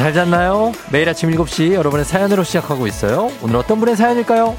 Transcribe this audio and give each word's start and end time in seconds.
잘 0.00 0.14
잤나요? 0.14 0.72
매일 0.90 1.10
아침 1.10 1.30
7시 1.30 1.74
여러분의 1.74 2.06
사연으로 2.06 2.42
시작하고 2.42 2.86
있어요. 2.86 3.30
오늘 3.42 3.56
어떤 3.56 3.78
분의 3.80 3.96
사연일까요? 3.96 4.56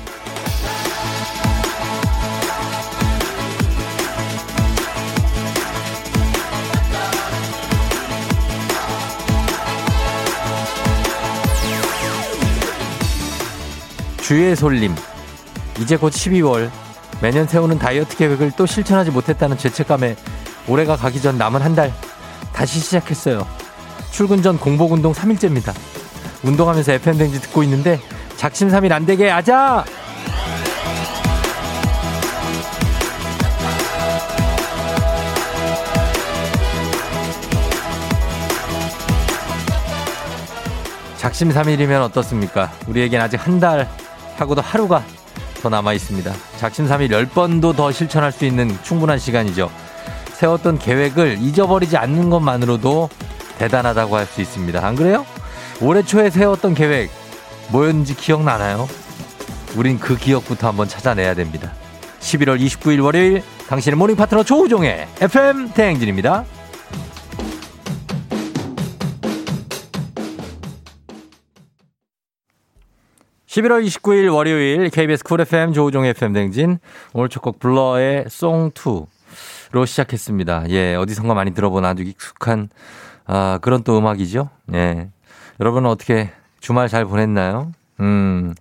주의 14.22 14.56
솔림. 14.56 14.96
이제 15.80 15.98
곧 15.98 16.12
12월. 16.14 16.70
매년 17.20 17.48
세우는 17.48 17.80
다이어트 17.80 18.16
계획을 18.16 18.52
또 18.56 18.68
실천하지 18.68 19.10
못했다는 19.10 19.58
죄책감에 19.58 20.16
올해가 20.68 20.96
가기 20.96 21.20
전 21.20 21.38
남은 21.40 21.62
한 21.62 21.76
달 21.76 21.92
다시 22.54 22.80
시작했어요. 22.80 23.48
출근 24.12 24.42
전 24.42 24.58
공복 24.58 24.92
운동 24.92 25.14
3일째입니다. 25.14 25.74
운동하면서 26.44 26.92
FM댕지 26.94 27.42
듣고 27.42 27.64
있는데 27.64 28.00
작심 28.36 28.70
삼일 28.70 28.92
안 28.94 29.06
되게 29.06 29.30
하자! 29.30 29.86
작심 41.18 41.52
삼일이면 41.52 42.02
어떻습니까? 42.04 42.72
우리에겐 42.88 43.22
아직 43.22 43.38
한 43.46 43.60
달 43.60 43.88
하고도 44.38 44.62
하루가 44.62 45.04
더 45.62 45.70
남아 45.70 45.94
있습니다. 45.94 46.34
작심 46.58 46.88
삼일 46.88 47.10
10번도 47.10 47.76
더 47.76 47.92
실천할 47.92 48.32
수 48.32 48.44
있는 48.46 48.76
충분한 48.82 49.20
시간이죠. 49.20 49.70
세웠던 50.34 50.80
계획을 50.80 51.38
잊어버리지 51.40 51.96
않는 51.98 52.32
것만으로도 52.32 53.10
대단하다고 53.62 54.18
할 54.18 54.26
수 54.26 54.42
있습니다. 54.42 54.84
안 54.84 54.96
그래요? 54.96 55.24
올해 55.82 56.02
초에 56.02 56.32
세웠던 56.32 56.74
계획 56.74 57.12
뭐였는지 57.70 58.16
기억나나요? 58.16 58.88
우린 59.76 60.00
그 60.00 60.18
기억부터 60.18 60.68
한번 60.68 60.88
찾아내야 60.88 61.36
됩니다. 61.36 61.72
11월 62.22 62.60
29일 62.60 63.04
월요일 63.04 63.44
당신의 63.68 63.98
모닝 63.98 64.16
파트너 64.16 64.44
조우종의 64.44 65.08
FM 65.22 65.74
대행진입니다. 65.74 66.44
11월 73.48 73.86
29일 73.86 74.34
월요일 74.34 74.90
KBS 74.90 75.24
쿨 75.24 75.42
FM 75.42 75.74
조우종의 75.74 76.12
FM 76.12 76.34
댕진 76.34 76.80
오늘 77.14 77.28
첫 77.30 77.42
곡 77.42 77.60
블러의 77.60 78.26
송2로 78.26 79.86
시작했습니다. 79.86 80.70
예, 80.70 80.96
어디선가 80.96 81.34
많이 81.34 81.54
들어본 81.54 81.84
아주 81.84 82.04
익숙한 82.04 82.70
아, 83.34 83.60
그런 83.62 83.82
또 83.84 83.98
음악이죠. 83.98 84.50
예. 84.74 85.10
여러분은 85.62 85.90
어떻게 85.90 86.32
주말 86.60 86.90
잘 86.90 87.06
보냈나요? 87.06 87.72
음. 88.02 88.54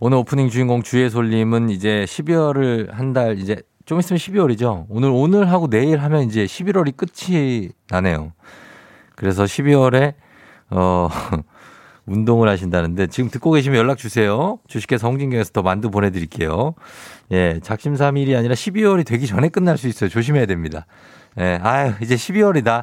오늘 0.00 0.18
오프닝 0.18 0.48
주인공 0.48 0.82
주예솔님은 0.82 1.70
이제 1.70 2.04
12월을 2.08 2.90
한 2.90 3.12
달 3.12 3.38
이제 3.38 3.62
좀 3.86 4.00
있으면 4.00 4.18
12월이죠. 4.18 4.86
오늘 4.88 5.10
오늘 5.12 5.52
하고 5.52 5.68
내일 5.70 5.98
하면 5.98 6.22
이제 6.24 6.44
11월이 6.46 6.96
끝이 6.96 7.68
나네요. 7.90 8.32
그래서 9.14 9.44
12월에 9.44 10.14
어 10.70 11.08
운동을 12.06 12.48
하신다는데 12.48 13.06
지금 13.06 13.30
듣고 13.30 13.52
계시면 13.52 13.78
연락 13.78 13.98
주세요. 13.98 14.58
주식회사 14.66 15.06
홍진경에서 15.06 15.52
더 15.52 15.62
만두 15.62 15.92
보내드릴게요. 15.92 16.74
예, 17.30 17.60
작심삼일이 17.62 18.34
아니라 18.34 18.54
12월이 18.56 19.06
되기 19.06 19.28
전에 19.28 19.48
끝날 19.48 19.78
수 19.78 19.86
있어요. 19.86 20.10
조심해야 20.10 20.46
됩니다. 20.46 20.86
예, 21.38 21.60
아유 21.62 21.92
이제 22.02 22.16
12월이다. 22.16 22.82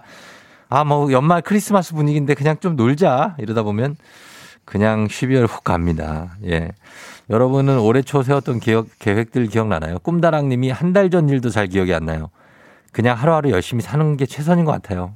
아, 0.69 0.84
뭐 0.84 1.12
연말 1.12 1.41
크리스마스 1.41 1.94
분위기인데 1.94 2.35
그냥 2.35 2.57
좀 2.59 2.75
놀자 2.75 3.35
이러다 3.40 3.63
보면 3.63 3.96
그냥 4.66 5.07
12월 5.07 5.47
훅 5.47 5.63
갑니다. 5.63 6.38
예. 6.46 6.69
여러분은 7.30 7.80
올해 7.80 8.02
초 8.03 8.22
세웠던 8.24 8.59
기억, 8.59 8.88
계획들 9.00 9.47
기억나나요? 9.47 9.97
꿈다랑 10.00 10.47
님이 10.50 10.69
한 10.69 10.94
달 10.94 11.09
전 11.09 11.28
일도 11.30 11.50
잘 11.50 11.68
기억이 11.68 11.94
안 11.94 12.06
나요. 12.06 12.30
그냥 12.91 13.18
하루하루 13.18 13.50
열심히 13.52 13.81
사는 13.81 14.16
게 14.18 14.25
최선인 14.25 14.66
것 14.66 14.72
같아요. 14.72 15.13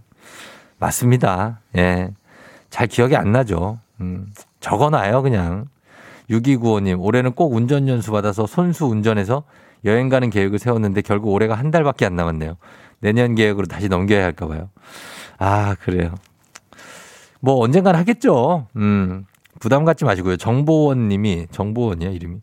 맞습니다. 0.79 1.59
예. 1.77 2.09
잘 2.69 2.87
기억이 2.87 3.15
안 3.15 3.31
나죠. 3.31 3.79
음, 4.01 4.27
적어놔요, 4.59 5.21
그냥. 5.21 5.65
6295님, 6.29 6.99
올해는 6.99 7.33
꼭 7.33 7.53
운전 7.53 7.87
연수 7.87 8.11
받아서 8.11 8.47
손수 8.47 8.85
운전해서 8.85 9.43
여행 9.85 10.09
가는 10.09 10.29
계획을 10.29 10.57
세웠는데 10.57 11.01
결국 11.01 11.31
올해가 11.31 11.53
한 11.55 11.69
달밖에 11.69 12.05
안 12.05 12.15
남았네요. 12.15 12.57
내년 13.01 13.35
계획으로 13.35 13.67
다시 13.67 13.87
넘겨야 13.89 14.23
할까 14.23 14.47
봐요. 14.47 14.69
아, 15.43 15.75
그래요. 15.81 16.15
뭐 17.41 17.55
언젠간 17.63 17.95
하겠죠. 17.95 18.67
음. 18.77 19.25
부담 19.59 19.83
갖지 19.85 20.05
마시고요. 20.05 20.37
정보원 20.37 21.07
님이, 21.09 21.47
정보원이야, 21.51 22.09
이름이. 22.11 22.37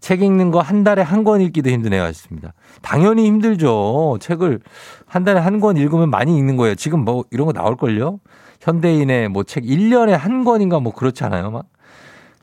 책 0.00 0.20
읽는 0.22 0.50
거 0.50 0.60
한 0.60 0.84
달에 0.84 1.00
한 1.02 1.24
권 1.24 1.40
읽기도 1.40 1.70
힘드네요. 1.70 2.02
하셨습니다. 2.02 2.52
당연히 2.82 3.24
힘들죠. 3.26 4.18
책을 4.20 4.60
한 5.06 5.24
달에 5.24 5.40
한 5.40 5.60
권 5.60 5.76
읽으면 5.76 6.10
많이 6.10 6.36
읽는 6.36 6.56
거예요. 6.56 6.74
지금 6.74 7.04
뭐 7.04 7.24
이런 7.30 7.46
거 7.46 7.52
나올걸요? 7.52 8.18
현대인의 8.60 9.28
뭐 9.28 9.44
책 9.44 9.64
1년에 9.64 10.10
한 10.10 10.44
권인가 10.44 10.80
뭐 10.80 10.92
그렇지 10.92 11.24
않아요? 11.24 11.50
막. 11.50 11.66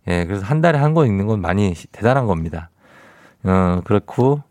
예, 0.07 0.25
그래서 0.25 0.45
한 0.45 0.61
달에 0.61 0.79
한 0.79 0.93
권 0.93 1.07
읽는 1.07 1.27
건 1.27 1.41
많이 1.41 1.73
대단한 1.91 2.25
겁니다. 2.25 2.69
어, 3.43 3.81
그렇고. 3.83 4.41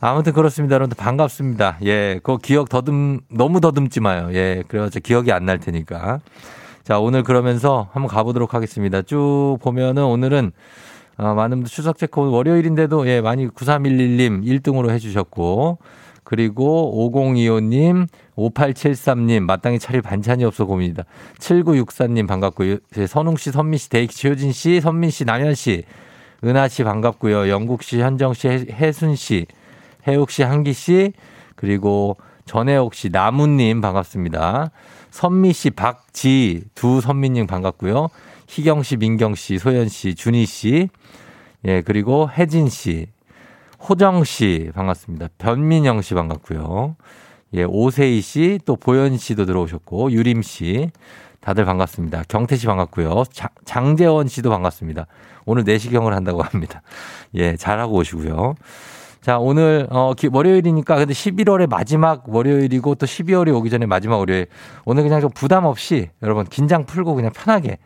아무튼 0.00 0.32
그렇습니다. 0.32 0.74
여러분들 0.74 0.96
반갑습니다. 0.96 1.78
예, 1.84 2.20
그 2.22 2.38
기억 2.38 2.68
더듬, 2.68 3.20
너무 3.30 3.60
더듬지 3.60 3.98
마요. 4.00 4.28
예, 4.32 4.62
그래서 4.68 5.00
기억이 5.00 5.32
안 5.32 5.44
날 5.44 5.58
테니까. 5.58 6.20
자, 6.84 6.98
오늘 7.00 7.22
그러면서 7.22 7.88
한번 7.92 8.08
가보도록 8.08 8.54
하겠습니다. 8.54 9.02
쭉 9.02 9.58
보면은 9.60 10.04
오늘은 10.04 10.52
어, 11.16 11.34
많은 11.34 11.58
분들 11.58 11.70
추석 11.70 11.98
체크 11.98 12.20
월요일인데도 12.20 13.08
예, 13.08 13.20
많이 13.20 13.48
9311님 13.48 14.44
1등으로 14.44 14.90
해주셨고, 14.90 15.78
그리고 16.22 17.10
5025님, 17.12 18.06
5873님, 18.36 19.40
마땅히 19.40 19.78
차릴 19.80 20.02
반찬이 20.02 20.44
없어 20.44 20.64
고민이다. 20.66 21.04
7964님 21.40 22.28
반갑고요. 22.28 22.76
선웅 23.08 23.36
씨, 23.36 23.50
선미 23.50 23.78
씨, 23.78 23.88
데이키 23.90 24.14
최효진 24.14 24.52
씨, 24.52 24.80
선민 24.80 25.10
씨, 25.10 25.24
남현 25.24 25.54
씨, 25.56 25.82
은하 26.44 26.68
씨 26.68 26.84
반갑고요. 26.84 27.48
영국 27.48 27.82
씨, 27.82 28.00
현정 28.00 28.32
씨, 28.34 28.46
혜순 28.48 29.16
씨, 29.16 29.46
혜욱 30.06 30.30
씨, 30.30 30.42
한기 30.42 30.72
씨, 30.72 31.12
그리고 31.56 32.16
전혜옥 32.44 32.94
씨, 32.94 33.10
나무님 33.10 33.80
반갑습니다. 33.80 34.70
선미 35.10 35.52
씨, 35.52 35.70
박지, 35.70 36.64
두 36.74 37.00
선미님 37.00 37.46
반갑고요. 37.46 38.08
희경 38.46 38.82
씨, 38.82 38.96
민경 38.96 39.34
씨, 39.34 39.58
소연 39.58 39.88
씨, 39.88 40.14
준희 40.14 40.46
씨, 40.46 40.88
예, 41.64 41.82
그리고 41.82 42.28
혜진 42.30 42.68
씨, 42.68 43.08
호정 43.80 44.24
씨 44.24 44.70
반갑습니다. 44.74 45.28
변민영 45.38 46.02
씨 46.02 46.14
반갑고요. 46.14 46.96
예, 47.54 47.64
오세희 47.64 48.20
씨, 48.20 48.58
또 48.64 48.76
보현 48.76 49.16
씨도 49.16 49.46
들어오셨고, 49.46 50.12
유림 50.12 50.42
씨. 50.42 50.90
다들 51.40 51.64
반갑습니다. 51.64 52.24
경태 52.28 52.56
씨 52.56 52.66
반갑고요. 52.66 53.24
장, 53.30 53.48
장재원 53.64 54.28
씨도 54.28 54.50
반갑습니다. 54.50 55.06
오늘 55.46 55.64
내시경을 55.64 56.14
한다고 56.14 56.42
합니다. 56.42 56.82
예, 57.34 57.56
잘하고 57.56 57.94
오시고요. 57.94 58.54
자, 59.28 59.38
오늘, 59.38 59.86
어, 59.90 60.14
월요일이니까 60.32 60.96
근데 60.96 61.12
11월의 61.12 61.68
마지막 61.68 62.26
월요일이고 62.26 62.94
또 62.94 63.04
12월이 63.04 63.54
오기 63.54 63.68
전에 63.68 63.84
마지막 63.84 64.16
월요일. 64.16 64.46
오늘 64.86 65.02
그냥 65.02 65.20
좀 65.20 65.28
부담 65.34 65.66
없이 65.66 66.08
여러분 66.22 66.46
긴장 66.46 66.86
풀고 66.86 67.14
그냥 67.14 67.30
편하게. 67.34 67.76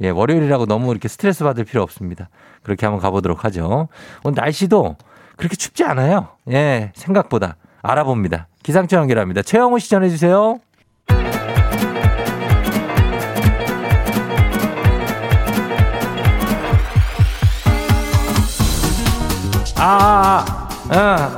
예, 0.00 0.08
월요일이라고 0.10 0.66
너무 0.66 0.90
이렇게 0.90 1.06
스트레스 1.06 1.44
받을 1.44 1.62
필요 1.62 1.84
없습니다. 1.84 2.30
그렇게 2.64 2.84
한번 2.84 3.00
가보도록 3.00 3.44
하죠. 3.44 3.86
오늘 4.24 4.42
날씨도 4.42 4.96
그렇게 5.36 5.54
춥지 5.54 5.84
않아요. 5.84 6.30
예, 6.50 6.90
생각보다. 6.96 7.58
알아봅니다. 7.80 8.48
기상청 8.64 9.02
연결합니다. 9.02 9.42
최영우 9.42 9.78
씨 9.78 9.90
전해주세요. 9.90 10.58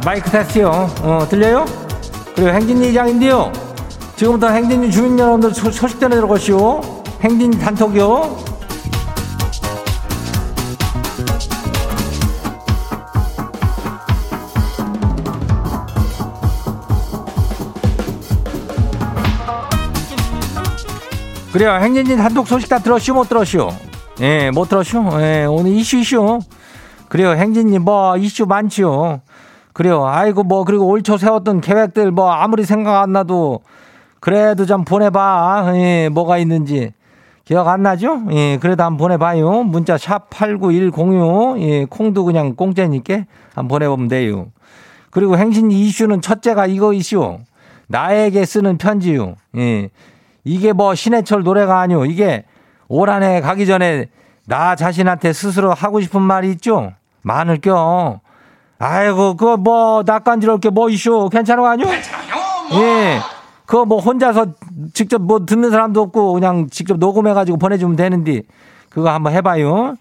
마이크 0.05 0.31
테스트요. 0.31 0.69
어, 1.03 1.27
들려요? 1.29 1.65
그리고 2.35 2.51
행진이 2.51 2.91
이장인데요. 2.91 3.53
지금부터 4.17 4.49
행진이 4.49 4.91
주민 4.91 5.19
여러분들 5.19 5.55
소, 5.55 5.71
식 5.71 6.01
전해 6.01 6.17
들어가시오. 6.17 6.81
행진 7.23 7.51
단톡이요. 7.51 8.51
그래요. 21.53 21.73
행진진 21.75 22.17
단독 22.17 22.47
소식 22.47 22.69
다 22.69 22.79
들었슈, 22.79 23.13
못 23.13 23.29
들었슈? 23.29 23.69
예, 24.21 24.51
못 24.51 24.69
들었슈? 24.69 25.03
예, 25.21 25.45
오늘 25.45 25.73
이슈 25.73 25.97
이슈. 25.97 26.39
그래요. 27.09 27.31
행진님 27.33 27.83
뭐 27.83 28.17
이슈 28.17 28.47
많지요. 28.47 29.21
그래요. 29.81 30.07
아이고 30.07 30.43
뭐 30.43 30.65
그리고 30.65 30.87
올 30.87 31.01
초 31.03 31.17
세웠던 31.17 31.63
계획들 31.63 32.11
뭐 32.11 32.31
아무리 32.31 32.65
생각 32.65 33.01
안 33.01 33.13
나도 33.15 33.61
그래도 34.21 34.67
좀 34.67 34.85
보내봐. 34.85 35.73
예, 35.77 36.11
뭐가 36.11 36.37
있는지. 36.37 36.93
기억 37.47 37.67
안 37.67 37.83
나죠? 37.83 38.21
예, 38.33 38.59
그래도 38.59 38.85
한번 38.85 38.99
보내봐요. 38.99 39.63
문자 39.63 39.97
샵 39.97 40.29
8910요. 40.29 41.59
예, 41.63 41.85
콩도 41.87 42.25
그냥 42.27 42.55
공짜니까 42.57 43.25
한번 43.55 43.69
보내보면 43.69 44.09
돼요. 44.09 44.49
그리고 45.11 45.39
행신 45.39 45.71
이슈는 45.71 46.21
첫째가 46.21 46.67
이거 46.67 46.93
이슈. 46.93 47.39
나에게 47.89 48.45
쓰는 48.45 48.77
편지요. 48.77 49.37
예. 49.57 49.89
이게 50.45 50.75
뭐 50.75 50.95
신해철 50.95 51.43
노래가 51.43 51.81
아니요. 51.81 52.05
이게 52.05 52.45
올 52.89 53.09
한 53.09 53.23
해 53.23 53.41
가기 53.41 53.65
전에 53.67 54.09
나 54.47 54.77
자신한테 54.77 55.33
스스로 55.33 55.73
하고 55.73 56.03
싶은 56.03 56.21
말이 56.21 56.51
있죠? 56.51 56.93
많을 57.23 57.57
겨. 57.63 58.21
아이고, 58.81 59.37
그거 59.37 59.57
뭐, 59.57 60.03
낯간지러울 60.07 60.59
게 60.61 60.71
뭐 60.71 60.89
이슈. 60.89 61.29
괜찮은 61.31 61.63
거 61.63 61.69
아니요? 61.69 61.87
뭐. 61.87 62.83
예. 62.83 63.19
그거 63.67 63.85
뭐 63.85 64.01
혼자서 64.01 64.47
직접 64.95 65.21
뭐 65.23 65.45
듣는 65.47 65.71
사람도 65.71 66.01
없고 66.03 66.33
그냥 66.33 66.69
직접 66.71 66.99
녹음해가지고 66.99 67.59
보내주면 67.59 67.95
되는데 67.95 68.43
그거 68.89 69.11
한번 69.11 69.33
해봐요. 69.33 69.95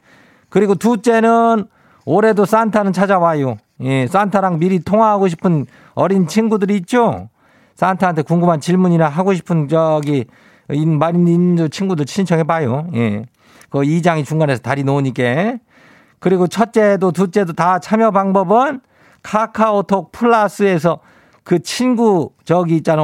그리고 0.50 0.74
둘째는 0.74 1.66
올해도 2.06 2.46
산타는 2.46 2.94
찾아와요. 2.94 3.58
예, 3.82 4.08
산타랑 4.08 4.58
미리 4.58 4.80
통화하고 4.80 5.28
싶은 5.28 5.68
어린 5.94 6.28
친구들이 6.28 6.78
있죠? 6.78 7.30
산타한테 7.76 8.24
궁금한 8.24 8.60
질문이나 8.60 9.08
하고 9.08 9.36
싶은 9.36 9.68
저기 9.68 10.26
말인 10.68 11.28
있는 11.28 11.70
친구들 11.70 12.06
신청해봐요. 12.08 12.88
예. 12.96 13.26
그 13.70 13.84
이장이 13.84 14.24
중간에서 14.24 14.64
다리 14.64 14.84
놓으니까. 14.84 15.24
그리고 16.20 16.48
첫째도 16.48 17.12
둘째도 17.12 17.54
다 17.54 17.80
참여 17.80 18.12
방법은 18.12 18.82
카카오톡 19.24 20.12
플러스에서 20.12 21.00
그 21.44 21.60
친구 21.60 22.32
저기 22.44 22.76
있잖아. 22.78 23.04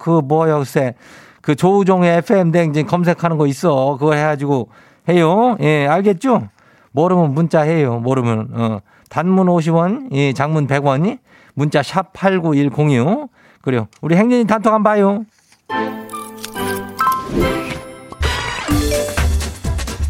그 0.00 0.20
뭐야 0.24 0.58
글쎄 0.58 0.94
그 1.40 1.54
조우종의 1.54 2.18
FM 2.18 2.50
대행진 2.50 2.86
검색하는 2.86 3.38
거 3.38 3.46
있어. 3.46 3.96
그거 3.98 4.14
해가지고 4.14 4.68
해요. 5.08 5.56
예, 5.60 5.86
알겠죠? 5.86 6.48
모르면 6.90 7.34
문자 7.34 7.60
해요. 7.60 8.00
모르면 8.00 8.48
어. 8.52 8.80
단문 9.08 9.46
50원, 9.46 10.08
예, 10.12 10.32
장문 10.32 10.66
100원이 10.66 11.18
문자 11.54 11.82
샵 11.82 12.12
8910이요. 12.12 13.28
그래요. 13.62 13.86
우리 14.00 14.16
행진이 14.16 14.46
단톡 14.46 14.72
한번 14.72 14.92
봐요. 14.92 15.24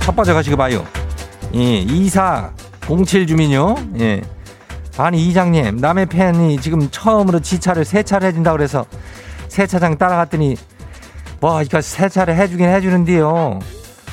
첫 0.01 0.17
번째 0.17 0.33
가시고 0.33 0.57
봐요. 0.57 0.85
예, 1.59 1.79
2407 1.79 3.27
주민요. 3.27 3.77
예. 3.99 4.21
아니 4.99 5.27
이장님 5.27 5.79
남의 5.79 6.05
팬이 6.07 6.61
지금 6.61 6.91
처음으로 6.91 7.41
지 7.41 7.59
차를 7.59 7.87
세차를 7.87 8.29
해준다고 8.29 8.59
그래서 8.59 8.85
세차장 9.49 9.97
따라갔더니 9.97 10.57
뭐 11.41 11.63
이거 11.63 11.81
세차를 11.81 12.37
해주긴 12.37 12.69
해주는데요. 12.69 13.59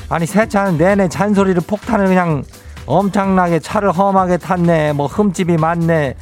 아니 0.08 0.24
세차는 0.24 0.78
내내 0.78 1.08
잔소리를 1.08 1.60
폭탄을 1.66 2.06
그냥 2.06 2.44
엄청나게 2.86 3.58
차를 3.58 3.92
험하게 3.92 4.38
탔네. 4.38 4.94
뭐 4.94 5.06
흠집이 5.06 5.58
많네. 5.58 6.14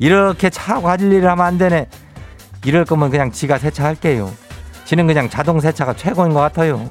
이렇게 0.00 0.50
차 0.50 0.80
일을 0.80 1.30
하면 1.30 1.46
안 1.46 1.56
되네. 1.56 1.86
이럴 2.64 2.84
거면 2.84 3.10
그냥 3.10 3.30
지가 3.30 3.58
세차할게요. 3.58 4.28
지는 4.84 5.06
그냥 5.06 5.28
자동 5.28 5.60
세차가 5.60 5.94
최고인 5.94 6.34
것 6.34 6.40
같아요. 6.40 6.88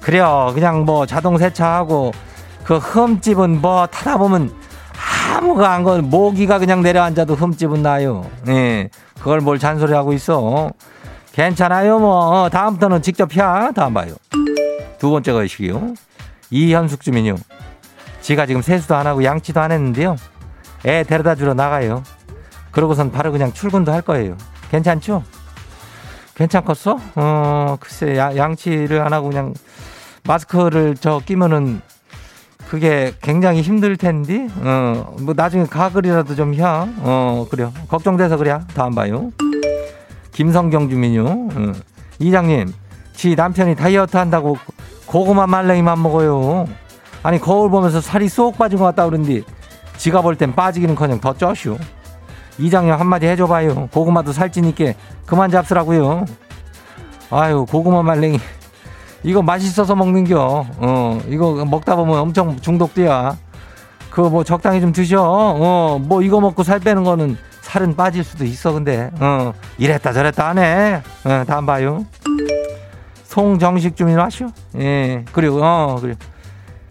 그래요. 0.00 0.50
그냥 0.54 0.84
뭐 0.84 1.06
자동 1.06 1.38
세차하고 1.38 2.12
그 2.64 2.76
흠집은 2.78 3.60
뭐 3.60 3.86
타다 3.86 4.16
보면 4.18 4.52
아무가 5.36 5.72
안 5.72 5.84
건 5.84 6.08
모기가 6.08 6.58
그냥 6.58 6.82
내려앉아도 6.82 7.34
흠집은 7.34 7.82
나요. 7.82 8.28
예. 8.48 8.88
그걸 9.18 9.40
뭘 9.40 9.58
잔소리하고 9.58 10.12
있어. 10.14 10.70
괜찮아요, 11.32 11.98
뭐. 11.98 12.42
어, 12.44 12.48
다음부터는 12.48 13.02
직접 13.02 13.32
해. 13.34 13.40
다음 13.74 13.94
봐요. 13.94 14.14
두 14.98 15.10
번째 15.10 15.32
것이요. 15.32 15.94
이현숙 16.50 17.00
주민요. 17.02 17.36
지가 18.20 18.46
지금 18.46 18.62
세수도 18.62 18.94
안 18.94 19.06
하고 19.06 19.24
양치도 19.24 19.60
안 19.60 19.72
했는데요. 19.72 20.16
애 20.86 21.02
데려다 21.02 21.34
주러 21.34 21.52
나가요. 21.54 22.02
그러고선 22.70 23.10
바로 23.10 23.32
그냥 23.32 23.52
출근도 23.52 23.92
할 23.92 24.00
거예요. 24.02 24.36
괜찮죠? 24.70 25.24
괜찮겠어? 26.34 26.98
어, 27.16 27.76
글쎄, 27.80 28.16
야, 28.16 28.34
양치를 28.36 29.00
안 29.02 29.12
하고 29.12 29.28
그냥 29.28 29.54
마스크를 30.24 30.96
저 30.98 31.20
끼면은 31.24 31.80
그게 32.74 33.14
굉장히 33.22 33.60
힘들 33.62 33.96
텐데, 33.96 34.48
어, 34.60 35.14
뭐 35.20 35.32
나중에 35.36 35.64
가글이라도 35.64 36.34
좀 36.34 36.54
해. 36.54 36.60
어, 36.64 37.46
그래요. 37.48 37.72
걱정돼서 37.86 38.36
그래. 38.36 38.58
다음 38.74 38.96
봐요. 38.96 39.30
김성경 40.32 40.88
주민요. 40.88 41.24
어. 41.24 41.72
이장님, 42.18 42.72
지 43.12 43.36
남편이 43.36 43.76
다이어트 43.76 44.16
한다고 44.16 44.56
고구마 45.06 45.46
말랭이만 45.46 46.02
먹어요. 46.02 46.66
아니, 47.22 47.38
거울 47.40 47.70
보면서 47.70 48.00
살이 48.00 48.28
쏙 48.28 48.58
빠진 48.58 48.80
것 48.80 48.86
같다 48.86 49.06
그러는데, 49.06 49.42
지가 49.96 50.20
볼 50.22 50.34
땐 50.34 50.52
빠지기는 50.52 50.96
커녕 50.96 51.20
더 51.20 51.32
쪄쇼. 51.32 51.78
이장님 52.58 52.92
한마디 52.92 53.26
해줘봐요. 53.26 53.86
고구마도 53.92 54.32
살찌니까 54.32 54.94
그만 55.26 55.48
잡수라고요. 55.48 56.24
아유, 57.30 57.66
고구마 57.70 58.02
말랭이. 58.02 58.40
이거 59.24 59.42
맛있어서 59.42 59.96
먹는겨. 59.96 60.66
어, 60.76 61.20
이거 61.28 61.64
먹다 61.64 61.96
보면 61.96 62.18
엄청 62.18 62.60
중독돼야. 62.60 63.36
그거 64.10 64.28
뭐 64.28 64.44
적당히 64.44 64.80
좀 64.80 64.92
드셔. 64.92 65.20
어, 65.20 65.98
뭐 65.98 66.22
이거 66.22 66.40
먹고 66.40 66.62
살 66.62 66.78
빼는 66.78 67.02
거는 67.02 67.36
살은 67.62 67.96
빠질 67.96 68.22
수도 68.22 68.44
있어, 68.44 68.72
근데. 68.72 69.10
어, 69.18 69.52
이랬다 69.78 70.12
저랬다 70.12 70.46
안 70.46 70.58
해. 70.58 71.02
어, 71.24 71.44
다음 71.46 71.64
봐요. 71.66 72.04
송정식 73.24 73.96
주민 73.96 74.16
와쇼? 74.18 74.46
예, 74.76 75.24
그리고, 75.32 75.60
어, 75.64 75.98
그래. 76.00 76.14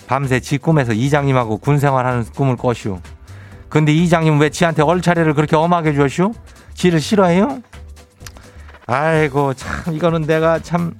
밤새 0.07 0.41
지 0.41 0.57
꿈에서 0.57 0.91
이장님하고 0.91 1.57
군 1.57 1.79
생활하는 1.79 2.25
꿈을 2.35 2.57
꿔쇼. 2.57 2.99
근데 3.69 3.93
이장님 3.93 4.39
왜 4.39 4.49
지한테 4.49 4.81
얼차례를 4.81 5.35
그렇게 5.35 5.55
엄하게 5.55 5.93
주쇼? 5.93 6.33
지를 6.73 6.99
싫어해요? 6.99 7.59
아이고, 8.87 9.53
참, 9.53 9.93
이거는 9.93 10.23
내가 10.23 10.59
참, 10.59 10.95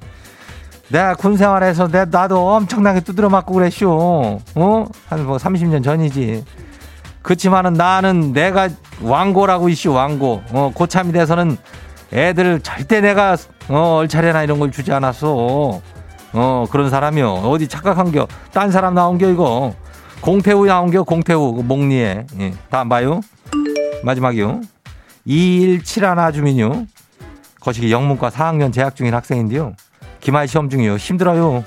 내가 0.94 1.16
군 1.16 1.38
생활에서 1.38 1.88
내, 1.88 2.06
나도 2.06 2.54
엄청나게 2.54 3.00
두드려 3.00 3.28
맞고 3.28 3.56
그랬쇼. 3.56 4.40
어? 4.56 4.86
한 5.10 5.26
뭐 5.26 5.38
30년 5.38 5.84
전이지. 5.84 6.46
그렇지만은 7.24 7.74
나는 7.74 8.32
내가 8.32 8.70
왕고라고 9.02 9.70
이슈 9.70 9.92
왕고. 9.92 10.44
어, 10.52 10.72
고참이 10.72 11.12
돼서는 11.12 11.58
애들 12.14 12.60
절대 12.62 13.02
내가 13.02 13.36
어, 13.70 13.96
얼차례나 14.02 14.44
이런 14.44 14.60
걸 14.60 14.70
주지 14.72 14.94
않았어. 14.94 15.82
어, 16.34 16.66
그런 16.70 16.92
사람이요. 16.92 17.34
어디 17.46 17.68
착각한 17.68 18.12
겨. 18.12 18.28
딴 18.52 18.70
사람 18.70 18.94
나온 18.94 19.18
겨, 19.18 19.28
이거. 19.30 19.74
공태우 20.22 20.68
나온 20.68 20.92
겨, 20.92 21.02
공태우. 21.02 21.56
그 21.56 21.62
목리에. 21.64 22.28
예. 22.40 22.54
다음 22.70 22.88
봐요. 22.90 23.20
마지막이요. 24.04 24.62
2171 25.26 26.34
주민요. 26.34 26.86
거시기 27.62 27.92
영문과 27.92 28.30
4학년 28.30 28.72
재학 28.72 28.96
중인 28.96 29.16
학생인데요. 29.16 29.74
기말 30.24 30.48
시험 30.48 30.70
중이요. 30.70 30.96
힘들어요. 30.96 31.66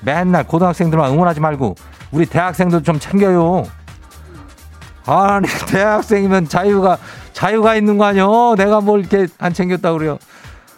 맨날 0.00 0.46
고등학생들만 0.46 1.12
응원하지 1.12 1.40
말고 1.40 1.76
우리 2.10 2.24
대학생들 2.24 2.82
좀 2.82 2.98
챙겨요. 2.98 3.64
아니 5.04 5.46
대학생이면 5.68 6.48
자유가 6.48 6.96
자유가 7.34 7.76
있는 7.76 7.98
거 7.98 8.06
아니요? 8.06 8.54
내가 8.56 8.80
뭘 8.80 9.00
이렇게 9.00 9.26
안 9.38 9.52
챙겼다 9.52 9.92
그래요. 9.92 10.18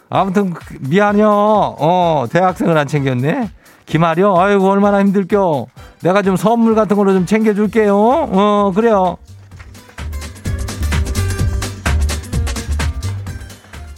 아무튼 0.09 0.53
미안해요. 0.81 1.29
어 1.29 2.25
대학생을 2.29 2.77
안 2.77 2.87
챙겼네. 2.87 3.49
기말이요? 3.85 4.37
아이고 4.37 4.69
얼마나 4.69 4.99
힘들겨. 4.99 5.67
내가 6.01 6.21
좀 6.21 6.35
선물 6.35 6.75
같은 6.75 6.97
걸로 6.97 7.13
좀 7.13 7.25
챙겨줄게요. 7.25 7.95
어 7.95 8.71
그래요. 8.75 9.17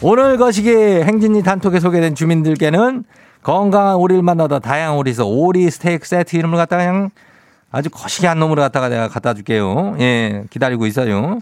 오늘 0.07 0.37
거시기 0.37 0.69
행진이 0.69 1.41
단톡에 1.41 1.79
소개된 1.79 2.13
주민들께는 2.13 3.05
건강한 3.41 3.95
오리를 3.95 4.21
만나다 4.21 4.59
다양한 4.59 4.99
오리에서 4.99 5.25
오리 5.25 5.67
스테이크 5.71 6.07
세트 6.07 6.35
이름을 6.35 6.57
갖다가 6.59 6.83
그냥 6.85 7.09
아주 7.71 7.89
거시기한 7.89 8.37
놈으로 8.37 8.61
갖다가 8.61 8.87
내가 8.87 9.07
갖다 9.07 9.33
줄게요. 9.33 9.95
예, 9.99 10.43
기다리고 10.51 10.85
있어요. 10.85 11.39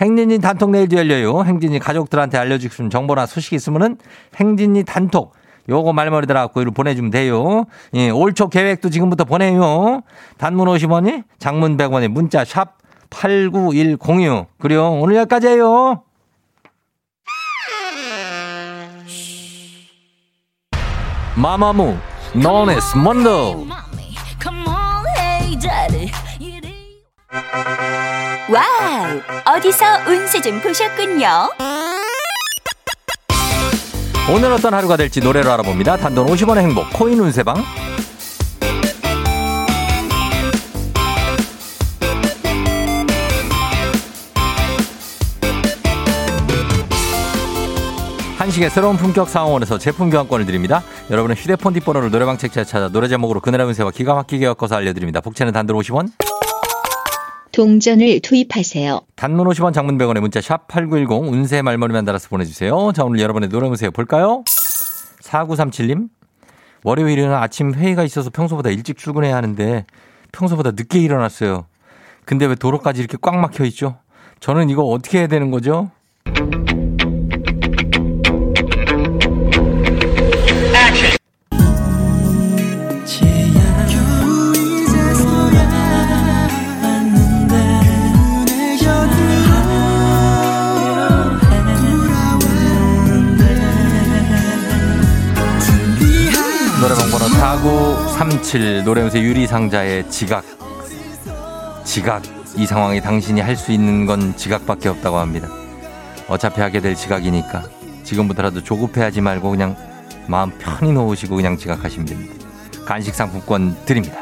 행진이 0.00 0.38
단톡 0.38 0.70
내일도 0.70 0.96
열려요. 0.96 1.42
행진이 1.42 1.80
가족들한테 1.80 2.38
알려주고 2.38 2.70
싶은 2.70 2.88
정보나 2.88 3.26
소식이 3.26 3.56
있으면은 3.56 3.96
행진이 4.36 4.84
단톡 4.84 5.32
요거 5.68 5.92
말머리 5.92 6.28
달아갖고 6.28 6.60
이를 6.60 6.70
보내주면 6.70 7.10
돼요. 7.10 7.64
예, 7.94 8.10
올 8.10 8.32
초 8.32 8.48
계획도 8.48 8.90
지금부터 8.90 9.24
보내요. 9.24 10.02
단문 10.38 10.68
50원이, 10.68 11.24
장문 11.40 11.76
100원이, 11.76 12.06
문자 12.06 12.44
샵 12.44 12.78
89106. 13.10 14.46
그래요. 14.60 14.92
오늘 14.92 15.16
여기까지예요. 15.16 16.02
마마무 21.36 21.96
노네스 22.32 22.96
먼로 22.96 23.66
와우 28.50 29.56
어디서 29.56 29.84
운세 30.06 30.40
좀 30.40 30.60
보셨군요? 30.60 31.48
오늘 34.32 34.52
어떤 34.52 34.74
하루가 34.74 34.96
될지 34.96 35.20
노래로 35.20 35.50
알아봅니다. 35.52 35.96
단돈 35.96 36.26
50원의 36.26 36.58
행복 36.58 36.90
코인 36.92 37.18
운세방 37.18 37.56
한식의 48.44 48.68
새로운 48.68 48.98
품격 48.98 49.30
사옹원에서 49.30 49.78
제품 49.78 50.10
교환권을 50.10 50.44
드립니다. 50.44 50.82
여러분의 51.10 51.34
휴대폰 51.34 51.72
뒷번호를 51.72 52.10
노래방 52.10 52.36
책자에 52.36 52.64
찾아 52.64 52.90
노래 52.90 53.08
제목으로 53.08 53.40
그날의 53.40 53.66
운세와 53.68 53.90
기가 53.90 54.12
막히게 54.12 54.44
엮어서 54.44 54.76
알려드립니다. 54.76 55.22
복채는 55.22 55.54
단돈 55.54 55.74
50원, 55.74 56.10
동전을 57.52 58.20
투입하세요. 58.20 59.00
단문 59.16 59.48
50원, 59.48 59.72
장문 59.72 59.96
100원의 59.96 60.20
문자 60.20 60.42
샵 60.42 60.68
8910 60.68 61.32
운세 61.32 61.62
말머리만 61.62 62.04
달아서 62.04 62.28
보내주세요. 62.28 62.92
자 62.94 63.04
오늘 63.04 63.20
여러분의 63.20 63.48
노래 63.48 63.66
운세 63.66 63.88
볼까요? 63.88 64.44
4937님 65.22 66.10
월요일에는 66.82 67.32
아침 67.32 67.72
회의가 67.72 68.04
있어서 68.04 68.28
평소보다 68.28 68.68
일찍 68.68 68.98
출근해야 68.98 69.34
하는데 69.34 69.86
평소보다 70.32 70.72
늦게 70.72 70.98
일어났어요. 70.98 71.64
근데 72.26 72.44
왜 72.44 72.56
도로까지 72.56 73.00
이렇게 73.00 73.16
꽉 73.22 73.36
막혀 73.36 73.64
있죠? 73.64 73.96
저는 74.40 74.68
이거 74.68 74.82
어떻게 74.82 75.20
해야 75.20 75.28
되는 75.28 75.50
거죠? 75.50 75.90
4937 98.18 98.84
노래연세 98.84 99.20
유리상자의 99.20 100.08
지각. 100.08 100.44
지각. 101.84 102.22
이 102.56 102.64
상황에 102.64 103.00
당신이 103.00 103.40
할 103.40 103.56
수 103.56 103.72
있는 103.72 104.06
건 104.06 104.36
지각밖에 104.36 104.88
없다고 104.88 105.18
합니다. 105.18 105.48
어차피 106.28 106.60
하게 106.60 106.80
될 106.80 106.94
지각이니까 106.94 107.64
지금부터라도 108.04 108.62
조급해하지 108.62 109.20
말고 109.20 109.50
그냥 109.50 109.76
마음 110.28 110.50
편히 110.58 110.92
놓으시고 110.92 111.34
그냥 111.34 111.56
지각하시면 111.56 112.06
됩니다. 112.06 112.34
간식 112.86 113.14
상품권 113.16 113.76
드립니다. 113.84 114.18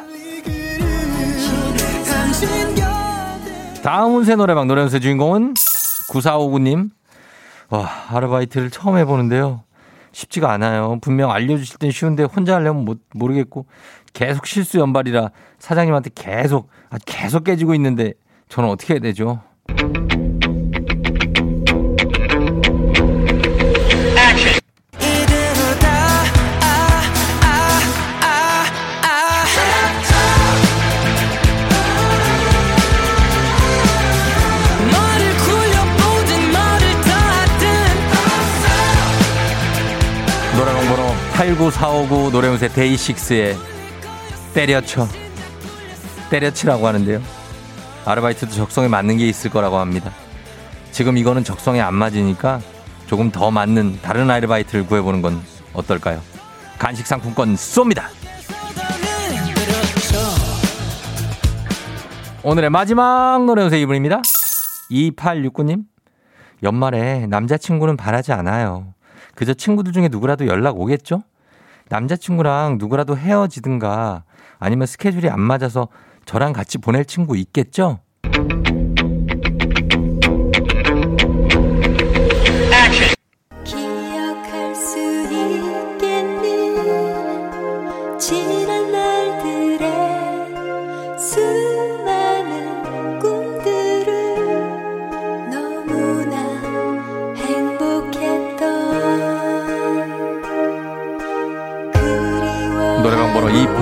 다음 3.82 4.16
운세 4.16 4.36
노래방 4.36 4.66
노래연세 4.68 5.00
주인공은 5.00 5.52
9459님. 6.08 6.90
와, 7.68 7.90
아르바이트를 8.08 8.70
처음 8.70 8.96
해보는데요. 8.96 9.64
쉽지가 10.12 10.50
않아요. 10.52 10.98
분명 11.00 11.30
알려주실 11.30 11.78
땐 11.78 11.90
쉬운데 11.90 12.22
혼자 12.24 12.54
하려면 12.54 12.84
못, 12.84 13.00
모르겠고 13.14 13.66
계속 14.12 14.46
실수 14.46 14.78
연발이라 14.78 15.30
사장님한테 15.58 16.10
계속, 16.14 16.68
아, 16.90 16.98
계속 17.04 17.44
깨지고 17.44 17.74
있는데 17.74 18.14
저는 18.48 18.68
어떻게 18.68 18.94
해야 18.94 19.00
되죠? 19.00 19.40
89459 41.52 42.30
노래운세 42.30 42.68
데이식스의 42.68 43.56
때려쳐 44.54 45.06
때려치라고 46.30 46.86
하는데요. 46.86 47.20
아르바이트도 48.06 48.52
적성에 48.52 48.88
맞는 48.88 49.18
게 49.18 49.28
있을 49.28 49.50
거라고 49.50 49.76
합니다. 49.76 50.10
지금 50.92 51.18
이거는 51.18 51.44
적성에 51.44 51.80
안 51.80 51.94
맞으니까 51.94 52.60
조금 53.06 53.30
더 53.30 53.50
맞는 53.50 54.00
다른 54.00 54.30
아르바이트를 54.30 54.86
구해보는 54.86 55.20
건 55.20 55.42
어떨까요? 55.74 56.22
간식 56.78 57.06
상품권 57.06 57.54
쏩니다. 57.54 58.04
오늘의 62.42 62.70
마지막 62.70 63.44
노래운세 63.44 63.78
이분입니다. 63.80 64.22
2869님. 64.90 65.84
연말에 66.62 67.26
남자친구는 67.26 67.96
바라지 67.96 68.32
않아요. 68.32 68.94
그저 69.34 69.52
친구들 69.54 69.92
중에 69.92 70.08
누구라도 70.08 70.46
연락 70.46 70.78
오겠죠? 70.80 71.22
남자친구랑 71.92 72.78
누구라도 72.78 73.18
헤어지든가 73.18 74.24
아니면 74.58 74.86
스케줄이 74.86 75.28
안 75.28 75.40
맞아서 75.40 75.88
저랑 76.24 76.54
같이 76.54 76.78
보낼 76.78 77.04
친구 77.04 77.36
있겠죠? 77.36 78.00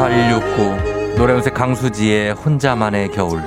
5869 0.00 1.14
노래운세 1.19 1.50
강수지의 1.50 2.33
혼자만의 2.33 3.11
겨울. 3.11 3.42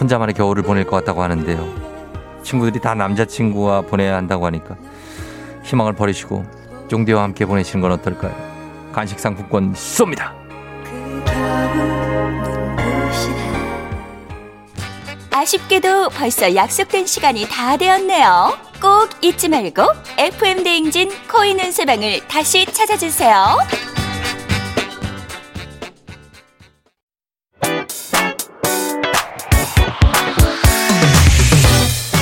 혼자만의 0.00 0.34
겨울을 0.34 0.64
보낼 0.64 0.84
것 0.84 0.96
같다고 0.96 1.22
하는데요. 1.22 2.40
친구들이 2.42 2.80
다 2.80 2.96
남자친구와 2.96 3.82
보내야 3.82 4.16
한다고 4.16 4.46
하니까 4.46 4.74
희망을 5.62 5.92
버리시고 5.92 6.44
쫑디와 6.88 7.22
함께 7.22 7.46
보내시는 7.46 7.80
건 7.82 7.92
어떨까요? 7.92 8.34
간식 8.92 9.20
상품권 9.20 9.74
쏩니다. 9.74 10.32
아쉽게도 15.30 16.08
벌써 16.08 16.52
약속된 16.52 17.06
시간이 17.06 17.46
다 17.48 17.76
되었네요. 17.76 18.58
꼭 18.82 19.08
잊지 19.22 19.50
말고 19.50 19.84
FM대행진 20.18 21.10
코인 21.30 21.56
운세방을 21.56 22.26
다시 22.26 22.66
찾아주세요. 22.66 23.99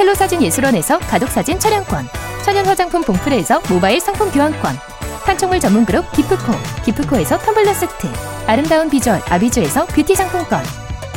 첼로 0.00 0.14
사진 0.14 0.40
예술원에서 0.40 0.98
가족 1.00 1.28
사진 1.28 1.58
촬영권 1.58 2.08
천연 2.42 2.64
화장품 2.64 3.02
봉프레에서 3.02 3.60
모바일 3.68 4.00
상품 4.00 4.30
교환권 4.30 4.74
판촉물 5.26 5.60
전문 5.60 5.84
그룹 5.84 6.10
기프코 6.12 6.54
기프코에서 6.86 7.36
텀블러 7.36 7.74
세트 7.74 8.06
아름다운 8.46 8.88
비주얼 8.88 9.20
아비주에서 9.28 9.84
뷰티 9.88 10.14
상품권 10.14 10.64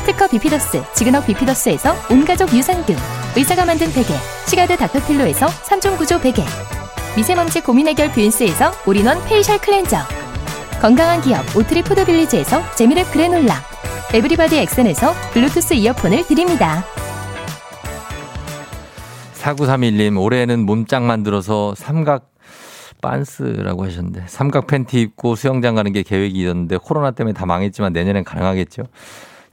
특허 0.06 0.28
비피더스, 0.28 0.84
지근억 0.96 1.26
비피더스에서 1.26 1.96
온가족 2.12 2.54
유산균, 2.54 2.98
의사가 3.38 3.64
만든 3.64 3.90
베개, 3.94 4.14
시가드 4.48 4.76
닥터필로에서 4.76 5.48
3종 5.48 5.98
구조 5.98 6.20
베개, 6.20 6.44
미세먼지 7.16 7.62
고민 7.62 7.88
해결 7.88 8.12
뷰인스에서 8.12 8.74
all-in-one 8.86 9.24
facial 9.24 9.60
cleanser, 9.60 10.00
건강한 10.82 11.22
기업 11.22 11.56
오트리 11.56 11.84
푸드빌리지에서 11.84 12.62
재미랩 12.72 13.14
그래놀라, 13.14 13.64
에브리바디 14.14 14.58
엑센에서 14.58 15.14
블루투스 15.32 15.76
이어폰을 15.76 16.28
드립니다. 16.28 16.84
4931님, 19.44 20.22
올해는 20.22 20.66
몸짱 20.66 21.06
만들어서 21.06 21.76
삼각 21.76 22.32
빤스라고 23.02 23.84
하셨는데, 23.84 24.24
삼각 24.28 24.68
팬티 24.68 25.02
입고 25.02 25.36
수영장 25.36 25.76
가는 25.76 25.92
게 25.92 26.04
계획이었는데, 26.04 26.78
코로나 26.78 27.12
때문에 27.12 27.34
다 27.34 27.46
망했지만 27.46 27.92
내년엔 27.92 28.24
가능하겠죠? 28.24 28.84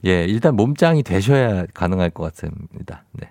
예, 0.05 0.23
일단 0.23 0.55
몸짱이 0.55 1.03
되셔야 1.03 1.65
가능할 1.73 2.09
것 2.09 2.23
같습니다. 2.23 3.03
네. 3.11 3.29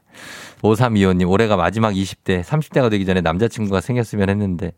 5325님, 0.62 1.28
올해가 1.30 1.56
마지막 1.56 1.94
20대, 1.94 2.44
30대가 2.44 2.90
되기 2.90 3.06
전에 3.06 3.22
남자친구가 3.22 3.80
생겼으면 3.80 4.28
했는데, 4.28 4.72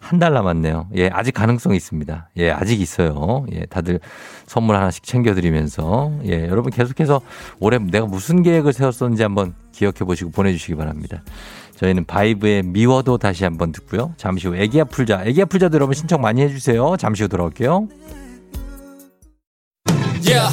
한 0.00 0.18
달 0.18 0.34
남았네요. 0.34 0.88
예, 0.96 1.08
아직 1.08 1.32
가능성이 1.32 1.78
있습니다. 1.78 2.28
예, 2.36 2.50
아직 2.50 2.78
있어요. 2.82 3.46
예, 3.52 3.64
다들 3.64 4.00
선물 4.46 4.76
하나씩 4.76 5.02
챙겨드리면서, 5.02 6.18
예, 6.26 6.46
여러분 6.48 6.70
계속해서 6.70 7.22
올해 7.58 7.78
내가 7.78 8.04
무슨 8.04 8.42
계획을 8.42 8.74
세웠었는지 8.74 9.22
한번 9.22 9.54
기억해 9.74 9.98
보시고 10.04 10.30
보내주시기 10.30 10.74
바랍니다. 10.76 11.22
저희는 11.76 12.04
바이브의 12.04 12.62
미워도 12.62 13.18
다시 13.18 13.44
한번 13.44 13.72
듣고요. 13.72 14.14
잠시 14.16 14.46
후 14.48 14.56
애기야 14.56 14.84
풀자. 14.84 15.24
애기야 15.26 15.46
풀자도 15.46 15.74
여러분 15.74 15.94
신청 15.94 16.20
많이 16.20 16.40
해주세요. 16.42 16.96
잠시 16.98 17.24
후 17.24 17.28
돌아올게요. 17.28 17.88
Yeah. 20.24 20.48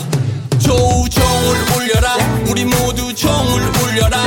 조우종을 0.60 1.56
울려라 1.76 2.16
우리 2.50 2.66
모두 2.66 3.14
종을 3.16 3.62
울려라 3.84 4.18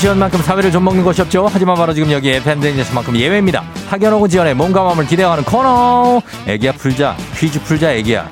지연만큼 0.00 0.40
사회를 0.40 0.72
좀 0.72 0.82
먹는 0.84 1.04
것이 1.04 1.20
없죠. 1.20 1.46
하지만 1.52 1.76
바로 1.76 1.92
지금 1.92 2.10
여기 2.10 2.30
FM 2.30 2.60
댕에서만큼 2.60 3.16
예외입니다. 3.16 3.62
학연 3.90 4.14
오고 4.14 4.28
지연에 4.28 4.54
몸과 4.54 4.82
마음을 4.82 5.06
기대하는 5.06 5.44
코너. 5.44 6.22
애기야 6.46 6.72
풀자. 6.72 7.14
퀴즈 7.36 7.62
풀자 7.62 7.92
애기야. 7.92 8.26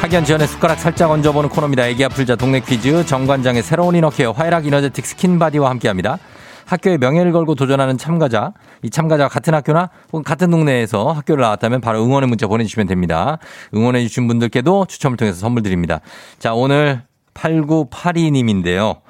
학연 0.00 0.24
지연에 0.24 0.48
숟가락 0.48 0.80
살짝 0.80 1.12
얹어보는 1.12 1.48
코너입니다. 1.48 1.86
애기야 1.86 2.08
풀자 2.08 2.34
동네 2.34 2.58
퀴즈 2.58 3.06
정관장의 3.06 3.62
새로운 3.62 3.94
inner 3.94 4.15
care 4.15 4.32
화해락 4.32 4.66
이너제틱 4.66 5.06
스킨바디와 5.06 5.70
함께합니다. 5.70 6.18
학교의 6.66 6.98
명예를 6.98 7.32
걸고 7.32 7.54
도전하는 7.54 7.96
참가자, 7.96 8.52
이 8.82 8.90
참가자가 8.90 9.28
같은 9.28 9.54
학교나 9.54 9.90
혹은 10.12 10.22
같은 10.22 10.50
동네에서 10.50 11.12
학교를 11.12 11.42
나왔다면 11.42 11.80
바로 11.80 12.02
응원의 12.04 12.28
문자 12.28 12.46
보내주시면 12.46 12.86
됩니다. 12.86 13.38
응원해 13.74 14.02
주신 14.02 14.28
분들께도 14.28 14.86
추첨을 14.86 15.16
통해서 15.16 15.38
선물 15.38 15.62
드립니다. 15.62 16.00
자, 16.38 16.54
오늘 16.54 17.02
8982님인데요. 17.34 19.00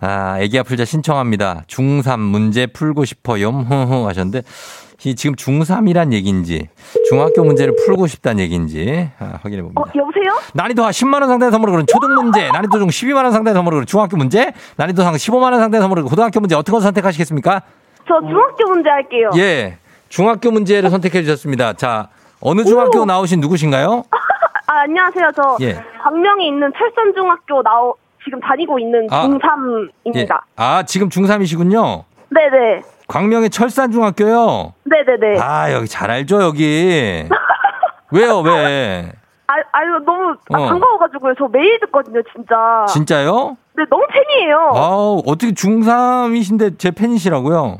아, 0.00 0.40
애기 0.40 0.58
아플자 0.58 0.84
신청합니다. 0.84 1.64
중3 1.66 2.18
문제 2.18 2.66
풀고 2.66 3.04
싶어요. 3.04 3.50
흐흐 3.50 4.06
하셨는데, 4.06 4.42
이 5.04 5.14
지금 5.14 5.34
중3이란 5.34 6.12
얘기인지, 6.12 6.68
중학교 7.08 7.44
문제를 7.44 7.74
풀고 7.84 8.06
싶다는 8.06 8.42
얘기인지, 8.44 9.10
아, 9.18 9.38
확인해 9.42 9.62
봅니다. 9.62 9.80
어, 9.80 9.84
여보세요? 9.94 10.40
난이도 10.54 10.84
한 10.84 10.90
10만 10.90 11.20
원 11.20 11.28
상당의 11.28 11.52
선물을 11.52 11.72
그런 11.72 11.86
초등 11.86 12.14
문제, 12.14 12.50
난이도 12.50 12.78
중 12.78 12.88
12만 12.88 13.24
원 13.24 13.32
상당의 13.32 13.54
선물을 13.54 13.76
그런 13.76 13.86
중학교 13.86 14.16
문제, 14.16 14.52
난이도 14.76 15.02
상 15.02 15.14
15만 15.14 15.52
원 15.52 15.60
상당의 15.60 15.82
선물을 15.82 16.02
고등학교 16.04 16.40
문제 16.40 16.54
어떤 16.54 16.74
거 16.74 16.80
선택하시겠습니까? 16.80 17.62
저 18.10 18.20
중학교 18.26 18.68
문제 18.68 18.90
할게요. 18.90 19.30
예. 19.36 19.78
중학교 20.08 20.50
문제를 20.50 20.90
선택해 20.90 21.22
주셨습니다. 21.22 21.74
자, 21.74 22.08
어느 22.40 22.64
중학교 22.64 23.02
오. 23.02 23.04
나오신 23.04 23.38
누구신가요? 23.40 24.02
아, 24.66 24.80
안녕하세요. 24.82 25.28
저 25.36 25.56
예. 25.60 25.80
광명에 26.02 26.44
있는 26.48 26.72
철선중학교 26.76 27.62
나오 27.62 27.94
지금 28.24 28.40
다니고 28.40 28.80
있는 28.80 29.06
아. 29.10 29.28
중3입니다. 29.28 30.16
예. 30.16 30.38
아, 30.56 30.82
지금 30.82 31.08
중3이시군요. 31.08 32.02
네 32.30 32.48
네. 32.50 32.82
광명의 33.06 33.50
철산중학교요. 33.50 34.74
네 34.84 35.02
네 35.06 35.16
네. 35.34 35.40
아, 35.40 35.72
여기 35.72 35.86
잘 35.86 36.10
알죠, 36.10 36.42
여기. 36.42 37.28
왜요, 38.10 38.40
왜? 38.40 39.12
아, 39.46 39.52
아유, 39.72 40.00
너무 40.04 40.34
아, 40.52 40.58
어. 40.60 40.66
반가워가지고요. 40.68 41.34
저 41.38 41.46
매일 41.52 41.78
듣거든요, 41.80 42.20
진짜. 42.34 42.84
진짜요? 42.88 43.56
네, 43.76 43.84
너무 43.88 44.04
팬이에요. 44.08 44.72
아우, 44.74 45.22
어떻게 45.26 45.52
중3이신데 45.52 46.78
제 46.78 46.90
팬이시라고요? 46.90 47.78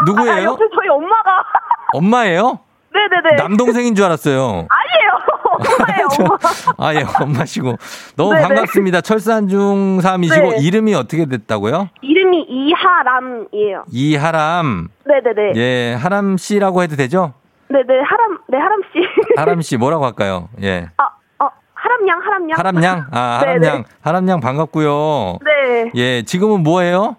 아, 0.00 0.04
누구예요? 0.06 0.50
옆에 0.50 0.64
저희 0.74 0.88
엄마가. 0.88 1.42
엄마예요? 1.94 2.60
네네네. 2.92 3.36
남동생인 3.42 3.94
줄 3.94 4.04
알았어요. 4.06 4.66
아니에요. 4.68 5.10
엄마예요, 5.44 6.08
저- 6.12 6.22
엄마. 6.24 6.88
아, 6.88 6.94
예, 6.94 7.04
엄마시고. 7.22 7.76
너무 8.16 8.34
네네. 8.34 8.42
반갑습니다. 8.48 9.00
철산중3이시고, 9.00 10.50
네. 10.50 10.56
이름이 10.60 10.94
어떻게 10.94 11.26
됐다고요? 11.26 11.88
이름이 12.02 12.46
이하람이에요. 12.48 13.84
이하람. 13.90 14.88
네네네. 15.04 15.52
예, 15.56 15.94
하람 16.00 16.36
씨라고 16.36 16.82
해도 16.82 16.96
되죠? 16.96 17.34
네네, 17.68 17.84
하람, 18.02 18.38
네, 18.48 18.56
하람 18.58 18.80
씨. 18.92 19.00
하람 19.36 19.60
씨 19.62 19.76
뭐라고 19.76 20.04
할까요? 20.06 20.48
예. 20.62 20.88
아, 20.96 21.04
어, 21.44 21.48
하람양, 21.74 22.20
하람양. 22.22 22.58
하람양? 22.58 23.06
아, 23.12 23.40
네네. 23.44 23.66
하람양. 23.66 23.84
하람양 24.02 24.40
반갑고요. 24.40 25.38
네. 25.44 25.90
예, 25.94 26.22
지금은 26.22 26.62
뭐 26.62 26.80
해요? 26.80 27.16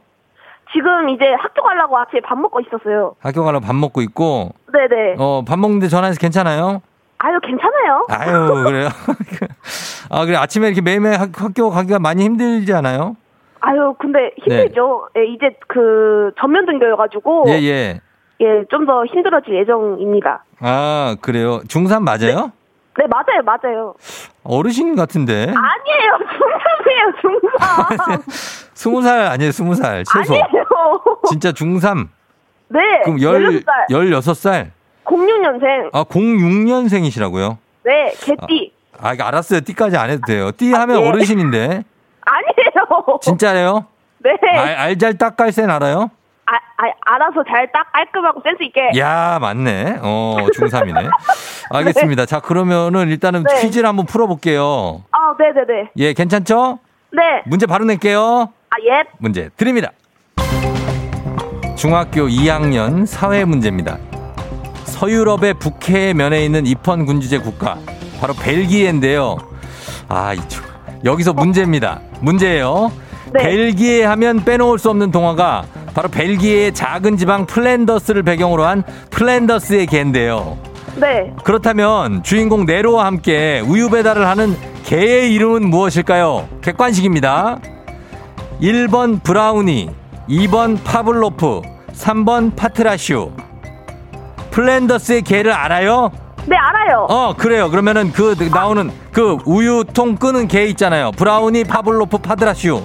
지금 0.73 1.09
이제 1.09 1.25
학교 1.39 1.63
가려고 1.63 1.97
아침에 1.97 2.21
밥 2.21 2.37
먹고 2.37 2.59
있었어요. 2.59 3.15
학교 3.19 3.43
가려고 3.43 3.65
밥 3.65 3.75
먹고 3.75 4.01
있고, 4.01 4.51
네네. 4.71 5.15
어, 5.17 5.43
밥 5.47 5.57
먹는데 5.59 5.87
전화해서 5.87 6.19
괜찮아요? 6.19 6.81
아유, 7.17 7.39
괜찮아요. 7.41 8.05
아유, 8.09 8.63
그래요? 8.65 8.87
아, 10.09 10.25
그래. 10.25 10.37
아침에 10.37 10.67
이렇게 10.67 10.81
매일매일 10.81 11.19
학- 11.19 11.29
학교 11.41 11.69
가기가 11.69 11.99
많이 11.99 12.23
힘들지 12.23 12.73
않아요? 12.73 13.15
아유, 13.61 13.93
근데 13.99 14.31
힘들죠. 14.41 15.09
예, 15.17 15.25
이제 15.25 15.49
그 15.67 16.31
전면 16.39 16.65
등교여가지고 16.65 17.45
예, 17.49 17.53
예. 17.63 18.01
예, 18.41 18.63
좀 18.71 18.85
더 18.85 19.03
힘들어질 19.05 19.53
예정입니다. 19.53 20.45
아, 20.61 21.17
그래요. 21.21 21.59
중3 21.67 22.01
맞아요? 22.03 22.45
네, 22.45 22.51
맞아요, 23.09 23.41
맞아요. 23.45 23.93
어르신 24.43 24.95
같은데? 24.95 25.43
아니에요, 25.43 26.17
중3이에요, 27.21 27.21
중3. 27.21 28.21
스무 28.73 29.01
살 29.01 29.21
아니에요, 29.27 29.51
스무 29.51 29.75
살 29.75 30.03
최소. 30.05 30.33
아니에요. 30.33 30.65
진짜 31.29 31.51
중3. 31.51 32.07
네, 32.69 32.79
그럼 33.03 33.21
열, 33.21 33.41
16살. 33.41 33.65
열여섯 33.91 34.35
살 34.35 34.71
06년생. 35.05 35.89
아, 35.93 36.03
06년생이시라고요? 36.03 37.57
네, 37.85 38.13
개띠. 38.21 38.73
아, 39.01 39.13
이거 39.13 39.23
알았어요. 39.23 39.61
띠까지 39.61 39.95
안 39.97 40.09
해도 40.09 40.21
돼요. 40.27 40.51
띠 40.51 40.73
하면 40.73 41.01
예. 41.01 41.07
어르신인데. 41.07 41.65
아니에요. 42.21 43.17
진짜래요? 43.21 43.85
네. 44.19 44.31
알, 44.57 44.75
알잘 44.75 45.17
딱깔센 45.17 45.69
알아요? 45.69 46.11
아, 46.51 46.55
아, 46.77 47.13
알아서 47.15 47.43
잘 47.47 47.71
딱 47.71 47.91
깔끔하고 47.91 48.41
센스 48.43 48.63
있게. 48.63 48.97
야, 48.99 49.37
맞네. 49.39 49.99
어, 50.01 50.37
중3이네. 50.55 51.09
알겠습니다. 51.71 52.25
자, 52.25 52.39
그러면은 52.39 53.09
일단은 53.09 53.43
네. 53.43 53.61
퀴즈를 53.61 53.87
한번 53.87 54.05
풀어볼게요. 54.07 55.03
아, 55.11 55.35
네네네. 55.37 55.91
예, 55.97 56.13
괜찮죠? 56.13 56.79
네. 57.11 57.21
문제 57.45 57.65
바로 57.67 57.85
낼게요. 57.85 58.49
아, 58.71 58.75
예. 58.87 59.03
문제 59.19 59.49
드립니다. 59.57 59.91
중학교 61.75 62.23
2학년 62.27 63.05
사회 63.05 63.45
문제입니다. 63.45 63.97
서유럽의 64.85 65.53
북해 65.55 66.13
면에 66.13 66.43
있는 66.43 66.65
입헌 66.65 67.05
군주제 67.05 67.39
국가 67.39 67.77
바로 68.19 68.33
벨기에인데요. 68.33 69.37
아, 70.09 70.33
이 70.33 70.39
중- 70.49 70.63
여기서 71.05 71.33
문제입니다. 71.33 72.01
문제예요. 72.21 72.91
네. 73.33 73.43
벨기에 73.43 74.05
하면 74.05 74.43
빼놓을 74.43 74.79
수 74.79 74.89
없는 74.89 75.11
동화가 75.11 75.65
바로 75.93 76.09
벨기에의 76.09 76.73
작은 76.73 77.17
지방 77.17 77.45
플랜더스를 77.45 78.23
배경으로 78.23 78.65
한 78.65 78.83
플랜더스의 79.11 79.87
개인데요. 79.87 80.57
네. 80.95 81.33
그렇다면 81.43 82.23
주인공 82.23 82.65
네로와 82.65 83.05
함께 83.05 83.61
우유 83.65 83.89
배달을 83.89 84.27
하는 84.27 84.55
개의 84.83 85.33
이름은 85.33 85.69
무엇일까요? 85.69 86.47
객관식입니다. 86.61 87.59
1번 88.61 89.23
브라우니, 89.23 89.89
2번 90.27 90.83
파블로프, 90.83 91.61
3번 91.93 92.55
파트라슈. 92.55 93.31
플랜더스의 94.51 95.21
개를 95.21 95.53
알아요? 95.53 96.11
네, 96.45 96.55
알아요. 96.57 97.05
어, 97.09 97.35
그래요. 97.37 97.69
그러면은 97.69 98.11
그 98.11 98.35
나오는 98.51 98.91
그 99.11 99.37
우유통 99.45 100.15
끄는 100.15 100.47
개 100.47 100.65
있잖아요. 100.65 101.11
브라우니, 101.11 101.65
파블로프, 101.65 102.17
파트라슈. 102.17 102.83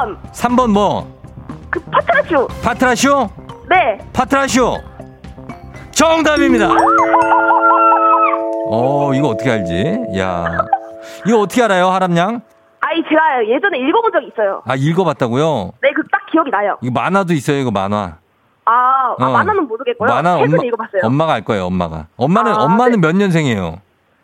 3번이요, 0.00 0.16
3번. 0.32 0.32
3번 0.32 0.70
뭐? 0.72 1.20
그 1.70 1.80
파트라슈. 1.80 2.48
파트라슈? 2.62 3.28
네. 3.68 3.98
파트라슈. 4.12 4.76
정답입니다. 5.92 6.68
어, 8.72 9.12
이거 9.14 9.28
어떻게 9.28 9.50
알지? 9.50 10.18
야. 10.18 10.44
이거 11.26 11.40
어떻게 11.40 11.62
알아요, 11.62 11.88
하람양? 11.88 12.40
아니, 12.80 13.02
제가 13.08 13.44
예전에 13.46 13.78
읽어본 13.78 14.10
적이 14.12 14.28
있어요. 14.28 14.62
아, 14.66 14.74
읽어봤다고요? 14.74 15.72
네, 15.82 15.92
그 15.92 16.02
딱 16.10 16.26
기억이 16.32 16.50
나요. 16.50 16.76
이거 16.82 16.92
만화도 16.92 17.32
있어요, 17.34 17.58
이거 17.58 17.70
만화. 17.70 18.16
아, 18.64 18.72
아 18.72 19.14
어. 19.18 19.30
만화는 19.30 19.66
모르겠고요. 19.68 20.08
만화 20.08 20.36
엄마, 20.36 20.64
읽어봤어요. 20.64 21.02
엄마가 21.04 21.34
알 21.34 21.44
거예요, 21.44 21.66
엄마가. 21.66 22.06
엄마는, 22.16 22.52
아, 22.52 22.56
엄마는 22.64 23.00
몇 23.00 23.14
년생이에요? 23.16 23.80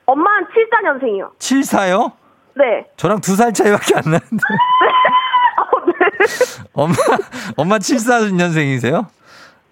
엄마는 0.06 0.46
74년생이요. 0.48 1.36
74요? 1.38 2.12
네. 2.56 2.86
저랑 2.96 3.20
두 3.20 3.36
살 3.36 3.52
차이밖에 3.52 3.94
안 3.96 4.02
나는데. 4.04 4.26
어, 6.74 6.86
네. 6.88 6.94
엄마, 6.94 6.94
엄마 7.56 7.78
74년생이세요? 7.78 9.06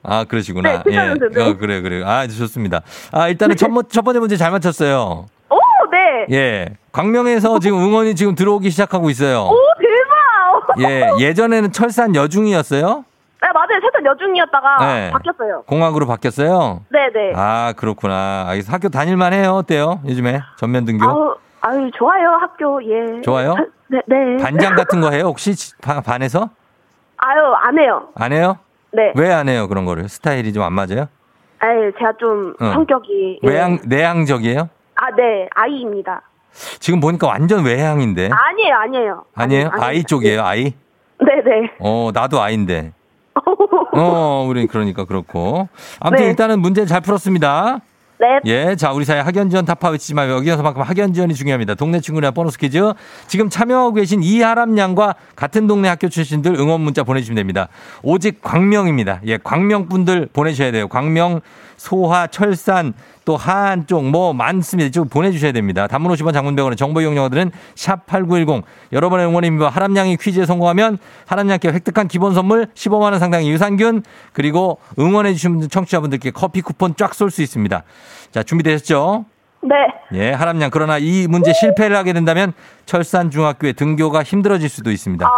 아, 0.03 0.25
그러시구나. 0.25 0.83
네, 0.85 0.91
74년생, 0.93 1.35
네. 1.35 1.43
어, 1.43 1.57
그래, 1.57 1.81
그래. 1.81 2.03
아, 2.05 2.27
좋습니다. 2.27 2.83
아, 3.13 3.29
일단은 3.29 3.57
첫, 3.57 3.69
번- 3.69 3.85
첫 3.89 4.03
번째 4.03 4.21
문제 4.21 4.37
잘 4.37 4.51
맞췄어요. 4.51 5.27
오, 5.51 5.57
네. 5.91 6.37
예. 6.37 6.69
광명에서 6.93 7.59
지금 7.59 7.79
응원이 7.79 8.15
지금 8.15 8.35
들어오기 8.35 8.71
시작하고 8.71 9.11
있어요. 9.11 9.45
오, 9.51 9.57
대박. 9.81 10.91
예. 10.91 11.09
예전에는 11.19 11.73
철산 11.73 12.15
여중이었어요? 12.15 13.05
네, 13.43 13.49
맞아요. 13.53 13.81
세선 13.83 14.07
여중이었다가 14.07 14.87
네. 14.87 15.11
바뀌었어요. 15.11 15.63
공학으로 15.67 16.07
바뀌었어요? 16.07 16.81
네, 16.91 16.99
네. 17.13 17.33
아, 17.35 17.75
그렇구나. 17.77 18.45
알겠어. 18.49 18.73
학교 18.73 18.89
다닐만 18.89 19.33
해요. 19.35 19.53
어때요? 19.57 20.01
요즘에? 20.07 20.41
전면 20.59 20.85
등교? 20.87 21.05
아우, 21.07 21.35
아유, 21.67 21.91
좋아요, 21.97 22.29
학교, 22.41 22.79
예. 22.85 23.21
좋아요? 23.23 23.55
네, 23.89 24.01
네. 24.07 24.37
반장 24.43 24.75
같은 24.77 25.01
거 25.01 25.11
해요? 25.11 25.25
혹시 25.25 25.55
반- 25.81 26.03
반에서? 26.03 26.51
아유, 27.17 27.41
안 27.63 27.79
해요. 27.79 28.09
안 28.17 28.33
해요? 28.33 28.59
네. 28.93 29.13
왜 29.17 29.33
안 29.33 29.49
해요? 29.49 29.67
그런 29.67 29.87
거를? 29.87 30.09
스타일이 30.09 30.53
좀 30.53 30.63
안 30.63 30.73
맞아요? 30.75 31.09
아유, 31.61 31.91
제가 31.99 32.13
좀 32.19 32.55
어. 32.61 32.73
성격이. 32.75 33.41
예. 33.43 33.49
외향, 33.49 33.79
내향적이에요? 33.87 34.69
아, 34.97 35.11
네. 35.17 35.49
아이입니다. 35.55 36.21
지금 36.81 37.01
보니까 37.01 37.29
완전 37.29 37.65
외향인데. 37.65 38.29
아니에요, 38.31 38.75
아니에요. 38.77 39.25
아니에요? 39.35 39.71
아니, 39.73 39.83
아이 39.83 40.05
쪽이에요, 40.05 40.43
아이? 40.45 40.75
네네. 41.19 41.73
어, 41.81 42.11
나도 42.13 42.41
아이인데. 42.43 42.93
어, 43.97 44.45
우리 44.49 44.67
그러니까 44.67 45.05
그렇고. 45.07 45.69
아무튼 46.01 46.25
네. 46.25 46.31
일단은 46.31 46.61
문제 46.61 46.85
잘 46.85 47.01
풀었습니다. 47.01 47.79
네. 48.21 48.27
예, 48.45 48.77
자, 48.77 48.93
우리 48.93 49.05
사회 49.05 49.21
학연 49.21 49.51
지원 49.51 49.65
타파 49.65 49.91
외치지 49.91 50.15
말고 50.15 50.35
여기서만큼 50.37 50.83
학연 50.83 51.13
지원이 51.13 51.35
중요합니다. 51.35 51.75
동네 51.75 52.01
친구나 52.01 52.31
보너스 52.31 52.59
퀴즈. 52.59 52.81
지금 53.27 53.51
참여하고 53.51 53.95
계신 53.95 54.23
이하람 54.23 54.79
양과 54.79 55.17
같은 55.35 55.67
동네 55.67 55.89
학교 55.89 56.09
출신들 56.09 56.55
응원 56.55 56.81
문자 56.81 57.03
보내주시면 57.03 57.37
됩니다. 57.37 57.69
오직 58.03 58.41
광명입니다. 58.41 59.21
예, 59.27 59.39
광명 59.39 59.89
분들 59.89 60.29
보내셔야 60.33 60.71
돼요. 60.71 60.87
광명, 60.89 61.41
소하, 61.85 62.27
철산, 62.27 62.95
또 63.27 63.37
하안 63.37 63.87
쪽 63.87 64.03
뭐 64.05 64.33
많습니다. 64.33 64.91
좀 64.91 65.09
보내주셔야 65.09 65.53
됩니다. 65.53 65.87
단문 65.87 66.11
50원 66.13 66.33
장문병원의 66.33 66.77
정보 66.77 67.03
이용료들은 67.03 67.51
샵8910. 67.75 68.63
여러분의 68.93 69.27
응원의 69.27 69.51
힘과 69.51 69.69
하람 69.69 69.95
양이 69.97 70.17
퀴즈에 70.17 70.47
성공하면 70.47 70.97
하람 71.27 71.51
양께 71.51 71.69
획득한 71.69 72.09
기본 72.09 72.33
선물 72.33 72.67
15만 72.75 73.03
원 73.03 73.19
상당의 73.19 73.51
유산균 73.51 74.03
그리고 74.33 74.79
응원해 74.99 75.35
주신 75.35 75.69
청취자분들께 75.69 76.31
커피 76.31 76.63
쿠폰 76.63 76.97
쫙 76.97 77.13
쏠 77.15 77.31
수 77.31 77.43
있습니다. 77.43 77.83
자, 78.31 78.43
준비되셨죠? 78.43 79.27
네. 79.63 79.75
예, 80.15 80.33
하람양. 80.33 80.71
그러나 80.71 80.97
이 80.99 81.27
문제 81.29 81.53
실패를 81.53 81.97
하게 81.97 82.13
된다면 82.15 82.53
철산 82.87 83.31
중학교의 83.31 83.75
등교가 83.75 84.23
힘들어질 84.23 84.69
수도 84.71 84.91
있습니다. 84.91 85.27
아. 85.27 85.31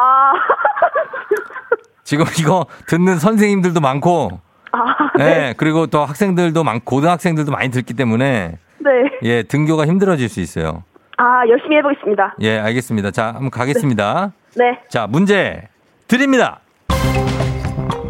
지금 2.04 2.24
이거 2.38 2.66
듣는 2.86 3.18
선생님들도 3.18 3.80
많고, 3.80 4.40
아, 4.72 5.10
예, 5.20 5.54
그리고 5.56 5.86
또 5.86 6.04
학생들도 6.04 6.62
많고, 6.62 6.96
고등학생들도 6.96 7.50
많이 7.52 7.70
듣기 7.70 7.94
때문에, 7.94 8.58
네. 8.78 8.90
예, 9.22 9.42
등교가 9.42 9.86
힘들어질 9.86 10.28
수 10.28 10.40
있어요. 10.40 10.84
아, 11.16 11.42
열심히 11.48 11.76
해보겠습니다. 11.76 12.36
예, 12.40 12.58
알겠습니다. 12.58 13.10
자, 13.10 13.28
한번 13.28 13.50
가겠습니다. 13.50 14.32
네. 14.56 14.78
자, 14.88 15.06
문제 15.06 15.68
드립니다. 16.08 16.60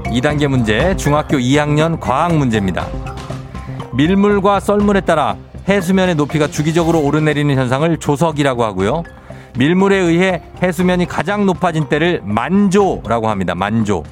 2단계 0.07 0.49
문제, 0.49 0.97
중학교 0.97 1.37
2학년 1.37 2.01
과학 2.01 2.35
문제입니다. 2.35 2.87
밀물과 3.95 4.61
썰물에 4.61 5.03
따라 5.03 5.37
해수면의 5.69 6.15
높이가 6.15 6.47
주기적으로 6.47 7.01
오르내리는 7.01 7.55
현상을 7.55 7.97
조석이라고 7.99 8.65
하고요. 8.65 9.03
밀물에 9.59 9.97
의해 9.97 10.43
해수면이 10.63 11.07
가장 11.07 11.47
높아진 11.47 11.89
때를 11.89 12.21
만조라고 12.25 13.29
합니다. 13.29 13.55
만조. 13.55 14.03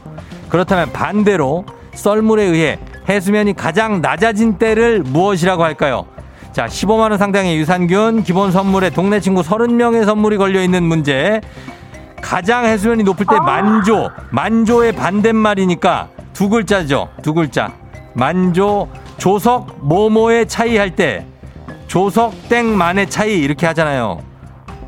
그렇다면 0.49 0.91
반대로 0.93 1.65
썰물에 1.95 2.43
의해 2.45 2.79
해수면이 3.09 3.55
가장 3.55 4.01
낮아진 4.01 4.59
때를 4.59 5.03
무엇이라고 5.03 5.63
할까요? 5.65 6.07
자, 6.53 6.67
15만 6.67 7.11
원 7.11 7.19
상당의 7.19 7.57
유산균, 7.59 8.23
기본 8.23 8.53
선물에 8.53 8.91
동네 8.91 9.21
친구 9.21 9.43
30명의 9.43 10.05
선물이 10.05 10.37
걸려 10.39 10.63
있는 10.63 10.83
문제. 10.85 11.41
가장 12.23 12.65
해수면이 12.65 13.03
높을 13.03 13.27
때 13.27 13.37
만조, 13.39 14.11
만조의 14.31 14.93
반대말이니까 14.93 16.09
두 16.33 16.49
글자죠. 16.49 17.09
두 17.23 17.35
글자. 17.35 17.73
만조, 18.15 18.89
조석, 19.19 19.79
모모의 19.81 20.47
차이 20.49 20.77
할 20.77 20.95
때 20.95 21.27
조석 21.87 22.49
땡만의 22.49 23.11
차이 23.11 23.39
이렇게 23.41 23.67
하잖아요. 23.67 24.21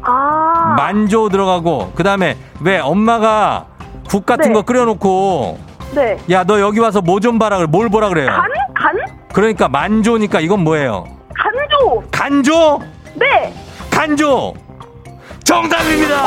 아. 0.02 0.74
만조 0.76 1.28
들어가고 1.28 1.92
그 1.94 2.02
다음에 2.02 2.36
왜 2.60 2.78
엄마가 2.78 3.66
국 4.08 4.24
같은 4.24 4.48
네. 4.48 4.52
거 4.54 4.62
끓여놓고 4.62 5.58
네. 5.94 6.18
야 6.30 6.44
너 6.44 6.60
여기 6.60 6.78
와서 6.80 7.00
뭐 7.00 7.20
좀 7.20 7.38
봐라 7.38 7.56
그래 7.58 7.66
뭘 7.66 7.88
보라 7.88 8.08
그래요. 8.08 8.28
간? 8.28 8.50
간? 8.74 8.96
그러니까 9.32 9.68
만조니까 9.68 10.40
이건 10.40 10.60
뭐예요? 10.60 11.04
간조! 11.34 12.02
간조, 12.10 12.80
네! 13.14 13.52
간조. 13.90 14.54
정답입니다. 15.44 16.16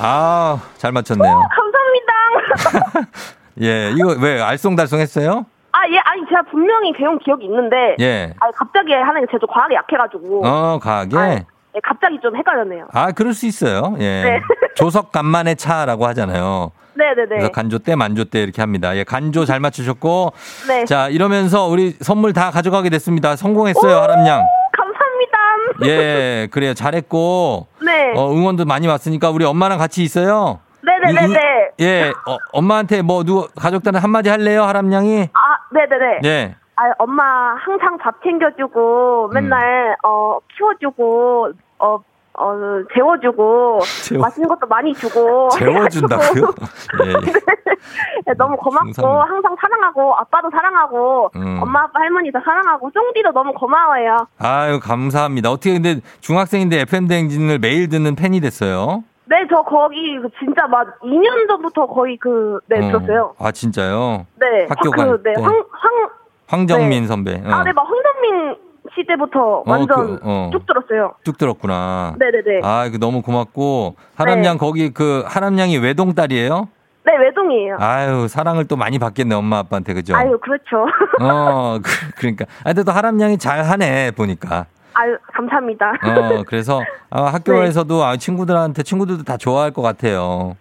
아, 0.00 0.58
잘 0.76 0.92
맞췄네요. 0.92 1.40
감사합니다. 1.50 3.10
예, 3.62 3.90
이거 3.92 4.14
왜 4.20 4.40
알쏭달쏭했어요? 4.42 5.46
아, 5.72 5.78
예, 5.90 5.98
아니, 6.04 6.22
제가 6.28 6.42
분명히 6.50 6.92
배운 6.92 7.18
기억이 7.18 7.44
있는데. 7.46 7.96
예. 8.00 8.34
아니, 8.40 8.52
갑자기 8.54 8.92
하는 8.92 9.20
게 9.22 9.26
제가 9.28 9.38
좀 9.38 9.48
과학에 9.52 9.74
약해가지고. 9.74 10.46
어, 10.46 10.78
가게. 10.80 11.16
아, 11.16 11.40
예, 11.74 11.80
갑자기 11.82 12.18
좀 12.22 12.36
헷갈렸네요. 12.36 12.86
아, 12.92 13.10
그럴 13.12 13.34
수 13.34 13.46
있어요. 13.46 13.94
예. 13.98 14.22
네. 14.22 14.40
조석 14.76 15.10
간만의 15.12 15.56
차라고 15.56 16.06
하잖아요. 16.08 16.70
네네네. 16.94 17.26
그래서 17.28 17.48
간조 17.50 17.80
때 17.80 17.96
만조 17.96 18.24
때 18.26 18.42
이렇게 18.42 18.62
합니다. 18.62 18.96
예, 18.96 19.02
간조 19.02 19.44
잘 19.44 19.58
맞추셨고. 19.60 20.32
네. 20.68 20.84
자, 20.84 21.08
이러면서 21.08 21.66
우리 21.66 21.96
선물 22.00 22.32
다 22.32 22.50
가져가게 22.52 22.90
됐습니다. 22.90 23.34
성공했어요, 23.34 23.96
하람양. 23.96 24.42
감사합니다. 24.72 25.38
예, 25.86 26.48
그래요. 26.52 26.74
잘했고. 26.74 27.66
네. 27.84 28.12
어, 28.16 28.30
응원도 28.32 28.64
많이 28.64 28.86
왔으니까 28.86 29.30
우리 29.30 29.44
엄마랑 29.44 29.78
같이 29.78 30.02
있어요. 30.04 30.60
네네네네. 30.82 31.38
이- 31.78 31.82
이- 31.82 31.84
예, 31.86 32.12
어, 32.26 32.36
엄마한테 32.52 33.02
뭐 33.02 33.24
누구 33.24 33.48
가족들한 33.56 34.00
한마디 34.02 34.28
할래요, 34.28 34.62
하람양이? 34.64 35.22
아, 35.32 35.38
네네네. 35.72 36.20
예. 36.24 36.54
아, 36.76 36.90
엄마 36.98 37.54
항상 37.54 37.96
밥 37.98 38.20
챙겨주고, 38.22 39.26
음. 39.30 39.34
맨날, 39.34 39.96
어, 40.04 40.38
키워주고, 40.56 41.52
어, 41.78 41.98
어, 42.36 42.52
재워주고, 42.94 43.78
재워- 44.04 44.22
맛있는 44.22 44.48
것도 44.48 44.66
많이 44.66 44.92
주고. 44.94 45.48
재워준다고요? 45.56 46.42
예, 47.06 47.10
예. 47.10 47.14
네, 48.26 48.34
너무 48.36 48.56
고맙고, 48.56 48.92
중삼. 48.92 49.04
항상 49.20 49.54
사랑하고, 49.60 50.16
아빠도 50.16 50.50
사랑하고, 50.50 51.30
음. 51.36 51.60
엄마, 51.62 51.84
아빠, 51.84 52.00
할머니 52.00 52.32
다 52.32 52.40
사랑하고, 52.44 52.90
쫑디도 52.90 53.30
너무 53.32 53.52
고마워요. 53.52 54.26
아유, 54.38 54.80
감사합니다. 54.82 55.50
어떻게 55.52 55.74
근데 55.74 56.00
중학생인데 56.20 56.80
FM대행진을 56.80 57.60
매일 57.60 57.88
듣는 57.88 58.16
팬이 58.16 58.40
됐어요? 58.40 59.04
네, 59.26 59.36
저 59.48 59.62
거기 59.62 60.18
그 60.20 60.28
진짜 60.38 60.66
막 60.66 60.98
2년 61.02 61.46
전부터 61.48 61.86
거의 61.86 62.16
그, 62.18 62.58
네, 62.66 62.78
어. 62.78 62.98
들었어요. 62.98 63.34
아, 63.38 63.52
진짜요? 63.52 64.26
네. 64.40 64.66
학교 64.68 64.90
그, 64.90 64.96
갈 64.96 65.22
네, 65.22 65.32
때. 65.34 65.40
황, 65.40 65.54
황, 65.70 66.08
황정민 66.46 67.06
선배. 67.06 67.34
어. 67.34 67.50
아, 67.50 67.64
네, 67.64 67.72
막 67.72 67.86
황선민 67.86 68.56
씨 68.94 69.06
때부터 69.06 69.62
완전 69.66 70.18
그, 70.18 70.20
어. 70.22 70.50
쭉 70.52 70.66
들었어요. 70.66 71.14
쭉 71.24 71.38
들었구나. 71.38 72.14
네네네. 72.18 72.60
아, 72.62 72.88
그 72.90 72.98
너무 72.98 73.22
고맙고 73.22 73.96
하남양 74.16 74.54
네. 74.54 74.58
거기 74.58 74.90
그 74.92 75.24
하남양이 75.26 75.78
외동 75.78 76.14
딸이에요? 76.14 76.68
네, 77.06 77.16
외동이에요. 77.18 77.76
아유, 77.80 78.28
사랑을 78.28 78.66
또 78.66 78.76
많이 78.76 78.98
받겠네, 78.98 79.34
엄마 79.34 79.58
아빠한테. 79.58 79.92
그죠? 79.94 80.16
아유, 80.16 80.38
그렇죠. 80.40 80.86
어, 81.20 81.78
그, 81.82 81.90
그러니까. 82.16 82.46
아, 82.60 82.64
근데 82.72 82.82
또 82.82 82.92
하남양이 82.92 83.36
잘 83.38 83.62
하네, 83.62 84.12
보니까. 84.12 84.66
아유, 84.94 85.16
감사합니다. 85.34 85.92
어, 86.02 86.44
그래서 86.46 86.80
아, 87.10 87.24
학교에서도 87.24 88.04
아, 88.04 88.16
친구들한테 88.16 88.82
친구들도 88.82 89.24
다 89.24 89.36
좋아할 89.36 89.70
것 89.72 89.82
같아요. 89.82 90.56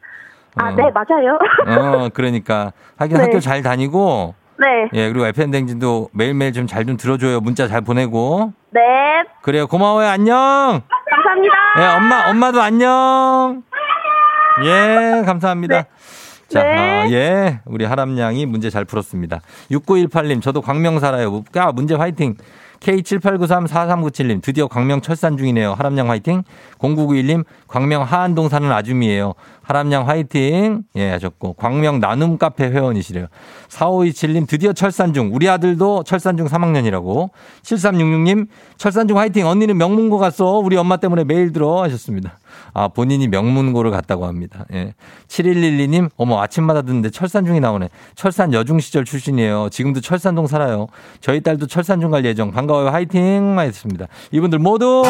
아, 0.55 0.69
어. 0.69 0.75
네, 0.75 0.83
맞아요. 0.91 1.37
어, 1.67 2.09
그러니까 2.13 2.73
학교 2.97 3.15
네. 3.17 3.23
학교 3.23 3.39
잘 3.39 3.61
다니고 3.61 4.33
네, 4.59 4.89
예, 4.93 5.09
그리고 5.09 5.25
FM 5.27 5.51
댕진도 5.51 6.09
매일매일 6.13 6.53
좀 6.53 6.67
잘 6.67 6.85
좀 6.85 6.95
들어줘요. 6.97 7.39
문자 7.41 7.67
잘 7.67 7.81
보내고. 7.81 8.53
네, 8.71 8.81
그래요. 9.41 9.67
고마워요. 9.67 10.07
안녕. 10.07 10.81
감사합니다. 11.09 11.55
예, 11.79 11.97
엄마, 11.97 12.29
엄마도 12.29 12.61
안녕. 12.61 13.63
예, 14.63 15.23
감사합니다. 15.25 15.85
자, 16.49 16.61
네. 16.61 16.75
아, 16.77 17.09
예. 17.09 17.59
우리 17.65 17.85
하람양이 17.85 18.45
문제 18.45 18.69
잘 18.69 18.85
풀었습니다. 18.85 19.39
6918님, 19.71 20.41
저도 20.41 20.61
광명 20.61 20.99
살아요. 20.99 21.43
야, 21.55 21.71
문제 21.73 21.95
화이팅. 21.95 22.35
K78934397님, 22.79 24.41
드디어 24.41 24.67
광명 24.67 25.01
철산 25.01 25.37
중이네요. 25.37 25.73
하람양 25.73 26.09
화이팅. 26.09 26.43
0991님, 26.79 27.45
광명 27.73 28.03
하안동 28.03 28.49
사는 28.49 28.71
아줌이에요. 28.71 29.33
하람양 29.63 30.07
화이팅. 30.07 30.83
예, 30.95 31.09
하셨고. 31.09 31.53
광명 31.53 31.99
나눔 31.99 32.37
카페 32.37 32.65
회원이시래요. 32.65 33.25
4527님, 33.69 34.47
드디어 34.47 34.73
철산 34.73 35.11
중. 35.11 35.31
우리 35.33 35.49
아들도 35.49 36.03
철산 36.03 36.37
중 36.37 36.45
3학년이라고. 36.45 37.31
7366님, 37.63 38.47
철산 38.77 39.07
중 39.07 39.17
화이팅. 39.17 39.47
언니는 39.47 39.75
명문고 39.77 40.19
갔어. 40.19 40.59
우리 40.59 40.77
엄마 40.77 40.97
때문에 40.97 41.23
매일 41.23 41.51
들어. 41.51 41.81
하셨습니다. 41.81 42.37
아, 42.75 42.89
본인이 42.89 43.27
명문고를 43.27 43.89
갔다고 43.89 44.27
합니다. 44.27 44.65
예. 44.73 44.93
7112님, 45.27 46.11
어머, 46.17 46.41
아침마다 46.43 46.83
듣는데 46.83 47.09
철산 47.09 47.43
중이 47.45 47.59
나오네. 47.59 47.89
철산 48.13 48.53
여중 48.53 48.79
시절 48.79 49.03
출신이에요. 49.05 49.69
지금도 49.71 50.01
철산동 50.01 50.45
살아요. 50.45 50.85
저희 51.21 51.41
딸도 51.41 51.65
철산 51.65 52.01
중 52.01 52.11
갈 52.11 52.23
예정. 52.25 52.51
반가워요. 52.51 52.89
화이팅! 52.89 53.57
하셨습니다. 53.57 54.05
이분들 54.31 54.59
모두 54.59 55.01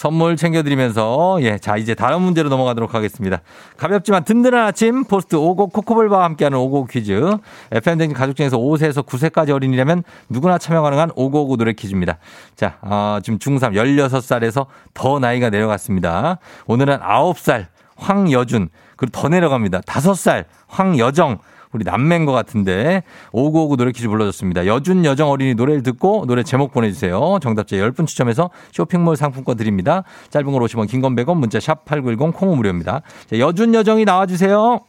선물 0.00 0.34
챙겨드리면서, 0.38 1.40
예. 1.42 1.58
자, 1.58 1.76
이제 1.76 1.94
다른 1.94 2.22
문제로 2.22 2.48
넘어가도록 2.48 2.94
하겠습니다. 2.94 3.42
가볍지만 3.76 4.24
든든한 4.24 4.68
아침, 4.68 5.04
포스트 5.04 5.36
오고 5.36 5.66
코코볼바와 5.66 6.24
함께하는 6.24 6.56
오고 6.56 6.86
퀴즈. 6.86 7.36
FM댕진 7.70 8.16
가족 8.16 8.34
중에서 8.34 8.56
5세에서 8.56 9.04
9세까지 9.04 9.50
어린이라면 9.50 10.04
누구나 10.30 10.56
참여 10.56 10.80
가능한 10.80 11.10
오고오고 11.16 11.58
노래 11.58 11.74
퀴즈입니다. 11.74 12.16
자, 12.56 12.78
어, 12.80 13.18
지금 13.22 13.38
중3 13.38 13.74
16살에서 13.74 14.68
더 14.94 15.18
나이가 15.18 15.50
내려갔습니다. 15.50 16.38
오늘은 16.66 17.00
9살 17.00 17.66
황여준, 17.96 18.70
그리고 18.96 19.20
더 19.20 19.28
내려갑니다. 19.28 19.80
5살 19.80 20.46
황여정, 20.66 21.40
우리 21.72 21.84
남매인 21.84 22.24
것 22.26 22.32
같은데 22.32 23.02
오구오구 23.32 23.76
노래 23.76 23.92
퀴즈 23.92 24.08
불러줬습니다. 24.08 24.66
여준 24.66 25.04
여정 25.04 25.30
어린이 25.30 25.54
노래를 25.54 25.82
듣고 25.82 26.24
노래 26.26 26.42
제목 26.42 26.72
보내주세요. 26.72 27.38
정답자 27.40 27.76
10분 27.76 28.06
추첨해서 28.06 28.50
쇼핑몰 28.72 29.16
상품권 29.16 29.56
드립니다. 29.56 30.02
짧은 30.30 30.50
걸 30.52 30.62
50원 30.62 30.88
긴 30.88 31.00
건 31.00 31.14
100원 31.16 31.36
문자 31.36 31.58
샵 31.60 31.84
8910 31.84 32.34
콩은 32.36 32.56
무료입니다. 32.56 33.02
자, 33.30 33.38
여준 33.38 33.74
여정이 33.74 34.04
나와주세요. 34.04 34.80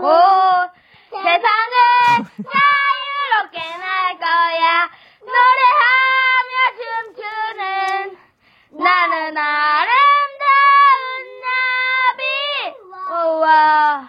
오, 0.00 0.06
세상은 1.10 2.24
자유롭게 2.36 3.58
날 3.58 4.18
거야. 4.18 4.88
노래하며 5.20 6.52
춤추는 6.78 8.16
나는 8.78 9.34
나비. 9.34 9.97
우와. 13.48 14.08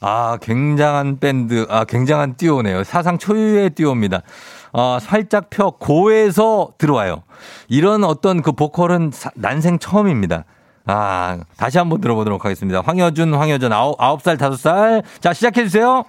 아, 0.00 0.38
굉장한 0.42 1.18
밴드, 1.18 1.66
아, 1.70 1.84
굉장한 1.84 2.36
듀오네요. 2.36 2.84
사상 2.84 3.16
초유의 3.16 3.70
듀오입니다. 3.70 4.20
아, 4.74 4.98
살짝 5.00 5.48
펴 5.50 5.70
고에서 5.70 6.72
들어와요. 6.76 7.22
이런 7.68 8.04
어떤 8.04 8.42
그 8.42 8.52
보컬은 8.52 9.12
사- 9.12 9.30
난생 9.34 9.78
처음입니다. 9.78 10.44
아, 10.86 11.38
다시 11.56 11.78
한번 11.78 12.02
들어보도록 12.02 12.44
하겠습니다. 12.44 12.82
황여준, 12.84 13.32
황여전, 13.34 13.72
아홉, 13.72 13.96
아홉 14.00 14.20
살, 14.20 14.36
다섯 14.36 14.56
살. 14.56 15.02
자, 15.20 15.32
시작해주세요. 15.32 16.04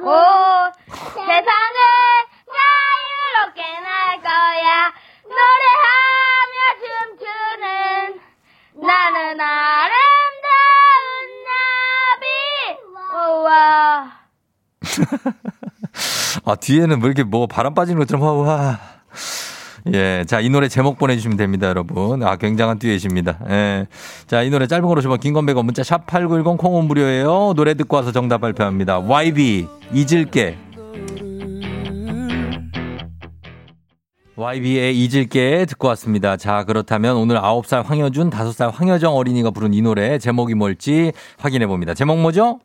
오, 0.00 0.10
세상은 0.94 1.42
자유롭게 2.46 3.60
날 3.80 4.22
거야. 4.22 4.92
노래하며 5.24 6.56
춤추는 6.80 8.20
나는 8.86 9.40
아름다운 9.40 11.04
나비. 11.44 12.24
우와. 13.12 14.12
아, 16.48 16.54
뒤에는 16.54 16.98
뭐 16.98 17.08
이렇게 17.08 17.24
뭐 17.24 17.46
바람 17.46 17.74
빠지는 17.74 17.98
것처럼, 17.98 18.24
와, 18.24 18.32
와. 18.32 18.80
예. 19.92 20.24
자, 20.26 20.40
이 20.40 20.48
노래 20.48 20.66
제목 20.68 20.96
보내주시면 20.96 21.36
됩니다, 21.36 21.68
여러분. 21.68 22.22
아, 22.22 22.36
굉장한 22.36 22.78
듀엣입니다. 22.78 23.38
예. 23.50 23.86
자, 24.26 24.42
이 24.42 24.48
노래 24.48 24.66
짧은 24.66 24.88
거로 24.88 25.02
주면 25.02 25.20
긴건배가 25.20 25.62
문자 25.62 25.82
샵8910 25.82 26.56
콩은 26.56 26.86
무료예요. 26.86 27.52
노래 27.54 27.74
듣고 27.74 27.96
와서 27.96 28.12
정답 28.12 28.40
발표합니다. 28.40 28.98
YB, 29.00 29.66
잊을게. 29.92 30.56
YB의 34.36 34.98
잊을게 34.98 35.66
듣고 35.66 35.88
왔습니다. 35.88 36.38
자, 36.38 36.64
그렇다면 36.64 37.16
오늘 37.16 37.36
9살 37.40 37.84
황여준, 37.84 38.30
5살 38.30 38.72
황여정 38.72 39.14
어린이가 39.14 39.50
부른 39.50 39.74
이 39.74 39.82
노래 39.82 40.18
제목이 40.18 40.54
뭘지 40.54 41.12
확인해 41.36 41.66
봅니다. 41.66 41.92
제목 41.92 42.18
뭐죠? 42.20 42.60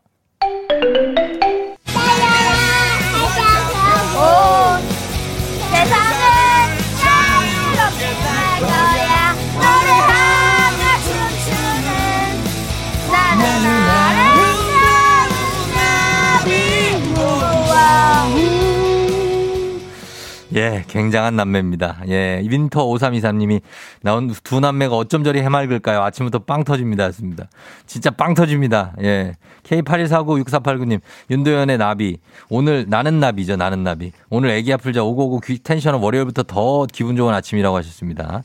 예, 20.63 20.85
굉장한 20.87 21.35
남매입니다. 21.35 22.03
예, 22.07 22.41
윈터 22.47 22.85
5323님이 22.85 23.59
나온 24.01 24.33
두 24.43 24.61
남매가 24.61 24.95
어쩜 24.95 25.25
저리 25.25 25.41
해맑을까요? 25.41 26.01
아침부터 26.01 26.39
빵 26.39 26.63
터집니다. 26.63 27.03
했습니다. 27.03 27.49
진짜 27.85 28.09
빵 28.09 28.33
터집니다. 28.33 28.93
예. 29.01 29.33
K81496489님, 29.63 31.01
윤도현의 31.29 31.77
나비. 31.77 32.17
오늘 32.49 32.85
나는 32.87 33.19
나비죠, 33.19 33.57
나는 33.57 33.83
나비. 33.83 34.13
오늘 34.29 34.51
애기야 34.51 34.71
풀자 34.71 35.03
오고오고 35.03 35.41
귀 35.41 35.59
텐션은 35.59 35.99
월요일부터 35.99 36.43
더 36.43 36.85
기분 36.85 37.17
좋은 37.17 37.33
아침이라고 37.33 37.75
하셨습니다. 37.77 38.43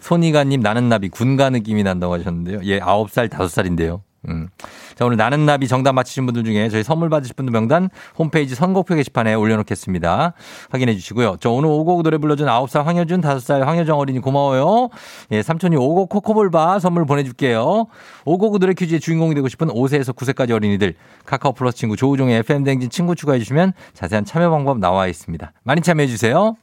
손이가님, 0.00 0.60
나는 0.60 0.88
나비. 0.88 1.08
군가 1.08 1.50
느낌이 1.50 1.84
난다고 1.84 2.14
하셨는데요. 2.14 2.60
예, 2.64 2.80
9살, 2.80 3.28
5살인데요. 3.28 4.00
음. 4.28 4.48
자, 4.96 5.06
오늘 5.06 5.16
나는 5.16 5.46
나비 5.46 5.66
정답 5.66 5.94
맞히신 5.94 6.26
분들 6.26 6.44
중에 6.44 6.68
저희 6.68 6.82
선물 6.82 7.08
받으실 7.08 7.34
분들 7.34 7.52
명단 7.52 7.88
홈페이지 8.18 8.54
선곡표 8.54 8.94
게시판에 8.94 9.34
올려놓겠습니다. 9.34 10.34
확인해 10.68 10.94
주시고요. 10.94 11.36
저 11.40 11.50
오늘 11.50 11.70
오곡 11.70 12.02
노래 12.02 12.18
불러준 12.18 12.46
9살 12.46 12.84
황여준, 12.84 13.22
5살 13.22 13.60
황여정 13.60 13.98
어린이 13.98 14.18
고마워요. 14.18 14.90
예, 15.30 15.42
삼촌이 15.42 15.76
오곡 15.76 16.10
코코볼바 16.10 16.80
선물 16.80 17.06
보내줄게요. 17.06 17.86
오곡 18.24 18.58
노래 18.58 18.74
퀴즈의 18.74 19.00
주인공이 19.00 19.34
되고 19.34 19.48
싶은 19.48 19.68
5세에서 19.68 20.14
9세까지 20.14 20.50
어린이들 20.52 20.94
카카오 21.24 21.52
플러스 21.52 21.78
친구 21.78 21.96
조우종의 21.96 22.40
FM 22.40 22.64
댕진 22.64 22.90
친구 22.90 23.14
추가해 23.14 23.38
주시면 23.38 23.72
자세한 23.94 24.24
참여 24.26 24.50
방법 24.50 24.78
나와 24.78 25.06
있습니다. 25.06 25.52
많이 25.62 25.80
참여해 25.80 26.08
주세요. 26.08 26.56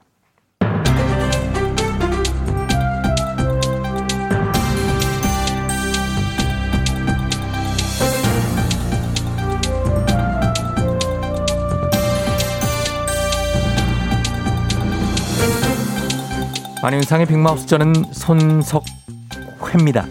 안윤상의 16.88 17.26
빅마우스 17.26 17.66
저는 17.66 17.94
손석회입니다. 18.14 20.06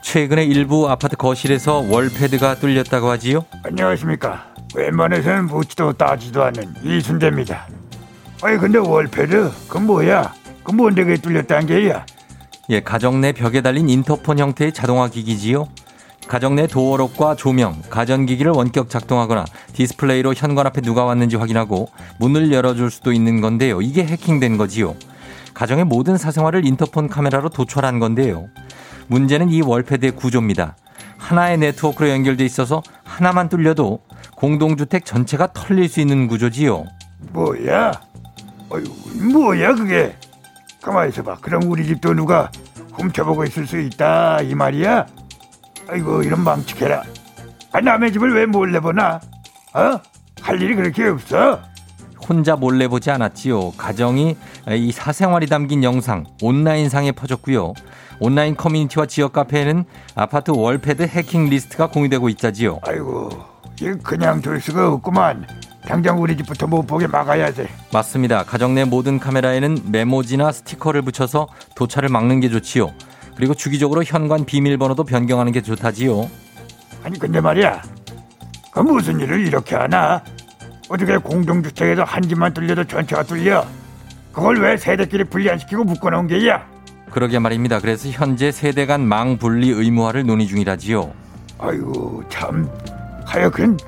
최근에 0.00 0.42
일부 0.44 0.88
아파트 0.88 1.16
거실에서 1.16 1.84
월패드가 1.86 2.54
뚫렸다고 2.54 3.10
하지요? 3.10 3.44
안녕하십니까. 3.62 4.46
웬만해서는 4.74 5.48
묻지도 5.48 5.92
따지도 5.92 6.42
않는 6.44 6.76
이순재입니다. 6.82 7.68
아니 8.40 8.56
근데 8.56 8.78
월패드 8.78 9.52
그 9.68 9.76
뭐야? 9.76 10.32
그 10.62 10.72
뭔데 10.72 11.04
그게 11.04 11.20
뚫렸다는 11.20 11.66
게야? 11.66 12.06
예, 12.70 12.80
가정 12.80 13.20
내 13.20 13.32
벽에 13.32 13.60
달린 13.60 13.90
인터폰 13.90 14.38
형태의 14.38 14.72
자동화 14.72 15.10
기기지요. 15.10 15.68
가정 16.26 16.54
내 16.54 16.66
도어록과 16.66 17.34
조명, 17.34 17.82
가전기기를 17.90 18.50
원격 18.50 18.88
작동하거나 18.88 19.44
디스플레이로 19.74 20.32
현관 20.32 20.66
앞에 20.68 20.80
누가 20.80 21.04
왔는지 21.04 21.36
확인하고 21.36 21.88
문을 22.18 22.50
열어줄 22.50 22.90
수도 22.90 23.12
있는 23.12 23.42
건데요. 23.42 23.82
이게 23.82 24.06
해킹된 24.06 24.56
거지요. 24.56 24.96
가정의 25.54 25.84
모든 25.84 26.18
사생활을 26.18 26.66
인터폰 26.66 27.08
카메라로 27.08 27.48
도출한 27.48 27.98
건데요. 28.00 28.48
문제는 29.06 29.50
이 29.50 29.62
월패드의 29.62 30.12
구조입니다. 30.12 30.76
하나의 31.16 31.58
네트워크로 31.58 32.10
연결돼 32.10 32.44
있어서 32.44 32.82
하나만 33.04 33.48
뚫려도 33.48 34.00
공동주택 34.36 35.04
전체가 35.04 35.52
털릴 35.52 35.88
수 35.88 36.00
있는 36.00 36.26
구조지요. 36.26 36.84
뭐야? 37.32 37.92
어휴, 38.68 38.84
뭐야 39.32 39.74
그게? 39.74 40.16
가만히 40.82 41.10
있어봐. 41.10 41.36
그럼 41.40 41.62
우리 41.70 41.86
집도 41.86 42.12
누가 42.12 42.50
훔쳐보고 42.92 43.44
있을 43.44 43.66
수 43.66 43.78
있다 43.80 44.42
이 44.42 44.54
말이야? 44.54 45.06
아이고 45.88 46.22
이런 46.22 46.42
망측해라. 46.42 47.02
아, 47.72 47.80
남의 47.80 48.12
집을 48.12 48.34
왜 48.34 48.46
몰래 48.46 48.80
보나? 48.80 49.20
어? 49.74 50.00
할 50.42 50.60
일이 50.60 50.74
그렇게 50.74 51.06
없어? 51.08 51.60
혼자 52.28 52.56
몰래 52.56 52.88
보지 52.88 53.10
않았지요. 53.10 53.72
가정이 53.72 54.36
이 54.70 54.92
사생활이 54.92 55.46
담긴 55.46 55.84
영상 55.84 56.24
온라인상에 56.42 57.12
퍼졌고요. 57.12 57.74
온라인 58.20 58.56
커뮤니티와 58.56 59.06
지역 59.06 59.32
카페에는 59.32 59.84
아파트 60.14 60.50
월패드 60.52 61.02
해킹 61.02 61.46
리스트가 61.50 61.88
공유되고 61.88 62.28
있자지요. 62.30 62.80
아이고 62.86 63.30
이거 63.80 63.96
그냥 64.02 64.40
둘 64.40 64.60
수가 64.60 64.92
없구만. 64.92 65.46
당장 65.86 66.20
우리 66.22 66.34
집부터 66.36 66.66
못 66.66 66.86
보게 66.86 67.06
막아야 67.06 67.52
돼. 67.52 67.68
맞습니다. 67.92 68.44
가정 68.44 68.74
내 68.74 68.84
모든 68.84 69.18
카메라에는 69.18 69.90
메모지나 69.90 70.50
스티커를 70.50 71.02
붙여서 71.02 71.48
도촬을 71.74 72.08
막는 72.08 72.40
게 72.40 72.48
좋지요. 72.48 72.90
그리고 73.36 73.52
주기적으로 73.52 74.02
현관 74.02 74.46
비밀번호도 74.46 75.04
변경하는 75.04 75.52
게 75.52 75.60
좋다지요. 75.60 76.30
아니 77.02 77.18
근데 77.18 77.40
말이야. 77.40 77.82
그 78.70 78.80
무슨 78.80 79.20
일을 79.20 79.46
이렇게 79.46 79.76
하나? 79.76 80.22
어떻게 80.88 81.16
공동주택에서 81.16 82.04
한 82.04 82.22
집만 82.22 82.52
뚫려도 82.52 82.84
전체가 82.84 83.22
뚫려? 83.22 83.64
그걸 84.32 84.60
왜 84.60 84.76
세대끼리 84.76 85.24
분리안시키고 85.24 85.84
묶어놓은 85.84 86.26
게야? 86.26 86.66
그러게 87.10 87.38
말입니다. 87.38 87.78
그래서 87.80 88.08
현재 88.10 88.50
세대 88.50 88.86
간 88.86 89.02
망 89.06 89.38
분리 89.38 89.70
의무화를 89.70 90.26
논의 90.26 90.46
중이라지요. 90.46 91.12
아이고 91.58 92.24
참 92.28 92.68
하여간 93.24 93.78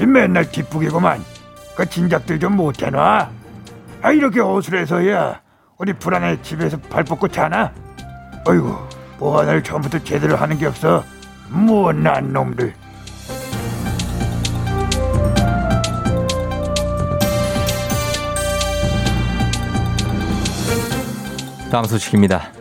이 0.00 0.06
맨날 0.06 0.48
뒷북이구만 0.50 1.22
그 1.74 1.84
진작들 1.88 2.38
좀 2.38 2.56
못해놔 2.56 3.28
아 4.02 4.12
이렇게 4.12 4.40
어슬해서야 4.40 5.40
어디 5.76 5.92
불안해 5.94 6.40
집에서 6.42 6.78
발 6.88 7.02
뻗고 7.02 7.28
자나 7.28 7.72
아이고 8.46 8.78
보안을 9.18 9.62
처음부터 9.62 9.98
제대로 10.04 10.36
하는 10.36 10.56
게 10.56 10.66
없어 10.66 11.02
못난 11.50 12.32
놈들 12.32 12.72
다음 21.70 21.84
소식입니다. 21.84 22.52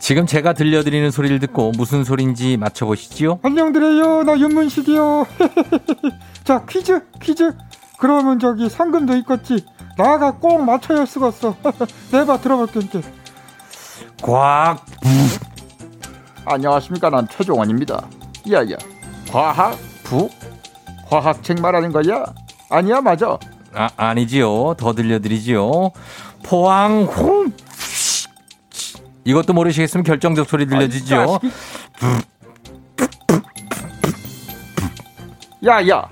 지금 0.00 0.26
제가 0.26 0.52
들려드리는 0.52 1.10
소리를 1.10 1.38
듣고 1.40 1.72
무슨 1.76 2.02
소리인지 2.02 2.56
맞춰보시지요. 2.56 3.38
안녕드려요. 3.42 4.24
나 4.24 4.38
윤문식이요. 4.38 5.26
자 6.44 6.64
퀴즈 6.66 7.00
퀴즈. 7.20 7.52
그러면 7.98 8.38
저기 8.40 8.68
상금도 8.68 9.16
있겠지. 9.18 9.64
나가 9.96 10.32
꼭 10.32 10.64
맞춰야 10.64 11.04
쓰겠어. 11.06 11.54
내봐 12.10 12.38
들어볼게 12.38 12.80
꽉 14.22 14.84
안녕하십니까. 16.44 17.10
난 17.10 17.28
최종원입니다. 17.28 18.04
야야. 18.50 18.76
과학 19.30 19.78
부. 20.02 20.28
과학책 21.08 21.60
말하는 21.60 21.92
거야? 21.92 22.24
아니야 22.70 23.00
맞아? 23.00 23.38
아, 23.74 23.88
아니지요. 23.96 24.74
더 24.78 24.94
들려드리지요. 24.94 25.90
포항 26.42 27.02
홍 27.04 27.52
이것도 29.24 29.52
모르시겠으면 29.52 30.04
결정적 30.04 30.48
소리 30.48 30.66
들려주죠. 30.66 31.38
야야 35.64 36.08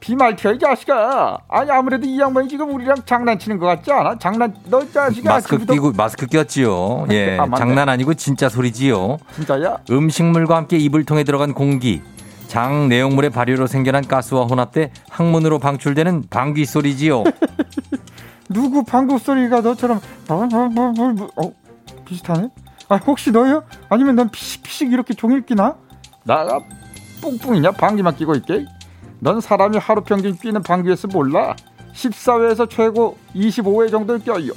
비말티야 0.00 0.52
이 0.52 0.58
자식아 0.58 1.38
아니 1.48 1.70
아무래도 1.70 2.06
이 2.06 2.18
양반이 2.18 2.48
지금 2.48 2.74
우리랑 2.74 2.96
장난치는 3.04 3.58
것 3.58 3.66
같지 3.66 3.92
않아 3.92 4.18
장난 4.18 4.54
너 4.66 4.80
자식아 4.90 5.30
마스크 5.30 5.56
아침부터- 5.56 5.72
끼고 5.72 5.92
마스크 5.92 6.26
꼈지요. 6.26 7.06
예, 7.12 7.38
아. 7.38 7.46
장난 7.56 7.88
아니고 7.88 8.14
진짜 8.14 8.48
소리지요. 8.48 9.18
진짜야 9.34 9.78
음식물과 9.90 10.56
함께 10.56 10.76
이불 10.78 11.04
통에 11.04 11.24
들어간 11.24 11.52
공기, 11.54 12.02
장 12.48 12.88
내용물의 12.88 13.30
발효로 13.30 13.66
생겨난 13.66 14.06
가스와 14.06 14.44
혼합돼 14.44 14.90
항문으로 15.10 15.58
방출되는 15.58 16.24
방귀 16.30 16.64
소리지요. 16.66 17.24
누구 18.48 18.82
방구 18.84 19.18
소리가 19.18 19.60
너처럼 19.60 20.00
어 20.28 21.52
비슷하네? 22.10 22.48
아 22.88 22.96
혹시 22.96 23.30
너요? 23.30 23.62
아니면 23.88 24.16
넌 24.16 24.28
피식피식 24.30 24.92
이렇게 24.92 25.14
종일 25.14 25.46
끼나? 25.46 25.76
나가 26.24 26.58
뿡뿡이냐? 27.22 27.72
방귀만 27.72 28.16
끼고 28.16 28.34
있게? 28.36 28.66
넌 29.20 29.40
사람이 29.40 29.78
하루 29.78 30.02
평균 30.02 30.34
끼는 30.36 30.62
방귀의 30.62 30.96
수 30.96 31.06
몰라? 31.06 31.54
14회에서 31.94 32.68
최고 32.68 33.16
25회 33.34 33.90
정도를 33.90 34.22
껴요. 34.24 34.52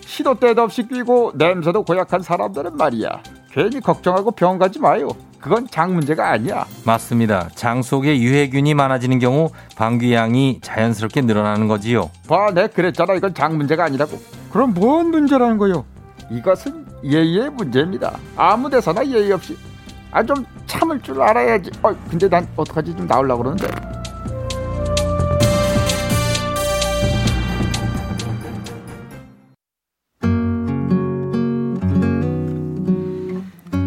시도 0.00 0.34
때도 0.38 0.62
없이 0.62 0.86
끼고 0.86 1.32
냄새도 1.34 1.82
고약한 1.82 2.22
사람들은 2.22 2.76
말이야. 2.76 3.22
괜히 3.50 3.80
걱정하고 3.80 4.30
병 4.32 4.58
가지 4.58 4.78
마요. 4.78 5.08
그건 5.40 5.66
장 5.68 5.94
문제가 5.94 6.30
아니야. 6.30 6.66
맞습니다. 6.84 7.48
장 7.54 7.82
속에 7.82 8.18
유해균이 8.20 8.74
많아지는 8.74 9.18
경우 9.18 9.50
방귀 9.76 10.12
양이 10.12 10.60
자연스럽게 10.60 11.22
늘어나는 11.22 11.66
거지요. 11.66 12.10
봐, 12.28 12.50
내 12.52 12.66
그랬잖아. 12.68 13.14
이건 13.14 13.34
장 13.34 13.56
문제가 13.56 13.84
아니라고. 13.84 14.18
그럼 14.52 14.74
뭔 14.74 15.10
문제라는 15.10 15.58
거요 15.58 15.84
이것은 16.30 16.84
예의의 17.04 17.50
문제입니다. 17.50 18.18
아무 18.36 18.68
데서나 18.68 19.06
예의 19.06 19.32
없이. 19.32 19.56
아, 20.10 20.22
좀 20.22 20.44
참을 20.66 21.00
줄 21.00 21.20
알아야지. 21.20 21.70
어, 21.82 21.94
근데 22.08 22.28
난 22.28 22.46
어떡하지? 22.56 22.96
좀 22.96 23.06
나오려고 23.06 23.42
그러는데. 23.42 23.68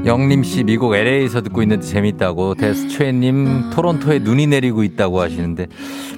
영림 0.10 0.44
씨 0.44 0.64
미국 0.64 0.96
LA에서 0.96 1.42
듣고 1.42 1.62
있는데 1.62 1.86
재밌다고 1.86 2.56
데스최님 2.56 3.70
토론토에 3.70 4.18
눈이 4.18 4.48
내리고 4.48 4.82
있다고 4.84 5.22
하시는데 5.22 5.68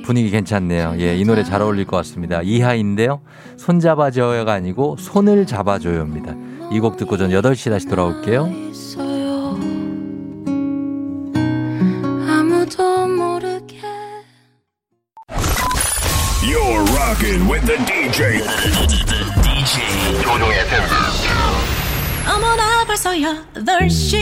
분위기 0.06 0.30
괜찮네요. 0.30 0.96
예, 1.00 1.18
이 1.18 1.26
노래 1.26 1.44
잘 1.44 1.62
어울릴 1.62 1.84
것 1.86 1.98
같습니다. 1.98 2.42
이하인데요. 2.42 3.20
손잡아줘요가 3.58 4.54
아니고 4.54 4.96
손을 4.98 5.46
잡아줘요입니다. 5.46 6.36
이 6.72 6.80
곡 6.80 6.96
듣고 6.96 7.18
전 7.18 7.32
8시 7.32 7.70
다시 7.70 7.86
돌아올게요. 7.88 8.50
있어요. 8.72 9.60
아무도 12.30 13.08
모르게 13.08 13.76
You're 16.42 16.86
rocking 16.96 17.52
with 17.52 17.66
the. 17.68 17.78
DJ 17.86 19.11
어머나 22.42 22.84
벌써 22.86 23.12
8시 23.12 24.18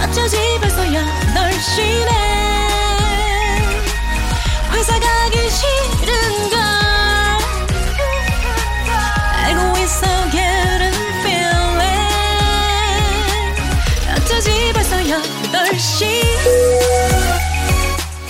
어쩌지 0.00 0.36
벌써 0.60 0.84
8시네 0.84 2.41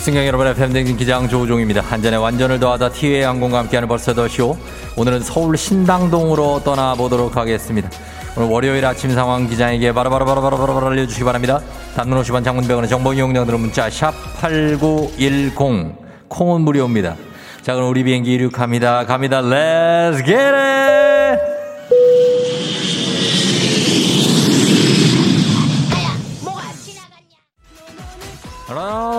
승경 0.02 0.26
여러분의 0.26 0.56
팬댕진 0.56 0.96
기장 0.96 1.28
조우종입니다. 1.28 1.80
한잔의 1.80 2.18
완전을 2.18 2.58
더하다 2.58 2.88
티웨이 2.88 3.22
항공과 3.22 3.58
함께하는 3.58 3.86
벌써 3.86 4.12
더 4.12 4.26
쇼. 4.26 4.56
오늘은 4.96 5.20
서울 5.20 5.56
신당동으로 5.56 6.62
떠나보도록 6.64 7.36
하겠습니다. 7.36 7.88
오늘 8.36 8.48
월요일 8.48 8.84
아침 8.84 9.12
상황 9.12 9.46
기장에게 9.46 9.92
바로바로바로바로바로 9.92 10.88
알려주시기 10.88 11.22
바랍니다. 11.22 11.60
단문 11.94 12.20
50원 12.20 12.42
장문병원의 12.42 12.90
정보 12.90 13.12
이용량 13.12 13.46
들은 13.46 13.60
문자 13.60 13.88
샵 13.90 14.12
8910 14.40 15.94
콩은 16.26 16.62
무료입니다. 16.62 17.14
자 17.62 17.74
그럼 17.74 17.88
우리 17.88 18.02
비행기 18.02 18.32
이륙합니다. 18.32 19.06
갑니다. 19.06 19.40
Let's! 19.40 20.91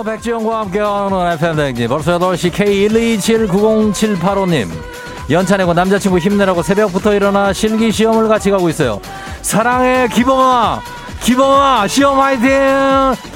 백지영과 0.02 0.60
함께하는 0.60 1.32
FM 1.32 1.56
댕진. 1.56 1.88
벌써 1.88 2.18
8시 2.18 2.50
K1279078호님. 2.52 4.68
연차 5.30 5.56
내고 5.56 5.72
남자친구 5.72 6.18
힘내라고 6.18 6.62
새벽부터 6.62 7.14
일어나 7.14 7.50
실기 7.52 7.92
시험을 7.92 8.26
같이 8.28 8.50
가고 8.50 8.68
있어요. 8.68 9.00
사랑해 9.42 10.08
기범아. 10.08 10.80
기범아 11.22 11.86
시험 11.88 12.20
화이팅! 12.20 12.48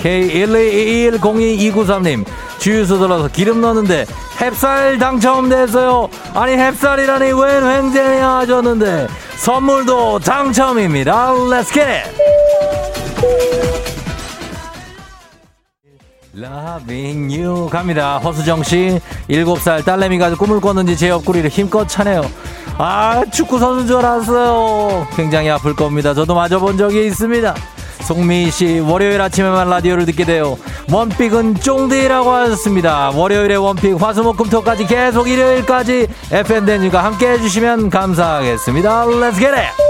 K121022993님. 0.02 2.26
주유소 2.58 2.98
들어서 2.98 3.28
기름 3.28 3.62
넣었는데 3.62 4.04
햅쌀 4.38 4.98
당첨됐어요. 4.98 6.08
아니 6.34 6.56
햅쌀이라니 6.56 7.40
웬 7.40 7.64
횡재냐 7.64 8.38
하셨는데 8.38 9.06
선물도 9.36 10.18
당첨입니다. 10.18 11.32
Let's 11.32 11.72
get 11.72 11.88
it 11.88 12.10
Loving 16.38 17.36
you. 17.36 17.68
갑니다. 17.68 18.18
허수정 18.18 18.62
씨 18.62 19.00
7살 19.28 19.84
딸내미가 19.84 20.36
꿈을 20.36 20.60
꿨는지 20.60 20.96
제 20.96 21.08
옆구리를 21.08 21.50
힘껏 21.50 21.86
차네요. 21.88 22.22
아 22.78 23.24
축구 23.32 23.58
선수인 23.58 23.88
줄 23.88 23.96
알았어요. 23.96 25.08
굉장히 25.16 25.50
아플 25.50 25.74
겁니다. 25.74 26.14
저도 26.14 26.36
맞아본 26.36 26.78
적이 26.78 27.06
있습니다. 27.06 27.54
송미 28.02 28.50
씨 28.52 28.78
월요일 28.78 29.20
아침에만 29.20 29.68
라디오를 29.68 30.06
듣게 30.06 30.24
돼요. 30.24 30.56
원픽은 30.92 31.56
쫑디라고 31.56 32.30
하셨습니다. 32.30 33.10
월요일에 33.10 33.56
원픽 33.56 34.00
화수목금토까지 34.00 34.86
계속 34.86 35.28
일요일까지 35.28 36.06
FM 36.30 36.66
댄님과 36.66 37.02
함께 37.02 37.32
해주시면 37.32 37.90
감사하겠습니다. 37.90 39.06
Let's 39.06 39.34
get 39.34 39.48
it 39.48 39.87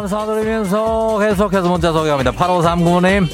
감사드리면서 0.00 1.18
계속해서 1.18 1.68
문자 1.68 1.92
소개합니다. 1.92 2.32
8539님 2.32 3.26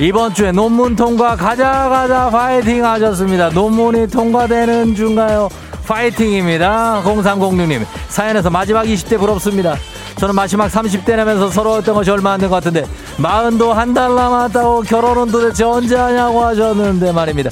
이번 0.00 0.32
주에 0.32 0.52
논문 0.52 0.94
통과 0.94 1.34
가자 1.34 1.88
가자 1.88 2.30
파이팅 2.30 2.84
하셨습니다. 2.84 3.48
논문이 3.48 4.06
통과되는 4.08 4.94
중가요? 4.94 5.48
파이팅입니다. 5.86 7.02
0306님 7.04 7.84
사연에서 8.08 8.48
마지막 8.50 8.84
20대 8.84 9.18
부럽습니다. 9.18 9.76
저는 10.18 10.34
마지막 10.34 10.68
30대 10.70 11.16
내면서 11.16 11.48
서러웠던 11.50 11.94
것이 11.94 12.10
얼마 12.10 12.32
안 12.32 12.40
된 12.40 12.48
것 12.48 12.56
같은데 12.56 12.84
마흔도 13.16 13.72
한 13.72 13.92
달 13.94 14.14
남았다고 14.14 14.82
결혼은 14.82 15.32
도대체 15.32 15.64
언제 15.64 15.96
하냐고 15.96 16.44
하셨는데 16.44 17.10
말입니다. 17.12 17.50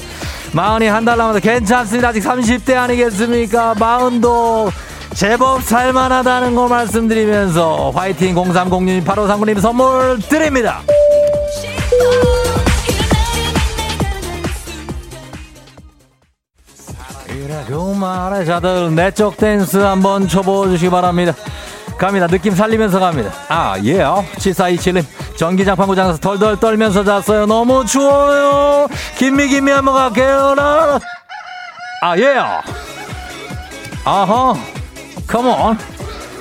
마흔이 0.53 0.87
한 0.87 1.03
달 1.03 1.17
남아서 1.17 1.39
괜찮습니다. 1.39 2.09
아직 2.09 2.21
30대 2.23 2.75
아니겠습니까? 2.77 3.75
마흔도 3.77 4.69
제법 5.17 5.63
살만하다는 5.63 6.53
거 6.53 6.67
말씀드리면서 6.67 7.89
화이팅 7.89 8.35
0306님 8.35 9.03
8539님 9.03 9.59
선물 9.59 10.19
드립니다. 10.19 10.81
이라고 17.29 17.93
말해 17.93 18.45
자들 18.45 18.93
내적 18.95 19.37
댄스 19.37 19.77
한번 19.77 20.27
쳐보주시기 20.27 20.89
바랍니다. 20.89 21.33
갑니다. 21.97 22.27
느낌 22.27 22.53
살리면서 22.53 22.99
갑니다. 22.99 23.31
아 23.49 23.75
예 23.83 23.99
요. 24.01 24.23
7427님 24.35 25.03
전기장판 25.35 25.87
고장나서 25.87 26.19
덜덜 26.19 26.59
떨면서 26.59 27.03
잤어요. 27.03 27.45
너무 27.47 27.85
추워요. 27.85 28.87
김미 29.17 29.47
김미 29.47 29.71
한번 29.71 29.95
갈게요. 29.95 30.55
아 32.01 32.17
예 32.17 32.35
요. 32.35 32.61
아하 34.05 34.53
컴온 35.27 35.77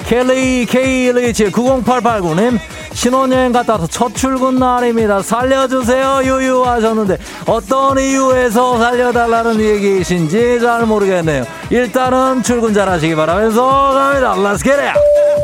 켈리 0.06 0.66
K127 0.66 1.50
90889님 1.50 2.58
신혼여행 2.92 3.52
갔다 3.52 3.74
와서 3.74 3.86
첫 3.86 4.14
출근 4.14 4.54
날입니다. 4.56 5.20
살려주세요 5.20 6.20
유유 6.24 6.64
하셨는데 6.64 7.18
어떤 7.46 7.98
이유에서 7.98 8.78
살려달라는 8.78 9.60
얘기이신지 9.60 10.60
잘 10.60 10.86
모르겠네요. 10.86 11.44
일단은 11.70 12.42
출근 12.42 12.72
잘 12.72 12.88
하시기 12.88 13.14
바라면서 13.14 13.92
갑니다. 13.92 14.34
Let's! 14.34 15.35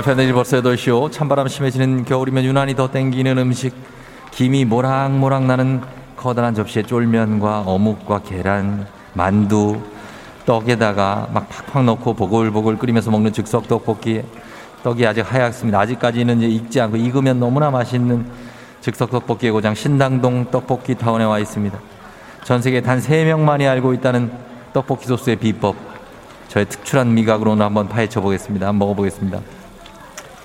FNL 0.00 0.32
벌써 0.32 0.62
8시오. 0.62 1.12
찬바람 1.12 1.46
심해지는 1.46 2.06
겨울이면 2.06 2.44
유난히 2.44 2.74
더 2.74 2.90
땡기는 2.90 3.36
음식. 3.36 3.74
김이 4.30 4.64
모락모락 4.64 5.44
나는 5.44 5.82
커다란 6.16 6.54
접시에 6.54 6.82
쫄면과 6.84 7.64
어묵과 7.66 8.20
계란 8.20 8.86
만두 9.12 9.78
떡에다가 10.46 11.28
막 11.34 11.50
팍팍 11.50 11.84
넣고 11.84 12.14
보글보글 12.14 12.78
끓이면서 12.78 13.10
먹는 13.10 13.34
즉석 13.34 13.68
떡볶이. 13.68 14.22
떡이 14.82 15.06
아직 15.06 15.20
하얗습니다. 15.20 15.78
아직까지는 15.78 16.38
이제 16.38 16.46
익지 16.48 16.80
않고 16.80 16.96
익으면 16.96 17.38
너무나 17.38 17.70
맛있는 17.70 18.24
즉석 18.80 19.10
떡볶이의 19.10 19.52
고장. 19.52 19.74
신당동 19.74 20.50
떡볶이 20.50 20.94
타운에 20.94 21.24
와 21.24 21.38
있습니다. 21.38 21.78
전 22.44 22.62
세계 22.62 22.80
단 22.80 23.00
3명만이 23.00 23.68
알고 23.68 23.92
있다는 23.92 24.32
떡볶이 24.72 25.04
소스의 25.06 25.36
비법. 25.36 25.76
저의 26.48 26.64
특출한 26.64 27.12
미각으로는 27.12 27.62
한번 27.62 27.86
파헤쳐 27.86 28.22
보겠습니다. 28.22 28.66
한번 28.66 28.88
먹어보겠습니다 28.88 29.59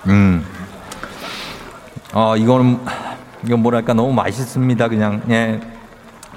음. 0.08 0.45
어, 2.14 2.38
이거는, 2.38 2.80
이건 3.45 3.60
뭐랄까, 3.62 3.93
너무 3.93 4.14
맛있습니다. 4.14 4.88
그냥, 4.88 5.22
예. 5.30 5.60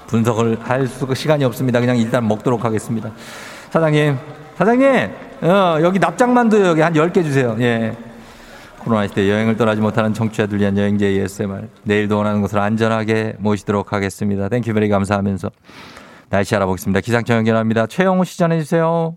분석을 0.08 0.58
할 0.62 0.86
수가 0.86 1.14
시간이 1.14 1.44
없습니다. 1.44 1.80
그냥 1.80 1.96
일단 1.96 2.26
먹도록 2.26 2.64
하겠습니다. 2.64 3.10
사장님, 3.70 4.16
사장님, 4.56 5.10
어, 5.42 5.78
여기 5.82 5.98
납작만두 5.98 6.66
여기 6.66 6.80
한 6.80 6.92
10개 6.94 7.22
주세요. 7.22 7.56
예. 7.60 7.94
코로나 8.78 9.06
시대 9.06 9.28
여행을 9.28 9.56
떠나지 9.56 9.80
못하는 9.80 10.14
청취자들 10.14 10.58
위한 10.58 10.76
여행제 10.76 11.06
ASMR. 11.06 11.68
내일도 11.82 12.16
원하는 12.16 12.40
곳을 12.40 12.58
안전하게 12.58 13.34
모시도록 13.38 13.92
하겠습니다. 13.92 14.48
Thank 14.48 14.72
you 14.72 14.79
very 14.79 14.88
감사하면서 14.88 15.50
날씨 16.30 16.56
알아보겠습니다. 16.56 17.00
기상청 17.00 17.36
연결합니다. 17.38 17.86
최영호 17.86 18.24
시 18.24 18.38
전해주세요. 18.38 19.16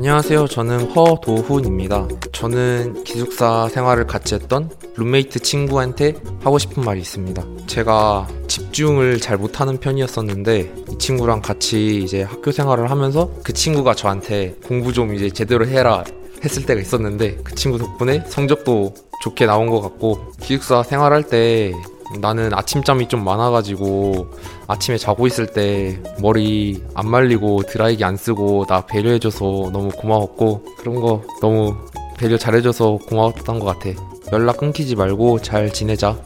안녕하세요. 0.00 0.46
저는 0.46 0.92
허도훈입니다. 0.92 2.08
저는 2.32 3.04
기숙사 3.04 3.68
생활을 3.68 4.06
같이 4.06 4.34
했던 4.34 4.70
룸메이트 4.96 5.40
친구한테 5.40 6.14
하고 6.42 6.58
싶은 6.58 6.82
말이 6.82 7.00
있습니다. 7.00 7.44
제가 7.66 8.26
집중을 8.48 9.20
잘 9.20 9.36
못하는 9.36 9.78
편이었었는데 9.78 10.72
이 10.90 10.98
친구랑 10.98 11.42
같이 11.42 11.98
이제 11.98 12.22
학교 12.22 12.50
생활을 12.50 12.90
하면서 12.90 13.30
그 13.44 13.52
친구가 13.52 13.94
저한테 13.94 14.56
공부 14.66 14.94
좀 14.94 15.14
이제 15.14 15.28
제대로 15.28 15.66
해라 15.66 16.02
했을 16.42 16.64
때가 16.64 16.80
있었는데 16.80 17.36
그 17.44 17.54
친구 17.54 17.76
덕분에 17.76 18.24
성적도 18.26 18.94
좋게 19.22 19.44
나온 19.44 19.68
것 19.68 19.82
같고 19.82 20.32
기숙사 20.40 20.82
생활할 20.82 21.24
때 21.24 21.74
나는 22.18 22.52
아침잠이 22.52 23.08
좀 23.08 23.24
많아가지고 23.24 24.28
아침에 24.66 24.98
자고 24.98 25.26
있을 25.26 25.46
때 25.46 26.00
머리 26.20 26.82
안 26.94 27.08
말리고 27.08 27.62
드라이기 27.62 28.04
안 28.04 28.16
쓰고 28.16 28.66
나 28.66 28.84
배려해줘서 28.86 29.70
너무 29.72 29.90
고마웠고 29.90 30.64
그런 30.78 30.96
거 30.96 31.22
너무 31.40 31.76
배려 32.18 32.36
잘해줘서 32.36 32.98
고마웠던 33.08 33.60
것 33.60 33.66
같아. 33.66 33.90
연락 34.32 34.58
끊기지 34.58 34.96
말고 34.96 35.40
잘 35.40 35.72
지내자. 35.72 36.18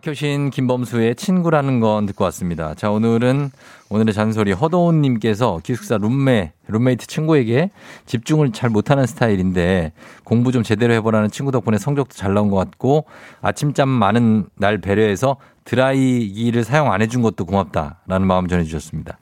박효신, 0.00 0.48
김범수의 0.50 1.14
친구라는 1.14 1.80
건 1.80 2.06
듣고 2.06 2.24
왔습니다. 2.24 2.74
자, 2.74 2.90
오늘은 2.90 3.50
오늘의 3.90 4.14
잔소리 4.14 4.52
허도훈님께서 4.52 5.60
기숙사 5.62 5.98
룸메, 5.98 6.52
룸메이트 6.68 7.06
친구에게 7.06 7.70
집중을 8.06 8.52
잘 8.52 8.70
못하는 8.70 9.06
스타일인데 9.06 9.92
공부 10.24 10.52
좀 10.52 10.62
제대로 10.62 10.94
해보라는 10.94 11.30
친구 11.30 11.52
덕분에 11.52 11.76
성적도 11.76 12.14
잘 12.14 12.32
나온 12.32 12.48
것 12.50 12.56
같고 12.56 13.04
아침잠 13.42 13.88
많은 13.88 14.46
날 14.56 14.78
배려해서 14.78 15.36
드라이기를 15.64 16.64
사용 16.64 16.92
안 16.92 17.02
해준 17.02 17.20
것도 17.20 17.44
고맙다라는 17.44 18.26
마음 18.26 18.48
전해주셨습니다. 18.48 19.18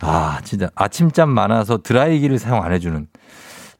아, 0.00 0.40
진짜 0.44 0.68
아침잠 0.74 1.30
많아서 1.30 1.78
드라이기를 1.78 2.38
사용 2.38 2.62
안 2.62 2.72
해주는 2.72 3.08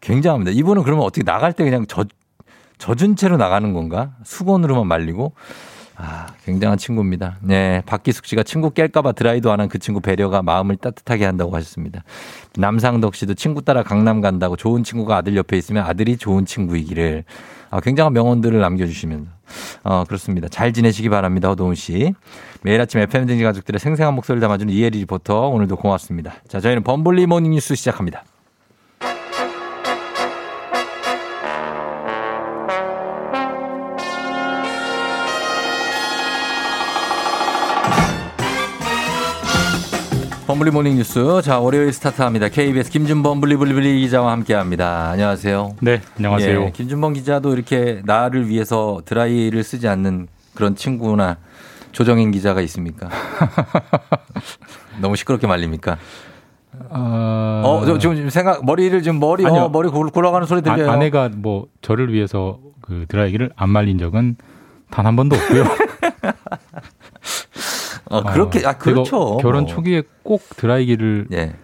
굉장합니다. 0.00 0.52
이분은 0.52 0.84
그러면 0.84 1.04
어떻게 1.04 1.22
나갈 1.22 1.52
때 1.52 1.64
그냥 1.64 1.86
젖, 1.86 2.08
젖은 2.78 3.16
채로 3.16 3.36
나가는 3.36 3.72
건가? 3.74 4.12
수건으로만 4.24 4.86
말리고? 4.86 5.34
아, 5.96 6.26
굉장한 6.44 6.76
친구입니다. 6.78 7.36
네. 7.40 7.82
박기숙 7.86 8.26
씨가 8.26 8.42
친구 8.42 8.70
깰까봐 8.70 9.14
드라이도 9.14 9.52
안 9.52 9.60
한 9.60 9.68
그 9.68 9.78
친구 9.78 10.00
배려가 10.00 10.42
마음을 10.42 10.76
따뜻하게 10.76 11.24
한다고 11.24 11.54
하셨습니다. 11.56 12.02
남상덕 12.56 13.14
씨도 13.14 13.34
친구 13.34 13.62
따라 13.62 13.82
강남 13.82 14.20
간다고 14.20 14.56
좋은 14.56 14.82
친구가 14.82 15.16
아들 15.18 15.36
옆에 15.36 15.56
있으면 15.56 15.84
아들이 15.86 16.16
좋은 16.16 16.46
친구이기를. 16.46 17.24
아, 17.70 17.80
굉장한 17.80 18.12
명언들을 18.12 18.58
남겨주시면서. 18.60 19.30
어, 19.84 20.04
그렇습니다. 20.06 20.48
잘 20.48 20.72
지내시기 20.72 21.08
바랍니다. 21.08 21.48
허도훈 21.48 21.74
씨. 21.74 22.12
매일 22.62 22.80
아침 22.80 23.00
FM대행진 23.00 23.42
가족들의 23.44 23.78
생생한 23.78 24.14
목소리를 24.14 24.40
담아주는 24.40 24.72
이혜리 24.72 24.98
리포터 25.00 25.48
오늘도 25.48 25.76
고맙습니다. 25.76 26.34
자, 26.48 26.60
저희는 26.60 26.82
범블리 26.82 27.26
morning 27.26 27.52
뉴스 27.52 27.74
시작합니다. 27.74 28.24
범블리 40.54 40.70
morning 40.70 40.94
뉴스. 40.94 41.42
자, 41.42 41.58
월요일 41.58 41.92
스타트합니다. 41.92 42.48
KBS 42.48 42.88
김준범 42.92 43.40
블리블리블리 43.40 43.98
기자와 44.02 44.30
함께 44.30 44.54
합니다. 44.54 45.08
안녕하세요. 45.10 45.74
네, 45.80 46.00
안녕하세요. 46.16 46.62
예, 46.66 46.70
김준범 46.70 47.14
기자도 47.14 47.52
이렇게 47.54 48.02
나를 48.04 48.48
위해서 48.48 49.00
드라이를 49.04 49.64
쓰지 49.64 49.88
않는 49.88 50.28
그런 50.54 50.76
친구나 50.76 51.38
조정인 51.90 52.30
기자가 52.30 52.60
있습니까? 52.60 53.08
너무 55.02 55.16
시끄럽게 55.16 55.48
말립니까? 55.48 55.98
어, 56.88 57.62
어, 57.64 57.82
저, 57.84 57.98
지금 57.98 58.30
생각, 58.30 58.64
머리를 58.64 59.02
지금 59.02 59.18
머리, 59.18 59.44
아니요. 59.44 59.62
어, 59.62 59.68
머리 59.70 59.88
굴- 59.88 60.10
굴러가는 60.10 60.46
소리 60.46 60.62
들려요. 60.62 60.88
아, 60.88 60.96
내가 60.98 61.30
뭐 61.34 61.66
저를 61.82 62.12
위해서 62.12 62.60
그 62.80 63.06
드라이기를 63.08 63.50
안 63.56 63.70
말린 63.70 63.98
적은 63.98 64.36
단 64.90 65.04
한 65.04 65.16
번도 65.16 65.34
없고요. 65.34 65.64
어, 68.10 68.22
그렇게, 68.22 68.66
아, 68.66 68.74
그렇죠. 68.74 69.36
결혼 69.38 69.62
뭐. 69.64 69.72
초기에 69.72 70.02
꼭 70.22 70.42
드라이기를 70.56 71.28
예. 71.32 71.54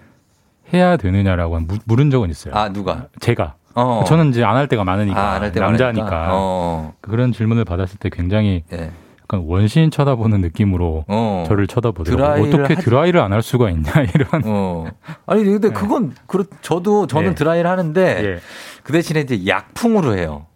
해야 0.72 0.96
되느냐라고 0.96 1.60
무- 1.60 1.78
물은 1.84 2.10
적은 2.10 2.30
있어요. 2.30 2.54
아, 2.54 2.68
누가? 2.70 3.06
제가. 3.20 3.54
어. 3.74 4.04
저는 4.06 4.30
이제 4.30 4.42
안 4.44 4.56
할 4.56 4.66
때가 4.68 4.84
많으니까 4.84 5.20
아, 5.20 5.32
안 5.34 5.42
할 5.42 5.52
때가 5.52 5.66
남자니까. 5.66 6.28
어. 6.32 6.94
그런 7.00 7.32
질문을 7.32 7.64
받았을 7.64 7.98
때 7.98 8.08
굉장히 8.10 8.64
예. 8.72 8.90
약간 9.22 9.44
원시인 9.46 9.90
쳐다보는 9.92 10.40
느낌으로 10.40 11.04
어. 11.06 11.44
저를 11.46 11.66
쳐다보더라고요. 11.68 12.48
어떻게 12.48 12.74
하지- 12.74 12.84
드라이를 12.84 13.20
안 13.20 13.32
할 13.32 13.42
수가 13.42 13.70
있냐 13.70 13.92
이런. 14.14 14.42
어. 14.44 14.86
아니, 15.26 15.44
근데 15.44 15.70
그건, 15.70 16.14
그렇, 16.26 16.44
저도, 16.62 17.06
저는 17.06 17.30
네. 17.30 17.34
드라이를 17.36 17.70
하는데, 17.70 18.24
예. 18.24 18.38
그 18.82 18.92
대신에 18.92 19.20
이제 19.20 19.46
약풍으로 19.46 20.16
해요. 20.16 20.46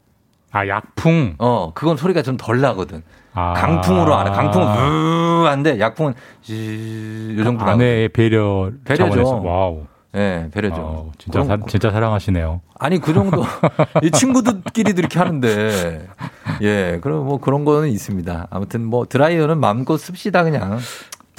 아 0.54 0.66
약풍. 0.68 1.34
어, 1.38 1.72
그건 1.74 1.96
소리가 1.96 2.22
좀 2.22 2.36
덜 2.36 2.60
나거든. 2.60 3.02
아. 3.34 3.52
강풍으로 3.54 4.14
안 4.14 4.28
해. 4.28 4.30
강풍은 4.30 4.66
으한데 5.44 5.80
약풍은 5.80 6.14
이 6.48 7.34
정도 7.42 7.52
나거든. 7.64 7.72
아내의 7.72 8.08
배려 8.10 8.70
배려죠. 8.84 9.42
와우. 9.42 9.86
예, 10.16 10.48
배려죠. 10.52 10.76
어, 10.76 11.12
진짜 11.18 11.32
그런 11.40 11.46
사, 11.48 11.56
거- 11.56 11.66
진짜 11.66 11.90
사랑하시네요. 11.90 12.60
아니 12.78 13.00
그 13.00 13.12
정도 13.12 13.42
이 14.04 14.12
친구들끼리도 14.12 15.00
이렇게 15.00 15.18
하는데 15.18 16.06
예, 16.62 17.00
그럼 17.02 17.26
뭐 17.26 17.38
그런 17.40 17.64
거는 17.64 17.88
있습니다. 17.88 18.46
아무튼 18.50 18.84
뭐 18.84 19.06
드라이어는 19.06 19.58
마음껏 19.58 19.96
씁시다 19.96 20.44
그냥 20.44 20.78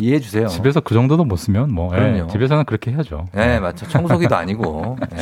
이해해 0.02 0.20
주세요. 0.20 0.48
집에서 0.50 0.82
그 0.82 0.94
정도도 0.94 1.24
못 1.24 1.38
쓰면 1.38 1.72
뭐 1.74 1.96
예. 1.98 2.28
집에서는 2.30 2.66
그렇게 2.66 2.92
해야죠. 2.92 3.28
네, 3.34 3.62
맞죠. 3.62 3.88
청소기도 3.88 4.36
아니고. 4.36 4.98
예. 5.14 5.18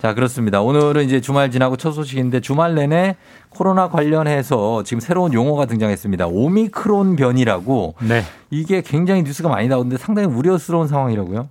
자, 0.00 0.14
그렇습니다. 0.14 0.60
오늘은 0.60 1.04
이제 1.04 1.20
주말 1.20 1.50
지나고 1.50 1.76
첫 1.76 1.90
소식인데 1.92 2.40
주말 2.40 2.74
내내 2.74 3.16
코로나 3.48 3.88
관련해서 3.88 4.84
지금 4.84 5.00
새로운 5.00 5.32
용어가 5.32 5.66
등장했습니다. 5.66 6.28
오미크론 6.28 7.16
변이라고. 7.16 7.94
네. 8.02 8.22
이게 8.50 8.80
굉장히 8.80 9.22
뉴스가 9.24 9.48
많이 9.48 9.66
나오는데 9.66 9.96
상당히 9.96 10.28
우려스러운 10.28 10.86
상황이라고요. 10.86 11.48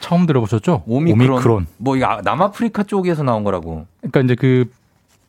처음 0.00 0.26
들어보셨죠? 0.26 0.82
오미크론. 0.86 1.66
뭐 1.78 1.96
이거 1.96 2.20
남아프리카 2.24 2.82
쪽에서 2.82 3.22
나온 3.22 3.44
거라고. 3.44 3.86
그러니까 4.00 4.20
이제 4.20 4.34
그 4.34 4.64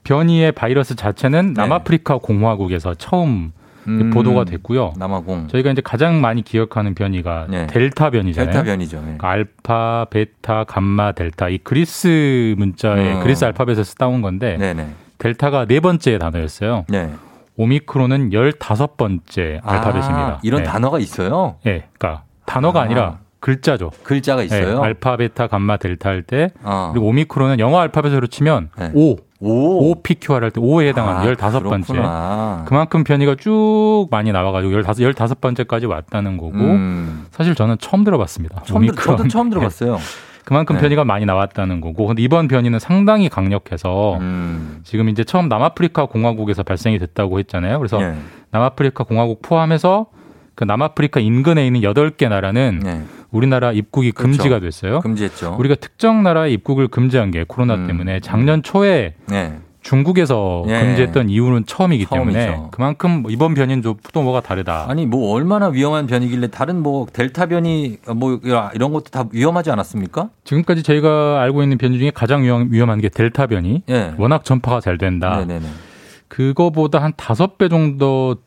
변이의 0.03 0.51
바이러스 0.51 0.95
자체는 0.95 1.53
남아프리카 1.53 2.17
공화국에서 2.17 2.95
처음 2.95 3.51
네. 3.55 3.64
음, 3.87 4.09
보도가 4.09 4.45
됐고요. 4.45 4.93
남아공. 4.97 5.47
저희가 5.47 5.71
이제 5.71 5.81
가장 5.81 6.21
많이 6.21 6.41
기억하는 6.43 6.95
변이가 6.95 7.47
네. 7.49 7.67
델타 7.67 8.09
변이잖아요. 8.11 8.51
델타 8.51 8.63
변이죠. 8.65 8.97
네. 8.97 9.03
그러니까 9.03 9.29
알파, 9.29 10.05
베타, 10.09 10.63
감마, 10.63 11.11
델타 11.11 11.49
이 11.49 11.57
그리스 11.59 12.55
문자의 12.57 13.15
음. 13.15 13.23
그리스 13.23 13.45
알파벳에서 13.45 13.95
따온 13.95 14.21
건데 14.21 14.57
네네. 14.57 14.87
델타가 15.17 15.65
네 15.65 15.79
번째 15.79 16.17
단어였어요. 16.17 16.85
네. 16.89 17.11
오미크론은 17.57 18.33
열다섯 18.33 18.97
번째 18.97 19.61
알파벳입니다. 19.63 20.27
아, 20.27 20.39
이런 20.43 20.63
네. 20.63 20.69
단어가 20.69 20.99
있어요? 20.99 21.55
예, 21.65 21.85
그러니까 21.97 22.23
단어가 22.45 22.81
아. 22.81 22.83
아. 22.83 22.87
니라 22.87 23.19
글자죠. 23.39 23.91
글자가 24.03 24.41
있어요? 24.43 24.79
네, 24.79 24.85
알파, 24.85 25.15
베타, 25.17 25.47
감마, 25.47 25.77
델타 25.77 26.09
할 26.09 26.23
때 26.23 26.49
어. 26.63 26.89
그리고 26.93 27.07
오미크론은 27.07 27.59
영어 27.59 27.79
알파벳으로 27.79 28.27
치면 28.27 28.69
네. 28.77 28.91
O, 28.95 29.17
오. 29.41 29.91
OPQR 29.91 30.41
할때 30.41 30.61
O에 30.61 30.89
해당하는 30.89 31.21
아, 31.21 31.25
열다섯 31.25 31.63
번째. 31.63 31.93
그렇구나. 31.93 32.63
그만큼 32.67 33.03
변이가 33.03 33.35
쭉 33.35 34.07
많이 34.09 34.31
나와가지고 34.31 34.73
열다섯 34.73 35.03
열다섯 35.03 35.41
번째까지 35.41 35.85
왔다는 35.87 36.37
거고 36.37 36.57
음. 36.57 37.25
사실 37.31 37.53
저는 37.53 37.77
처음 37.79 38.03
들어봤습니다. 38.03 38.63
처음. 38.63 38.87
저도 38.87 39.27
처음 39.27 39.49
네. 39.49 39.55
들어봤어요. 39.55 39.97
그만큼 40.45 40.75
네. 40.75 40.83
변이가 40.83 41.03
많이 41.03 41.25
나왔다는 41.25 41.81
거고 41.81 42.05
근데 42.05 42.21
이번 42.21 42.47
변이는 42.47 42.77
상당히 42.79 43.29
강력해서 43.29 44.17
음. 44.19 44.79
지금 44.83 45.09
이제 45.09 45.23
처음 45.23 45.49
남아프리카 45.49 46.05
공화국에서 46.05 46.61
발생이 46.63 46.99
됐다고 46.99 47.39
했잖아요. 47.39 47.79
그래서 47.79 47.99
예. 48.01 48.15
남아프리카 48.51 49.03
공화국 49.05 49.41
포함해서 49.41 50.05
그 50.53 50.63
남아프리카 50.63 51.19
인근에 51.19 51.65
있는 51.65 51.81
여덟 51.83 52.11
개 52.11 52.27
나라는 52.27 52.81
예. 52.85 53.01
우리나라 53.35 53.71
입국이 53.71 54.11
그렇죠. 54.11 54.37
금지가 54.37 54.59
됐어요. 54.59 54.99
금지했죠. 55.01 55.55
우리가 55.59 55.75
특정 55.75 56.23
나라의 56.23 56.53
입국을 56.53 56.87
금지한 56.87 57.31
게 57.31 57.45
코로나 57.47 57.75
음. 57.75 57.87
때문에 57.87 58.19
작년 58.21 58.63
초에 58.63 59.15
네. 59.27 59.59
중국에서 59.81 60.63
예. 60.67 60.79
금지했던 60.79 61.29
이유는 61.29 61.65
처음이기 61.67 62.07
때문에 62.07 62.45
처음이죠. 62.45 62.71
그만큼 62.71 63.23
이번 63.29 63.53
변이는 63.53 63.83
좀또 63.83 64.23
뭐가 64.23 64.41
다르다. 64.41 64.87
아니 64.89 65.05
뭐 65.05 65.31
얼마나 65.31 65.67
위험한 65.67 66.07
변이길래 66.07 66.47
다른 66.47 66.81
뭐 66.81 67.05
델타 67.13 67.45
변이 67.45 67.97
뭐 68.15 68.39
이런 68.73 68.93
것도 68.93 69.11
다 69.11 69.25
위험하지 69.31 69.69
않았습니까? 69.69 70.29
지금까지 70.43 70.81
저희가 70.81 71.39
알고 71.41 71.61
있는 71.61 71.77
변이 71.77 71.99
중에 71.99 72.09
가장 72.09 72.41
위험, 72.41 72.69
위험한 72.71 72.99
게 72.99 73.09
델타 73.09 73.45
변이. 73.45 73.83
예. 73.89 74.15
워낙 74.17 74.43
전파가 74.43 74.79
잘 74.81 74.97
된다. 74.97 75.37
네네네. 75.37 75.67
그거보다 76.27 77.03
한 77.03 77.13
다섯 77.15 77.59
배 77.59 77.69
정도 77.69 78.37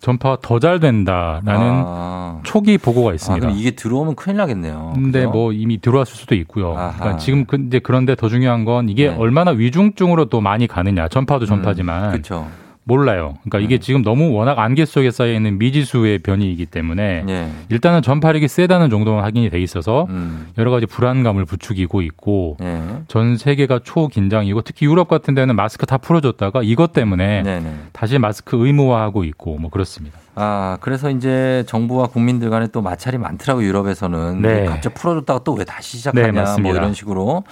전파가 0.00 0.38
더 0.42 0.58
잘 0.58 0.80
된다라는 0.80 1.82
아. 1.86 2.40
초기 2.42 2.78
보고가 2.78 3.10
아, 3.10 3.14
있습니다. 3.14 3.46
그럼 3.46 3.58
이게 3.58 3.70
들어오면 3.72 4.14
큰일 4.16 4.36
나겠네요. 4.38 4.92
근데 4.94 5.20
그죠? 5.20 5.30
뭐 5.30 5.52
이미 5.52 5.80
들어왔을 5.80 6.14
수도 6.16 6.34
있고요. 6.34 6.72
그러니까 6.72 7.16
지금 7.16 7.44
근데 7.44 7.78
그런데 7.78 8.14
더 8.14 8.28
중요한 8.28 8.64
건 8.64 8.88
이게 8.88 9.08
네. 9.10 9.16
얼마나 9.16 9.50
위중증으로 9.52 10.26
또 10.26 10.40
많이 10.40 10.66
가느냐. 10.66 11.08
전파도 11.08 11.46
전파지만 11.46 12.10
그렇죠. 12.12 12.48
몰라요. 12.88 13.36
그러니까 13.44 13.58
이게 13.60 13.78
지금 13.78 14.02
너무 14.02 14.32
워낙 14.32 14.58
안개 14.58 14.86
속에 14.86 15.10
쌓여 15.10 15.32
있는 15.34 15.58
미지수의 15.58 16.20
변이이기 16.20 16.64
때문에 16.64 17.24
예. 17.28 17.50
일단은 17.68 18.00
전파력이 18.00 18.48
세다는 18.48 18.88
정도는 18.88 19.22
확인이 19.22 19.50
돼 19.50 19.60
있어서 19.60 20.06
음. 20.08 20.48
여러 20.56 20.70
가지 20.70 20.86
불안감을 20.86 21.44
부추기고 21.44 22.00
있고 22.00 22.56
예. 22.62 22.80
전 23.06 23.36
세계가 23.36 23.80
초긴장이고 23.84 24.62
특히 24.62 24.86
유럽 24.86 25.06
같은 25.08 25.34
데는 25.34 25.54
마스크 25.54 25.84
다 25.84 25.98
풀어줬다가 25.98 26.62
이것 26.62 26.94
때문에 26.94 27.42
네네. 27.42 27.74
다시 27.92 28.18
마스크 28.18 28.56
의무화하고 28.56 29.24
있고 29.24 29.58
뭐 29.58 29.70
그렇습니다. 29.70 30.18
아, 30.34 30.78
그래서 30.80 31.10
이제 31.10 31.64
정부와 31.66 32.06
국민들 32.06 32.48
간에 32.48 32.68
또 32.68 32.80
마찰이 32.80 33.18
많더라고 33.18 33.62
유럽에서는. 33.64 34.40
네. 34.40 34.64
갑자기 34.64 34.94
풀어줬다가 34.94 35.44
또 35.44 35.58
왜 35.58 35.64
다시 35.64 35.98
시작하냐. 35.98 36.44
네. 36.56 36.62
뭐 36.62 36.74
이런 36.74 36.94
식으로 36.94 37.42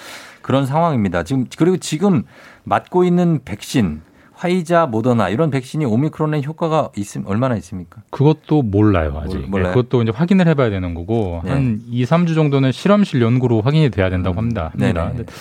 그런 0.40 0.64
상황입니다. 0.64 1.24
지금 1.24 1.44
그리고 1.58 1.76
지금 1.76 2.22
맞고 2.62 3.04
있는 3.04 3.40
백신 3.44 4.00
화이자, 4.40 4.84
모더나 4.86 5.30
이런 5.30 5.50
백신이 5.50 5.86
오미크론의 5.86 6.44
효과가 6.44 6.90
있음 6.96 7.24
얼마나 7.26 7.56
있습니까? 7.56 8.02
그것도 8.10 8.62
몰라요 8.62 9.18
아직. 9.24 9.38
몰- 9.38 9.46
몰라요? 9.48 9.68
네, 9.68 9.74
그것도 9.74 10.02
이제 10.02 10.12
확인을 10.14 10.46
해봐야 10.48 10.68
되는 10.68 10.92
거고 10.94 11.40
네. 11.44 11.50
한 11.50 11.80
2, 11.90 12.04
3주 12.04 12.34
정도는 12.34 12.70
실험실 12.70 13.22
연구로 13.22 13.62
확인이 13.62 13.88
돼야 13.90 14.10
된다고 14.10 14.36
합니다. 14.36 14.70
합니다. 14.72 14.86
음. 14.86 14.94
네네. 14.94 15.16
근데 15.16 15.32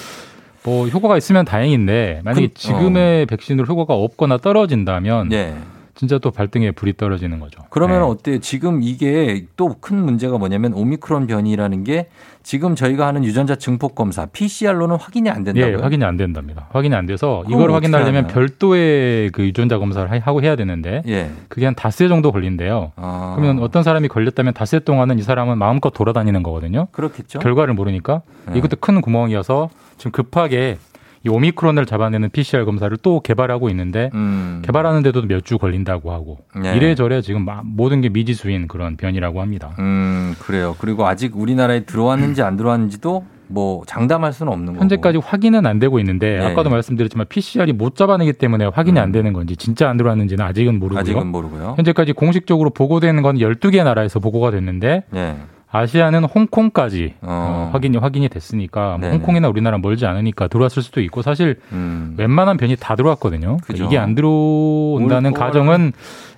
뭐 0.63 0.87
효과가 0.87 1.17
있으면 1.17 1.43
다행인데 1.43 2.21
만약에 2.23 2.47
그- 2.47 2.53
지금의 2.53 3.25
백신으로 3.25 3.65
효과가 3.67 3.93
없거나 3.95 4.37
떨어진다면 4.37 5.31
예. 5.33 5.55
진짜 5.95 6.17
또 6.17 6.29
발등에 6.29 6.71
불이 6.71 6.97
떨어지는 6.97 7.39
거죠. 7.39 7.61
그러면 7.69 8.01
네. 8.01 8.05
어때요? 8.05 8.39
지금 8.39 8.83
이게 8.83 9.45
또 9.55 9.75
큰 9.79 9.97
문제가 10.03 10.37
뭐냐면 10.37 10.73
오미크론 10.73 11.27
변이라는 11.27 11.83
게 11.83 12.07
지금 12.43 12.75
저희가 12.75 13.07
하는 13.07 13.23
유전자 13.23 13.55
증폭 13.55 13.95
검사 13.95 14.25
PCR로는 14.25 14.97
확인이 14.97 15.29
안 15.29 15.43
된다고요? 15.43 15.77
예, 15.77 15.81
확인이 15.81 16.03
안 16.03 16.17
된답니다. 16.17 16.67
확인이 16.71 16.95
안 16.95 17.05
돼서 17.05 17.43
이걸 17.49 17.71
확인하려면? 17.71 18.27
별도의 18.27 19.29
그 19.31 19.43
유전자 19.43 19.77
검사를 19.77 20.09
하- 20.11 20.19
하고 20.19 20.41
해야 20.41 20.55
되는데 20.55 21.01
예. 21.07 21.29
그게 21.49 21.65
한 21.65 21.75
닷새 21.75 22.07
정도 22.07 22.31
걸린대요. 22.31 22.91
아. 22.95 23.33
그러면 23.37 23.63
어떤 23.63 23.83
사람이 23.83 24.07
걸렸다면 24.07 24.53
닷새 24.53 24.79
동안은 24.79 25.17
이 25.19 25.21
사람은 25.21 25.57
마음껏 25.57 25.91
돌아다니는 25.91 26.43
거거든요. 26.43 26.87
그렇겠죠. 26.91 27.39
결과를 27.39 27.73
모르니까 27.73 28.21
네. 28.51 28.57
이것도 28.57 28.77
큰 28.79 29.01
구멍이어서 29.01 29.69
지금 29.97 30.11
급하게 30.11 30.77
이 31.25 31.29
오미크론을 31.29 31.85
잡아내는 31.87 32.29
PCR 32.29 32.65
검사를 32.65 32.95
또 33.01 33.19
개발하고 33.19 33.69
있는데 33.69 34.11
음. 34.13 34.61
개발하는데도 34.63 35.23
몇 35.23 35.45
주 35.45 35.57
걸린다고 35.59 36.11
하고 36.11 36.39
네. 36.59 36.75
이래저래 36.75 37.21
지금 37.21 37.45
마- 37.45 37.61
모든 37.63 38.01
게 38.01 38.09
미지수인 38.09 38.67
그런 38.67 38.95
변이라고 38.97 39.41
합니다. 39.41 39.75
음, 39.77 40.33
그래요. 40.39 40.75
그리고 40.79 41.05
아직 41.05 41.35
우리나라에 41.37 41.81
들어왔는지 41.81 42.41
안 42.41 42.55
들어왔는지도 42.57 43.25
뭐 43.47 43.83
장담할 43.85 44.33
수는 44.33 44.51
없는 44.51 44.73
거고. 44.73 44.81
현재까지 44.81 45.19
확인은 45.19 45.67
안 45.67 45.77
되고 45.77 45.99
있는데 45.99 46.39
네. 46.39 46.45
아까도 46.45 46.71
말씀드렸지만 46.71 47.27
PCR이 47.29 47.73
못 47.73 47.95
잡아내기 47.95 48.33
때문에 48.33 48.65
확인이 48.73 48.99
안 48.99 49.11
되는 49.11 49.33
건지 49.33 49.55
진짜 49.55 49.87
안 49.87 49.97
들어왔는지는 49.97 50.43
아직은 50.43 50.79
모르고요. 50.79 50.97
음. 50.99 51.01
아직은 51.01 51.27
모르고요. 51.27 51.73
현재까지 51.77 52.13
공식적으로 52.13 52.71
보고되는 52.71 53.21
건 53.21 53.37
12개 53.37 53.83
나라에서 53.83 54.19
보고가 54.19 54.49
됐는데 54.49 55.03
네. 55.11 55.37
아시아는 55.77 56.23
홍콩까지 56.25 57.15
어. 57.21 57.27
어, 57.27 57.69
확인이 57.73 57.97
확인이 57.97 58.29
됐으니까 58.29 58.97
뭐. 58.99 59.09
홍콩이나 59.09 59.47
우리나라 59.49 59.77
멀지 59.77 60.05
않으니까 60.05 60.47
들어왔을 60.47 60.81
수도 60.83 61.01
있고 61.01 61.21
사실 61.21 61.59
음. 61.71 62.15
웬만한 62.17 62.57
변이 62.57 62.75
다 62.75 62.95
들어왔거든요. 62.95 63.57
그죠. 63.63 63.85
이게 63.85 63.97
안 63.97 64.15
들어온다는 64.15 65.33
가정은 65.33 65.93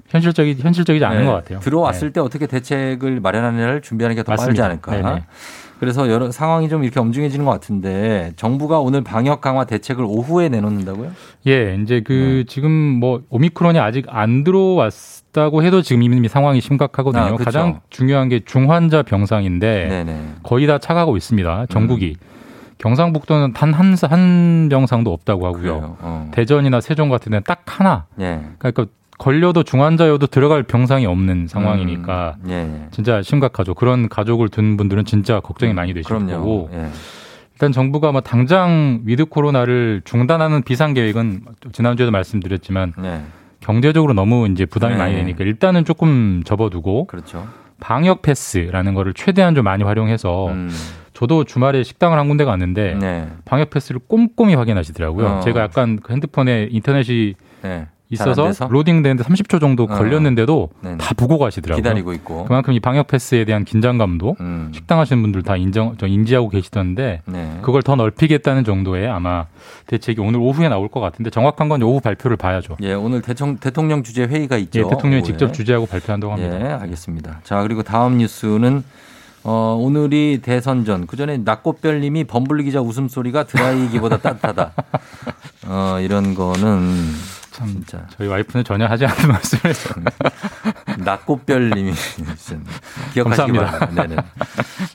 현실적이 0.09 0.55
현실적이지 0.59 1.03
않은 1.03 1.19
네. 1.21 1.25
것 1.25 1.33
같아요. 1.33 1.59
들어왔을 1.59 2.13
때 2.13 2.19
어떻게 2.21 2.47
대책을 2.47 3.19
마련하느냐를 3.19 3.81
준비하는 3.81 4.15
게 4.15 4.23
더 4.23 4.35
빠르지. 4.35 4.61
않을까. 4.61 4.91
네네. 4.91 5.23
그래서 5.79 6.09
여러 6.09 6.31
상황이 6.31 6.69
좀 6.69 6.83
이렇게 6.83 6.99
엄중해지는 6.99 7.45
것 7.45 7.51
같은데 7.51 8.31
정부가 8.35 8.79
오늘 8.79 9.03
방역 9.03 9.41
강화 9.41 9.65
대책을 9.65 10.03
오후에 10.03 10.49
내놓는다고요? 10.49 11.11
예, 11.47 11.77
이제 11.81 12.01
그 12.01 12.13
네. 12.13 12.43
지금 12.47 12.71
뭐 12.71 13.21
오미크론이 13.29 13.79
아직 13.79 14.05
안 14.09 14.43
들어왔다고 14.43 15.63
해도 15.63 15.81
지금 15.81 16.03
이미 16.03 16.27
상황이 16.27 16.61
심각하거든요. 16.61 17.23
아, 17.23 17.31
그쵸. 17.31 17.43
가장 17.43 17.79
중요한 17.89 18.29
게 18.29 18.39
중환자 18.39 19.03
병상인데 19.03 19.87
네네. 19.87 20.21
거의 20.43 20.67
다 20.67 20.77
차가고 20.77 21.15
있습니다. 21.17 21.67
전국이. 21.69 22.15
음. 22.19 22.37
경상북도는 22.79 23.53
단한 23.53 23.95
한 24.03 24.69
병상도 24.69 25.11
없다고 25.11 25.47
하고요. 25.47 25.97
어. 25.99 26.29
대전이나 26.31 26.79
세종 26.79 27.09
같은 27.09 27.31
데는 27.31 27.43
딱 27.43 27.63
하나. 27.65 28.05
예. 28.19 28.41
그러니까 28.59 28.85
걸려도 29.17 29.63
중환자여도 29.63 30.27
들어갈 30.27 30.63
병상이 30.63 31.05
없는 31.05 31.47
상황이니까 31.47 32.35
음, 32.43 32.49
예. 32.49 32.87
진짜 32.91 33.21
심각하죠. 33.21 33.73
그런 33.73 34.09
가족을 34.09 34.49
둔 34.49 34.77
분들은 34.77 35.05
진짜 35.05 35.39
걱정이 35.39 35.73
많이 35.73 35.93
되실 35.93 36.07
그럼요. 36.07 36.31
거고. 36.33 36.69
예. 36.73 36.87
일단 37.53 37.71
정부가 37.71 38.11
뭐 38.11 38.21
당장 38.21 39.01
with 39.05 39.25
코로나를 39.25 40.03
중단하는 40.05 40.61
비상 40.61 40.93
계획은 40.93 41.41
지난주에도 41.71 42.11
말씀드렸지만 42.11 42.93
네. 43.01 43.23
경제적으로 43.61 44.13
너무 44.13 44.47
이제 44.47 44.65
부담이 44.65 44.93
네. 44.93 44.99
많이 44.99 45.15
되니까 45.15 45.43
일단은 45.43 45.83
조금 45.83 46.43
접어두고 46.45 47.07
그렇죠. 47.07 47.47
방역 47.79 48.21
패스라는 48.21 48.93
거를 48.93 49.13
최대한 49.13 49.55
좀 49.55 49.63
많이 49.63 49.83
활용해서 49.83 50.49
음. 50.49 50.69
저도 51.13 51.45
주말에 51.45 51.81
식당을 51.81 52.19
한 52.19 52.27
군데 52.27 52.45
갔는데 52.45 52.93
네. 52.93 53.27
방역 53.45 53.71
패스를 53.71 54.01
꼼꼼히 54.07 54.53
확인하시더라고요. 54.53 55.25
어. 55.27 55.39
제가 55.41 55.61
약간 55.61 55.99
그 56.01 56.13
핸드폰에 56.13 56.67
인터넷이 56.69 57.33
네. 57.63 57.87
있어서 58.09 58.33
잘안 58.33 58.49
돼서? 58.51 58.67
로딩 58.69 59.01
되는데 59.03 59.23
30초 59.23 59.59
정도 59.59 59.83
어. 59.83 59.87
걸렸는데도 59.87 60.69
네네. 60.81 60.97
다 60.97 61.13
보고 61.15 61.37
가시더라고요. 61.37 61.81
기다리고 61.81 62.13
있고. 62.13 62.45
그만큼 62.45 62.73
이 62.73 62.79
방역 62.79 63.07
패스에 63.07 63.45
대한 63.45 63.65
긴장감도 63.65 64.37
음. 64.39 64.71
식당 64.73 64.99
하시는 64.99 65.21
분들 65.21 65.43
다 65.43 65.57
인정, 65.57 65.95
저 65.97 66.07
인지하고 66.07 66.49
계시던데 66.49 67.21
네. 67.25 67.59
그걸 67.61 67.83
더 67.83 67.95
넓히겠다는 67.95 68.63
정도의 68.63 69.07
아마 69.07 69.45
대책이 69.87 70.21
오늘 70.21 70.39
오후에 70.39 70.69
나올 70.69 70.87
것 70.87 70.99
같은데 70.99 71.29
정확한 71.29 71.69
건 71.69 71.81
오후 71.83 71.99
발표를 71.99 72.37
봐야죠. 72.37 72.77
예, 72.81 72.93
오늘 72.93 73.21
대통, 73.21 73.57
대통령 73.57 74.03
주재 74.03 74.23
회의가 74.23 74.57
있죠. 74.57 74.79
예, 74.79 74.83
대통령이 74.83 75.21
오후에. 75.21 75.23
직접 75.23 75.53
주재하고 75.53 75.85
발표한다고 75.85 76.33
합니다. 76.33 76.59
예, 76.61 76.73
알겠습니다. 76.81 77.41
자, 77.43 77.61
그리고 77.63 77.83
다음 77.83 78.17
뉴스는 78.17 78.83
어, 79.43 79.77
오늘이 79.79 80.39
대선 80.41 80.83
전. 80.83 81.07
그 81.07 81.15
전에 81.15 81.37
낙꽃별 81.37 82.01
님이 82.01 82.25
범블리 82.25 82.65
기자 82.65 82.81
웃음소리가 82.81 83.45
드라이기보다 83.45 84.17
따뜻하다. 84.19 84.71
어, 85.67 85.97
이런 86.01 86.35
거는 86.35 86.89
참 87.57 87.67
진짜. 87.69 88.05
저희 88.15 88.27
와이프는 88.27 88.63
전혀 88.63 88.85
하지 88.85 89.05
않는 89.07 89.27
말씀을 89.33 89.65
해서 89.65 89.95
낙꽃별님이 90.99 91.91
기억하시기. 93.13 93.51
바랍니다. 93.51 93.89
네네. 93.95 94.15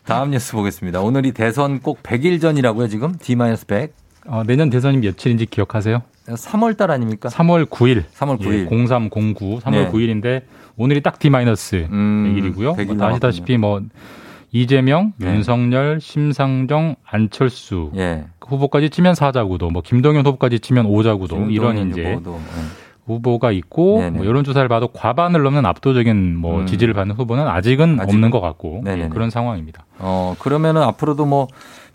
다음 0.05 0.31
뉴스 0.31 0.53
보겠습니다. 0.53 1.01
오늘이 1.01 1.33
대선 1.33 1.81
꼭 1.81 2.03
100일 2.05 2.41
전이라고요, 2.41 2.87
지금? 2.89 3.17
D-100. 3.19 3.91
어, 4.27 4.45
내년 4.47 4.71
대선이 4.71 4.99
며칠인지 4.99 5.47
기억하세요? 5.47 6.03
3월 6.29 6.77
달 6.77 6.93
아닙니까? 6.93 7.29
3월 7.31 7.67
9일. 7.67 8.05
3월 8.15 8.39
9일. 8.39 8.69
0309 8.69 9.59
3월 9.61 9.71
네. 9.73 9.91
9일인데 9.91 10.43
오늘이 10.77 11.03
딱 11.03 11.19
D-100일이고요. 11.19 11.89
음, 11.91 12.37
100일 12.37 12.85
뭐 12.87 12.95
남았군요. 12.95 13.07
아시다시피 13.15 13.57
뭐 13.59 13.83
이재명, 14.53 15.15
네. 15.17 15.29
윤석열, 15.29 15.99
심상정, 16.01 16.97
안철수 17.05 17.91
예. 17.97 18.27
후보까지 18.41 18.91
치면 18.91 19.15
4자구도, 19.15 19.73
뭐 19.73 19.83
김동연 19.83 20.27
후보까지 20.27 20.61
치면 20.61 20.87
5자구도 20.87 21.51
이런 21.51 21.91
이제 21.91 22.13
후보도, 22.13 22.35
예. 22.37 22.83
후보가 23.07 23.51
있고 23.53 23.99
네네. 23.99 24.19
뭐 24.19 24.27
여론 24.27 24.45
조사를 24.45 24.69
봐도 24.69 24.89
과반을 24.89 25.43
넘는 25.43 25.67
압도적인 25.67 26.37
뭐 26.37 26.61
음. 26.61 26.67
지지를 26.67 26.95
받는 26.95 27.17
후보는 27.17 27.49
아직은 27.49 27.99
아직은? 27.99 28.15
없는 28.15 28.31
것 28.31 28.41
같고. 28.41 28.85
예, 28.87 29.09
그런 29.11 29.31
상황입니다. 29.31 29.87
어, 29.99 30.37
그러면은 30.39 30.83
앞으로도 30.83 31.27
뭐 31.27 31.49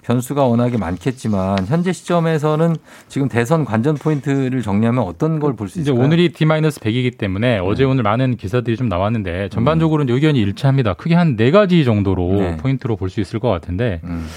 변수가 0.08 0.46
워낙에 0.46 0.78
많겠지만 0.78 1.66
현재 1.68 1.92
시점에서는 1.92 2.78
지금 3.10 3.28
대선 3.28 3.66
관전 3.66 3.96
포인트를 3.96 4.62
정리하면 4.62 5.04
어떤 5.04 5.40
걸 5.40 5.54
볼 5.58 5.68
수 5.68 5.82
있을까요? 5.82 6.02
오늘이 6.02 6.32
D-100이기 6.32 7.18
때문에 7.18 7.60
어제 7.60 7.84
오늘 7.84 8.04
많은 8.04 8.38
기사들이 8.38 8.78
좀 8.78 8.88
나왔는데 8.88 9.50
전반적으로는 9.50 10.14
의견이 10.14 10.40
일치합니다. 10.40 10.94
크게 10.94 11.14
한 11.16 11.36
네 11.36 11.52
가지 11.52 11.84
정도로 11.84 12.30
음. 12.32 12.38
네. 12.38 12.58
포인트로 12.58 12.96
볼 12.96 13.10
수 13.10 13.20
있을 13.20 13.40
것 13.40 13.50
같은데 13.50 14.00
음. 14.06 14.28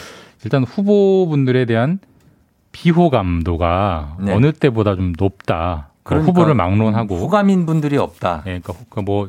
일단 0.44 0.64
후보분들에 0.64 1.64
대한 1.66 2.00
비호감도가 2.72 4.16
네. 4.20 4.32
어느 4.34 4.52
때보다 4.52 4.96
좀 4.96 5.12
높다. 5.18 5.88
뭐 5.88 6.02
그러니까 6.02 6.30
후보를 6.30 6.54
막론하고 6.54 7.16
호감인 7.16 7.66
분들이 7.66 7.96
없다. 7.96 8.42
예, 8.46 8.60
그러니까 8.60 8.74
그뭐 8.88 9.28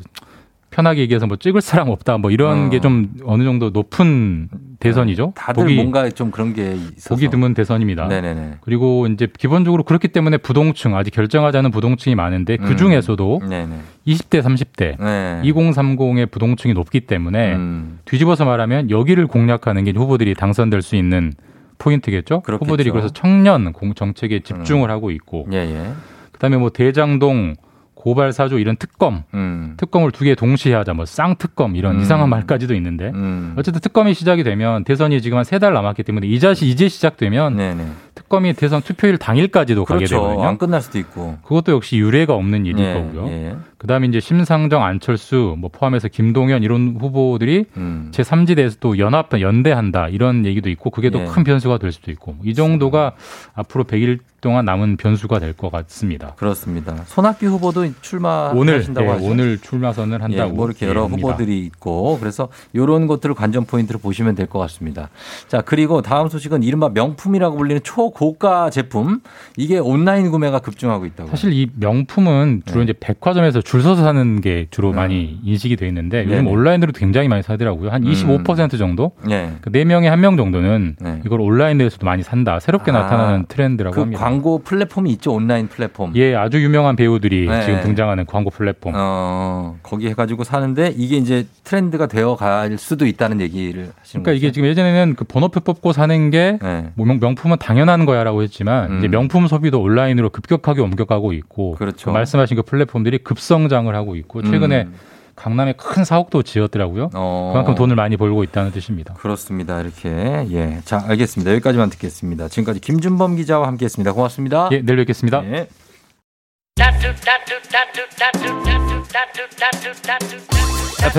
편하게 0.72 1.02
얘기해서 1.02 1.28
뭐 1.28 1.36
찍을 1.38 1.62
사람 1.62 1.90
없다. 1.90 2.18
뭐 2.18 2.32
이런 2.32 2.68
어. 2.68 2.70
게좀 2.70 3.12
어느 3.26 3.44
정도 3.44 3.70
높은 3.70 4.48
대선이죠. 4.80 5.34
다들 5.36 5.64
보기, 5.64 5.76
뭔가 5.76 6.10
좀 6.10 6.32
그런 6.32 6.54
게 6.54 6.74
있어서. 6.74 7.10
보기 7.10 7.30
드문 7.30 7.54
대선입니다. 7.54 8.08
네네네. 8.08 8.56
그리고 8.62 9.06
이제 9.08 9.28
기본적으로 9.38 9.84
그렇기 9.84 10.08
때문에 10.08 10.38
부동층 10.38 10.96
아직 10.96 11.12
결정하지 11.12 11.58
않은 11.58 11.72
부동층이 11.72 12.16
많은데 12.16 12.56
그 12.56 12.72
음. 12.72 12.78
중에서도 12.78 13.42
네네. 13.48 13.76
20대, 14.08 14.42
30대, 14.42 14.96
네. 14.98 15.42
2030의 15.44 16.32
부동층이 16.32 16.74
높기 16.74 17.02
때문에 17.02 17.54
음. 17.54 18.00
뒤집어서 18.06 18.46
말하면 18.46 18.90
여기를 18.90 19.28
공략하는 19.28 19.84
게 19.84 19.92
후보들이 19.92 20.34
당선될 20.36 20.82
수 20.82 20.96
있는 20.96 21.34
포인트겠죠. 21.80 22.42
그렇겠죠. 22.42 22.66
후보들이 22.66 22.92
그래서 22.92 23.10
청년 23.10 23.74
공 23.74 23.94
정책에 23.94 24.40
집중을 24.40 24.90
하고 24.90 25.12
있고 25.12 25.48
예, 25.52 25.58
예. 25.58 25.92
그다음에 26.32 26.58
뭐 26.58 26.70
대장동 26.70 27.56
고발 28.02 28.34
사주 28.34 28.58
이런 28.60 28.78
특검 28.78 29.24
음. 29.36 29.76
특검을 29.78 30.10
두 30.12 30.26
개 30.26 30.34
동시에 30.34 30.74
하자 30.74 30.94
뭐 30.96 31.06
쌍특검 31.06 31.76
이런 31.76 31.98
음. 31.98 32.02
이상한 32.02 32.30
말까지도 32.30 32.74
있는데 32.76 33.12
음. 33.14 33.54
어쨌든 33.58 33.80
특검이 33.80 34.14
시작이 34.16 34.44
되면 34.44 34.84
대선이 34.84 35.22
지금 35.22 35.38
한 35.38 35.44
세 35.46 35.60
달 35.60 35.74
남았기 35.74 36.02
때문에 36.04 36.26
이자시 36.28 36.66
이제 36.68 36.90
시작되면 36.90 37.58
네네. 37.58 37.86
특검이 38.16 38.54
대선 38.54 38.82
투표일 38.82 39.18
당일까지도 39.18 39.86
가게 39.86 40.06
그렇죠. 40.06 40.16
되거든요. 40.16 40.44
안 40.48 40.58
끝날 40.58 40.82
수도 40.82 40.98
있고. 41.00 41.38
그것도 41.44 41.72
역시 41.74 41.98
유례가 41.98 42.34
없는 42.34 42.66
일일 42.66 42.80
예, 42.86 42.94
거고요. 42.94 43.28
예. 43.30 43.56
그다음에 43.78 44.08
이제 44.08 44.20
심상정, 44.20 44.84
안철수 44.84 45.56
뭐 45.60 45.70
포함해서 45.72 46.08
김동연 46.08 46.64
이런 46.64 46.98
후보들이 47.00 47.66
음. 47.78 48.10
제 48.12 48.24
3지대에서 48.24 48.78
또 48.80 48.98
연합 49.00 49.30
연대한다 49.40 50.08
이런 50.10 50.46
얘기도 50.46 50.70
있고 50.70 50.90
그게 50.90 51.10
또 51.10 51.20
예. 51.22 51.26
큰 51.26 51.44
변수가 51.44 51.78
될 51.78 51.92
수도 51.92 52.10
있고 52.12 52.36
이 52.44 52.54
정도가 52.54 53.14
앞으로 53.54 53.84
100일 53.86 54.20
동안 54.42 54.66
남은 54.66 54.98
변수가 54.98 55.40
될 55.40 55.54
것 55.54 55.72
같습니다. 55.72 56.34
그렇습니다. 56.38 56.96
손학규 57.06 57.46
후보도 57.46 57.86
출마하신다고 58.02 58.60
오늘 58.60 58.74
예, 59.08 59.08
하죠. 59.14 59.26
오늘 59.26 59.58
출마 59.60 59.94
선을 59.94 60.24
한다고 60.24 60.50
예, 60.52 60.54
뭐 60.54 60.66
이렇게 60.66 60.88
여러 60.88 61.02
예, 61.02 61.04
합니다. 61.04 61.28
후보들이 61.28 61.60
있고 61.66 62.18
그래서 62.20 62.50
이런 62.74 63.06
것들을 63.08 63.36
관전 63.36 63.66
포인트로 63.66 64.00
보시면 64.00 64.36
될 64.36 64.48
것 64.48 64.60
같습니다. 64.60 65.10
자 65.48 65.62
그리고 65.62 66.02
다음 66.02 66.28
소식은 66.28 66.64
이른바 66.64 66.90
명품이라고 66.90 67.56
불리는 67.58 67.82
초고가 67.84 68.70
제품 68.72 69.22
이게 69.56 69.78
온라인 69.78 70.32
구매가 70.32 70.60
급증하고 70.60 71.06
있다고. 71.06 71.30
사실 71.30 71.54
이 71.54 71.70
명품은 71.76 72.64
주로 72.66 72.80
네. 72.80 72.86
이제 72.86 72.94
백화점에서 73.00 73.62
줄 73.62 73.82
서서 73.82 74.02
사는 74.04 74.42
게 74.42 74.68
주로 74.72 74.92
많이 74.92 75.40
인식이 75.44 75.76
돼 75.76 75.88
있는데 75.88 76.24
요즘 76.26 76.32
음. 76.40 76.44
네네. 76.46 76.50
온라인으로도 76.52 76.98
굉장히 77.00 77.28
많이 77.28 77.44
사더라고요. 77.44 77.92
한 77.92 78.04
음. 78.04 78.12
25% 78.12 78.78
정도? 78.78 79.12
네. 79.28 79.54
그 79.62 79.70
4명에 79.70 80.10
1명 80.12 80.38
정도는 80.38 80.96
네. 81.00 81.22
이걸 81.26 81.40
온라인에서도 81.42 82.06
많이 82.06 82.24
산다. 82.24 82.60
새롭게 82.60 82.92
아, 82.92 82.96
나타나는 82.96 83.46
트렌드라고 83.48 83.94
그 83.96 84.02
합니다. 84.02 84.26
광고 84.32 84.60
플랫폼이 84.60 85.12
있죠. 85.14 85.34
온라인 85.34 85.68
플랫폼. 85.68 86.14
예, 86.16 86.36
아주 86.36 86.62
유명한 86.64 86.96
배우들이 86.96 87.48
네. 87.48 87.62
지금 87.66 87.82
등장하는 87.82 88.26
광고 88.26 88.50
플랫폼. 88.50 88.94
어, 88.96 89.78
거기 89.84 90.08
해가지고 90.08 90.44
사는데 90.44 90.94
이게 90.98 91.18
이제 91.18 91.46
트렌드가 91.64 92.08
되어 92.08 92.36
갈 92.36 92.78
수도 92.78 93.06
있다는 93.06 93.42
얘기를 93.42 93.92
하시는 94.00 94.24
그러니까 94.24 94.32
이게 94.34 94.52
지금 94.52 94.68
예전에는 94.68 95.16
그 95.16 95.26
번호표 95.26 95.60
뽑고 95.62 95.92
사는 95.94 96.30
게 96.32 96.58
네. 96.62 96.86
뭐 96.96 97.06
명- 97.06 97.20
명품은 97.22 97.58
당연한 97.60 98.06
거야라고 98.06 98.42
했지만 98.44 98.98
이제 99.00 99.08
명품 99.08 99.48
소비도 99.48 99.82
온라인으로 99.82 100.30
급격하게 100.30 100.82
옮겨가고 100.82 101.34
있고 101.34 101.74
음. 101.74 101.76
그렇죠. 101.78 102.06
그 102.06 102.10
말씀하신 102.12 102.58
그 102.58 102.64
플랫폼들이 102.64 103.20
급성장을 103.20 103.94
하고 103.94 104.16
있고 104.16 104.42
최근에 104.44 104.84
음. 104.84 104.94
강남에 105.42 105.74
큰 105.74 106.06
사옥도 106.06 106.44
지었더라고요. 106.44 107.10
어. 107.16 107.50
그만큼 107.52 107.74
돈을 107.74 107.96
많이 107.96 108.16
벌고 108.16 108.44
있다는 108.44 108.72
뜻입니다. 108.72 109.16
그렇습니다. 109.16 109.82
이렇게 109.82 110.10
예, 110.52 110.82
자 110.86 111.04
알겠습니다. 111.08 111.52
여기까지만 111.54 111.90
듣겠습니다. 111.90 112.48
지금까지 112.48 112.80
김준범 112.80 113.38
기자와 113.38 113.66
함께했습니다. 113.66 114.14
고맙습니다. 114.14 114.70
예, 114.72 114.82
내일 114.82 114.98
뵙겠습니다. 114.98 115.44
예. 115.46 115.68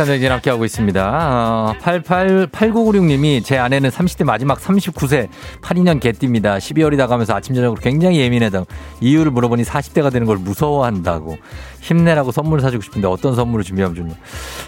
댕진 0.06 0.32
함께하고 0.32 0.64
있습니다. 0.64 1.02
어, 1.04 1.74
888996님이 1.80 3.44
제 3.44 3.58
아내는 3.58 3.90
30대 3.90 4.24
마지막 4.24 4.58
39세 4.58 5.28
82년 5.60 6.00
개띠입니다. 6.00 6.56
12월이 6.56 6.96
다가면서 6.96 7.34
아침 7.34 7.54
저녁으로 7.54 7.80
굉장히 7.80 8.18
예민해서 8.20 8.64
이유를 9.00 9.30
물어보니 9.32 9.64
40대가 9.64 10.10
되는 10.10 10.26
걸 10.26 10.38
무서워한다고 10.38 11.36
힘내라고 11.80 12.32
선물 12.32 12.60
사주고 12.60 12.82
싶은데 12.82 13.06
어떤 13.08 13.34
선물을 13.34 13.64
준비하면 13.64 13.94
좋냐. 13.94 14.14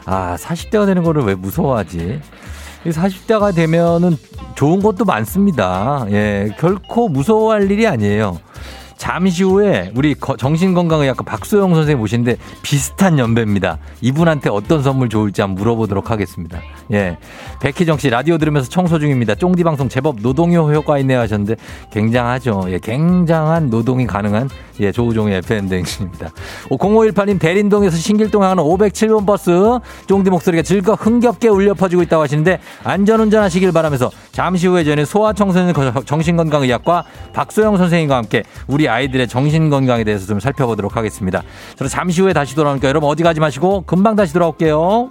아 0.05 0.37
40대가 0.39 0.87
되는 0.87 1.03
거를 1.03 1.23
왜 1.23 1.35
무서워하지? 1.35 2.21
이 2.87 2.91
40대가 2.91 3.55
되면은 3.55 4.17
좋은 4.57 4.83
것도 4.83 5.05
많습니다. 5.07 6.05
예, 6.11 6.55
결코 6.59 7.09
무서워할 7.09 7.71
일이 7.71 7.87
아니에요. 7.87 8.39
잠시 8.97 9.43
후에 9.45 9.93
우리 9.95 10.15
거- 10.15 10.37
정신건강의학과 10.37 11.25
박소영 11.25 11.75
선생님 11.75 12.03
오신데 12.03 12.37
비슷한 12.63 13.19
연배입니다. 13.19 13.79
이분한테 14.01 14.51
어떤 14.51 14.83
선물 14.83 15.09
좋을지 15.09 15.41
한번 15.41 15.59
물어보도록 15.59 16.11
하겠습니다. 16.11 16.61
예. 16.93 17.19
백희정 17.61 17.99
씨 17.99 18.11
라디오 18.11 18.39
들으면서 18.39 18.69
청소 18.69 18.99
중입니다. 18.99 19.35
쫑디 19.35 19.65
방송 19.65 19.89
제법 19.89 20.17
노동요 20.21 20.73
효과 20.73 20.99
있네요 20.99 21.19
하셨는데 21.21 21.57
굉장하죠. 21.93 22.67
예, 22.69 22.79
굉장한 22.79 23.71
노동이 23.71 24.07
가능한 24.07 24.49
예, 24.81 24.91
조우종의 24.93 25.39
FM 25.39 25.69
대행진입니다. 25.69 26.31
0518님 26.71 27.39
대린동에서 27.41 27.97
신길동 27.97 28.43
향하는 28.43 28.63
507번 28.65 29.27
버스 29.27 29.51
쫑디 30.07 30.31
목소리가 30.31 30.63
즐겁 30.63 31.05
흥겹게 31.05 31.49
울려 31.49 31.75
퍼지고 31.75 32.03
있다고 32.03 32.23
하시는데 32.23 32.59
안전운전 32.85 33.43
하시길 33.43 33.73
바라면서 33.73 34.11
잠시 34.33 34.67
후에 34.67 34.85
저는 34.85 35.05
소아청소년 35.05 35.75
정신건강의학과 36.05 37.05
박소영 37.33 37.77
선생님과 37.77 38.17
함께 38.17 38.43
우리 38.67 38.84
아이들의 38.89 39.29
정신 39.29 39.71
건강에 39.71 40.05
대해서 40.05 40.27
좀 40.27 40.41
살펴보도록 40.41 40.97
하겠습니다. 40.97 41.43
저는 41.77 41.89
잠시 41.89 42.21
후에 42.21 42.33
다시 42.33 42.55
돌아오니까 42.55 42.89
여러분 42.89 43.09
어디 43.09 43.23
가지 43.23 43.41
마시고 43.41 43.83
금방 43.83 44.17
다시 44.17 44.33
돌아올게요. 44.33 45.11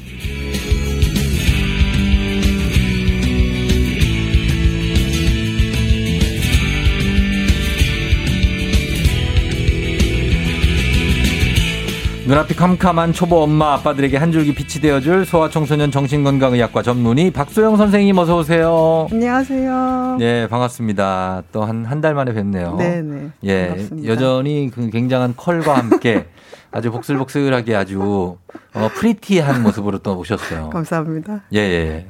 눈앞이 12.31 12.55
캄캄한 12.55 13.11
초보 13.11 13.43
엄마 13.43 13.73
아빠들에게 13.73 14.15
한 14.15 14.31
줄기 14.31 14.55
빛이 14.55 14.81
되어줄 14.81 15.25
소아청소년 15.25 15.91
정신건강의학과 15.91 16.81
전문의 16.81 17.29
박소영 17.31 17.75
선생님 17.75 18.17
어서 18.17 18.37
오세요. 18.37 19.05
안녕하세요. 19.11 20.15
네 20.17 20.47
반갑습니다. 20.47 21.43
또 21.51 21.63
한 21.65 21.85
한 21.85 21.99
달 21.99 22.13
만에 22.15 22.31
뵙네요. 22.33 22.77
네네. 22.77 23.31
예 23.43 23.67
반갑습니다. 23.67 24.07
여전히 24.09 24.71
그 24.73 24.89
굉장한 24.89 25.33
컬과 25.35 25.77
함께 25.77 26.27
아주 26.71 26.89
복슬복슬하게 26.91 27.75
아주 27.75 28.37
어, 28.75 28.89
프리티한 28.95 29.61
모습으로 29.61 29.97
또 29.97 30.17
오셨어요. 30.17 30.69
감사합니다. 30.69 31.41
예, 31.53 31.59
예, 31.59 31.73
예. 31.73 32.05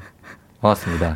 반갑습니다. 0.61 1.15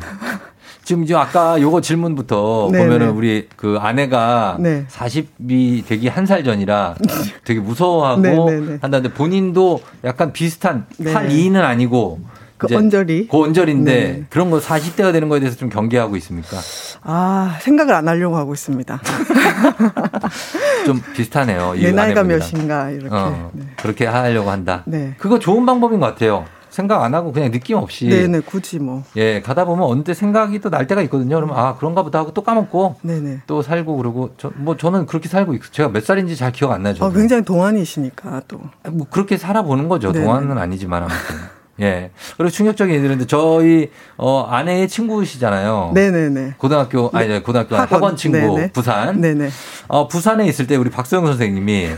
지금 0.86 1.02
이제 1.02 1.16
아까 1.16 1.60
요거 1.60 1.80
질문부터 1.80 2.68
네네. 2.70 2.84
보면은 2.84 3.10
우리 3.10 3.48
그 3.56 3.76
아내가 3.80 4.56
네. 4.60 4.86
40이 4.88 5.84
되기 5.84 6.06
한 6.06 6.26
살 6.26 6.44
전이라 6.44 6.94
되게 7.44 7.58
무서워하고 7.58 8.20
네네네. 8.20 8.78
한다는데 8.80 9.12
본인도 9.12 9.80
약간 10.04 10.32
비슷한 10.32 10.86
네. 10.98 11.12
82는 11.12 11.56
아니고 11.62 12.20
그 12.56 12.68
언저리. 12.74 13.26
그 13.28 13.36
언저리인데 13.42 13.92
네. 13.92 14.24
그런 14.30 14.50
거 14.52 14.58
40대가 14.60 15.12
되는 15.12 15.28
거에 15.28 15.40
대해서 15.40 15.56
좀 15.56 15.68
경계하고 15.70 16.16
있습니까? 16.18 16.56
아, 17.02 17.58
생각을 17.60 17.92
안 17.92 18.06
하려고 18.08 18.36
하고 18.36 18.54
있습니다. 18.54 19.00
좀 20.86 21.02
비슷하네요. 21.14 21.74
이내 21.76 21.90
나이가 21.92 22.20
아내분이랑. 22.20 22.48
몇인가, 22.52 22.90
이렇게. 22.90 23.08
어, 23.14 23.50
네. 23.52 23.64
그렇게 23.76 24.06
하려고 24.06 24.50
한다. 24.50 24.84
네. 24.86 25.14
그거 25.18 25.38
좋은 25.38 25.66
방법인 25.66 25.98
것 26.00 26.06
같아요. 26.06 26.44
생각 26.76 27.02
안 27.02 27.14
하고 27.14 27.32
그냥 27.32 27.50
느낌 27.50 27.78
없이. 27.78 28.06
네네, 28.06 28.40
굳이 28.40 28.78
뭐. 28.78 29.02
예, 29.16 29.40
가다 29.40 29.64
보면 29.64 29.84
언제 29.84 30.12
생각이 30.12 30.58
또 30.60 30.68
날 30.68 30.86
때가 30.86 31.00
있거든요. 31.02 31.36
그러면 31.36 31.56
아, 31.56 31.74
그런가 31.76 32.02
보다 32.02 32.18
하고 32.18 32.32
또 32.34 32.42
까먹고 32.42 32.96
네네. 33.00 33.40
또 33.46 33.62
살고 33.62 33.96
그러고 33.96 34.34
저, 34.36 34.50
뭐 34.56 34.76
저는 34.76 35.06
그렇게 35.06 35.26
살고 35.28 35.54
있 35.54 35.62
제가 35.72 35.88
몇 35.88 36.04
살인지 36.04 36.36
잘 36.36 36.52
기억 36.52 36.72
안 36.72 36.82
나죠. 36.82 37.02
어, 37.04 37.10
굉장히 37.10 37.42
동안이시니까 37.44 38.42
또. 38.46 38.60
뭐 38.90 39.06
그렇게 39.10 39.38
살아보는 39.38 39.88
거죠. 39.88 40.12
네네. 40.12 40.24
동안은 40.24 40.58
아니지만 40.58 41.04
아무튼. 41.04 41.16
예. 41.80 42.10
그리고 42.36 42.50
충격적인 42.50 42.94
얘기들인데 42.94 43.26
저희 43.26 43.90
어 44.18 44.42
아내의 44.50 44.88
친구시잖아요. 44.88 45.92
네네네. 45.94 46.54
고등학교 46.58 47.10
아니 47.14 47.28
네, 47.28 47.40
고등학교 47.40 47.76
학원. 47.76 47.88
학원 47.96 48.16
친구 48.16 48.36
네네. 48.38 48.72
부산. 48.72 49.20
네네. 49.20 49.48
어 49.88 50.08
부산에 50.08 50.46
있을 50.46 50.66
때 50.66 50.76
우리 50.76 50.90
박소영 50.90 51.24
선생님이 51.26 51.88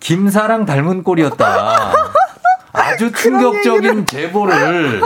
김사랑 0.00 0.66
닮은 0.66 1.02
꼴이었다. 1.04 1.92
아주 2.72 3.12
충격적인 3.12 4.06
제보를 4.06 5.00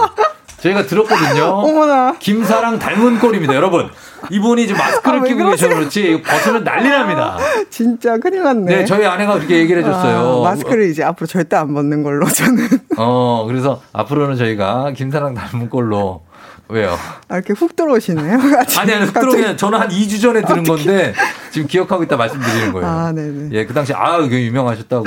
저희가 0.62 0.86
들었거든요. 0.86 1.44
어머나. 1.44 2.16
김사랑 2.20 2.78
닮은 2.78 3.18
꼴입니다, 3.18 3.54
여러분. 3.54 3.90
이분이 4.30 4.68
지금 4.68 4.78
마스크를 4.80 5.18
아, 5.18 5.22
왜 5.22 5.28
끼고 5.30 5.50
계셔서? 5.50 5.74
그렇지 5.74 6.22
벗으면 6.22 6.62
난리 6.62 6.88
납니다. 6.88 7.36
진짜 7.68 8.16
큰일 8.18 8.44
났네. 8.44 8.76
네, 8.76 8.84
저희 8.84 9.04
아내가 9.04 9.34
그렇게 9.34 9.58
얘기를 9.58 9.82
해줬어요. 9.82 10.44
아, 10.44 10.50
마스크를 10.50 10.88
이제 10.88 11.02
앞으로 11.02 11.26
절대 11.26 11.56
안 11.56 11.74
벗는 11.74 12.04
걸로 12.04 12.26
저는. 12.28 12.68
어, 12.96 13.44
그래서 13.48 13.82
앞으로는 13.92 14.36
저희가 14.36 14.92
김사랑 14.92 15.34
닮은 15.34 15.68
꼴로 15.68 16.22
왜요? 16.68 16.96
아, 17.28 17.34
이렇게 17.34 17.52
훅 17.54 17.74
들어오시네요. 17.74 18.38
아니, 18.78 18.94
아니, 18.94 19.12
들어오면 19.12 19.56
저는 19.56 19.80
한 19.80 19.88
2주 19.88 20.22
전에 20.22 20.42
들은 20.42 20.62
건데 20.62 21.12
지금 21.50 21.66
기억하고 21.66 22.04
있다 22.04 22.16
말씀드리는 22.16 22.72
거예요. 22.72 22.88
아, 22.88 23.12
네네. 23.12 23.48
예, 23.50 23.66
그 23.66 23.74
당시 23.74 23.92
아, 23.94 24.18
이게 24.18 24.44
유명하셨다고. 24.44 25.04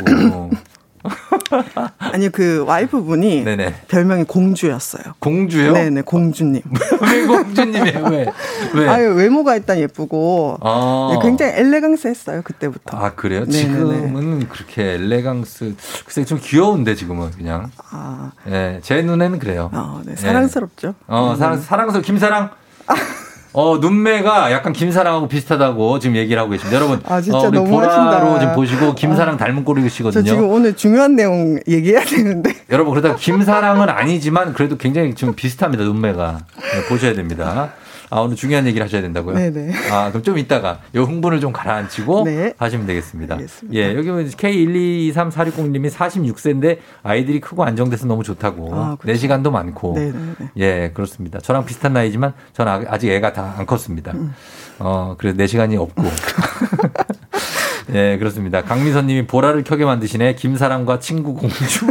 아니, 1.97 2.29
그 2.29 2.63
와이프분이 2.65 3.43
네네. 3.43 3.75
별명이 3.87 4.23
공주였어요. 4.25 5.03
공주요? 5.19 5.73
네네, 5.73 6.01
공주님. 6.01 6.61
왜 7.01 7.25
공주님이에요? 7.25 8.03
왜? 8.05 8.25
왜? 8.73 8.87
아유, 8.87 9.13
외모가 9.15 9.55
일단 9.55 9.77
예쁘고. 9.79 10.57
아. 10.61 11.09
네, 11.13 11.19
굉장히 11.27 11.53
엘레강스 11.53 12.07
했어요, 12.07 12.41
그때부터. 12.43 12.97
아, 12.97 13.13
그래요? 13.15 13.45
네네네. 13.45 13.57
지금은 13.57 14.49
그렇게 14.49 14.93
엘레강스, 14.93 15.75
글쎄 16.05 16.25
좀 16.25 16.39
귀여운데, 16.41 16.95
지금은 16.95 17.31
그냥. 17.31 17.71
아, 17.91 18.31
예, 18.47 18.79
제 18.83 19.01
눈에는 19.01 19.39
그래요. 19.39 19.69
어, 19.73 20.01
네, 20.05 20.13
예. 20.13 20.15
사랑스럽죠. 20.15 20.95
어, 21.07 21.31
네, 21.33 21.39
사랑, 21.39 21.55
네. 21.57 21.61
사랑스러워. 21.61 22.01
김사랑. 22.01 22.49
어, 23.55 23.77
눈매가 23.77 24.51
약간 24.51 24.73
김사랑하고 24.73 25.29
비슷하다고 25.29 25.99
지금 25.99 26.17
얘기를 26.17 26.37
하고 26.41 26.51
계십니다. 26.51 26.75
여러분. 26.75 26.99
아, 27.05 27.21
진짜 27.21 27.37
어, 27.37 27.47
우리 27.47 27.57
너무하신다. 27.57 28.19
보라로 28.19 28.39
지금 28.39 28.53
보시고 28.53 28.95
김사랑 28.95 29.37
닮은 29.37 29.55
저 29.59 29.63
꼴이시거든요. 29.63 30.23
지금 30.25 30.49
오늘 30.49 30.75
중요한 30.75 31.15
내용 31.15 31.57
얘기해야 31.65 32.03
되는데. 32.03 32.53
여러분, 32.69 32.93
그러다 32.93 33.15
김사랑은 33.15 33.87
아니지만 33.89 34.53
그래도 34.53 34.75
굉장히 34.77 35.15
좀 35.15 35.33
비슷합니다. 35.33 35.85
눈매가. 35.85 36.39
네, 36.55 36.85
보셔야 36.89 37.13
됩니다. 37.13 37.71
아, 38.11 38.19
오늘 38.19 38.35
중요한 38.35 38.67
얘기를 38.67 38.85
하셔야 38.85 39.01
된다고요? 39.01 39.35
네네. 39.35 39.73
아, 39.91 40.09
그럼 40.09 40.21
좀 40.23 40.37
이따가 40.37 40.79
요 40.95 41.03
흥분을 41.03 41.39
좀 41.39 41.51
가라앉히고 41.51 42.23
네. 42.25 42.53
하시면 42.57 42.85
되겠습니다. 42.85 43.35
알겠습니다. 43.35 43.75
예, 43.79 43.95
여기 43.95 44.09
K1223460님이 44.09 45.89
46세인데 45.91 46.77
아이들이 47.03 47.39
크고 47.39 47.63
안정돼서 47.63 48.05
너무 48.07 48.23
좋다고. 48.23 48.69
아, 48.73 48.97
내 49.03 49.15
시간도 49.15 49.49
많고. 49.51 49.93
네네네. 49.95 50.35
예, 50.57 50.91
그렇습니다. 50.93 51.39
저랑 51.39 51.65
비슷한 51.65 51.93
나이지만 51.93 52.33
저는 52.53 52.71
아- 52.71 52.83
아직 52.89 53.09
애가 53.11 53.33
다 53.33 53.55
안 53.57 53.65
컸습니다. 53.65 54.11
음. 54.13 54.33
어, 54.79 55.15
그래서 55.17 55.37
내 55.37 55.47
시간이 55.47 55.77
없고. 55.77 56.03
예, 57.93 58.17
그렇습니다. 58.17 58.61
강미선 58.63 59.07
님이 59.07 59.27
보라를 59.27 59.63
켜게 59.63 59.85
만드시네. 59.85 60.35
김사랑과 60.35 60.99
친구 60.99 61.33
공주. 61.35 61.85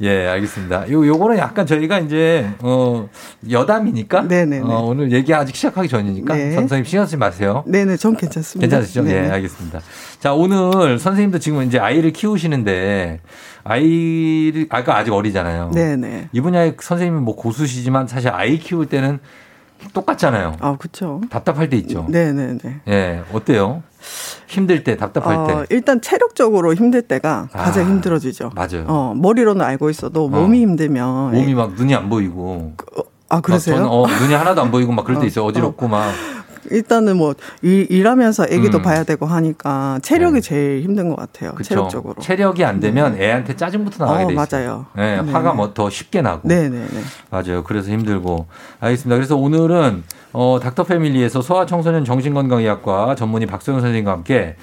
예, 0.00 0.26
알겠습니다. 0.26 0.90
요, 0.90 1.06
요거는 1.06 1.38
약간 1.38 1.66
저희가 1.66 2.00
이제, 2.00 2.48
어, 2.60 3.08
여담이니까. 3.48 4.26
어, 4.64 4.84
오늘 4.86 5.12
얘기 5.12 5.32
아직 5.32 5.54
시작하기 5.54 5.88
전이니까. 5.88 6.34
네. 6.34 6.52
선생님 6.52 6.84
신경 6.84 7.06
쓰지 7.06 7.16
마세요. 7.16 7.62
네 7.66 7.84
네, 7.84 7.96
전 7.96 8.16
괜찮습니다. 8.16 8.60
괜찮으시죠? 8.66 9.08
예, 9.08 9.14
네네. 9.14 9.30
알겠습니다. 9.30 9.80
자, 10.18 10.34
오늘 10.34 10.98
선생님도 10.98 11.38
지금 11.38 11.62
이제 11.62 11.78
아이를 11.78 12.12
키우시는데, 12.12 13.20
아이를, 13.62 14.66
아까 14.68 14.98
아직 14.98 15.12
어리잖아요. 15.12 15.70
네 15.74 15.96
네. 15.96 16.28
이 16.32 16.40
분야의 16.40 16.76
선생님은 16.80 17.22
뭐 17.22 17.36
고수시지만 17.36 18.06
사실 18.08 18.30
아이 18.30 18.58
키울 18.58 18.86
때는 18.86 19.20
똑같잖아요. 19.92 20.56
아, 20.60 20.76
그쵸. 20.78 21.20
답답할 21.30 21.68
때 21.70 21.76
있죠. 21.78 22.06
네 22.08 22.32
네 22.32 22.58
네. 22.62 22.80
예, 22.88 23.22
어때요? 23.32 23.82
힘들 24.46 24.84
때, 24.84 24.96
답답할 24.96 25.36
어, 25.36 25.46
때. 25.46 25.66
일단 25.70 26.00
체력적으로 26.00 26.74
힘들 26.74 27.02
때가 27.02 27.48
가장 27.52 27.84
아, 27.84 27.88
힘들어지죠. 27.88 28.50
맞아요. 28.54 28.84
어, 28.86 29.14
머리로는 29.16 29.64
알고 29.64 29.90
있어도 29.90 30.28
몸이 30.28 30.60
힘들면. 30.60 31.32
몸이 31.32 31.54
막 31.54 31.74
눈이 31.74 31.94
안 31.94 32.08
보이고. 32.08 32.72
아, 33.28 33.40
그러세요? 33.40 33.76
막 33.76 33.82
저는 33.82 33.90
어, 33.92 34.06
눈이 34.20 34.34
하나도 34.34 34.62
안 34.62 34.70
보이고 34.70 34.92
막 34.92 35.04
그럴 35.04 35.18
때 35.18 35.24
어, 35.24 35.26
있어요. 35.26 35.44
어지럽고 35.46 35.88
막. 35.88 36.12
일단은 36.70 37.16
뭐 37.16 37.34
일, 37.62 37.86
일하면서 37.90 38.46
애기도 38.50 38.78
음. 38.78 38.82
봐야 38.82 39.04
되고 39.04 39.26
하니까 39.26 39.98
체력이 40.02 40.40
제일 40.42 40.82
힘든 40.82 41.08
것 41.08 41.16
같아요. 41.16 41.52
그쵸. 41.54 41.68
체력적으로. 41.68 42.14
체력이 42.20 42.64
안 42.64 42.80
되면 42.80 43.20
애한테 43.20 43.56
짜증부터 43.56 44.04
나게 44.04 44.24
어, 44.24 44.26
돼 44.28 44.34
있어요. 44.34 44.46
맞아요. 44.50 44.86
예, 44.98 45.22
네. 45.22 45.32
화가 45.32 45.52
뭐 45.54 45.74
더 45.74 45.90
쉽게 45.90 46.22
나고. 46.22 46.46
네 46.48 46.68
네 46.68 46.78
네. 46.78 47.00
맞아요. 47.30 47.64
그래서 47.64 47.90
힘들고. 47.90 48.46
알겠습니다. 48.80 49.16
그래서 49.16 49.36
오늘은 49.36 50.04
어, 50.32 50.58
닥터 50.62 50.84
패밀리에서 50.84 51.42
소아청소년 51.42 52.04
정신건강의학과 52.04 53.14
전문의 53.14 53.46
박소영 53.46 53.80
선생님과 53.80 54.10
함께 54.12 54.56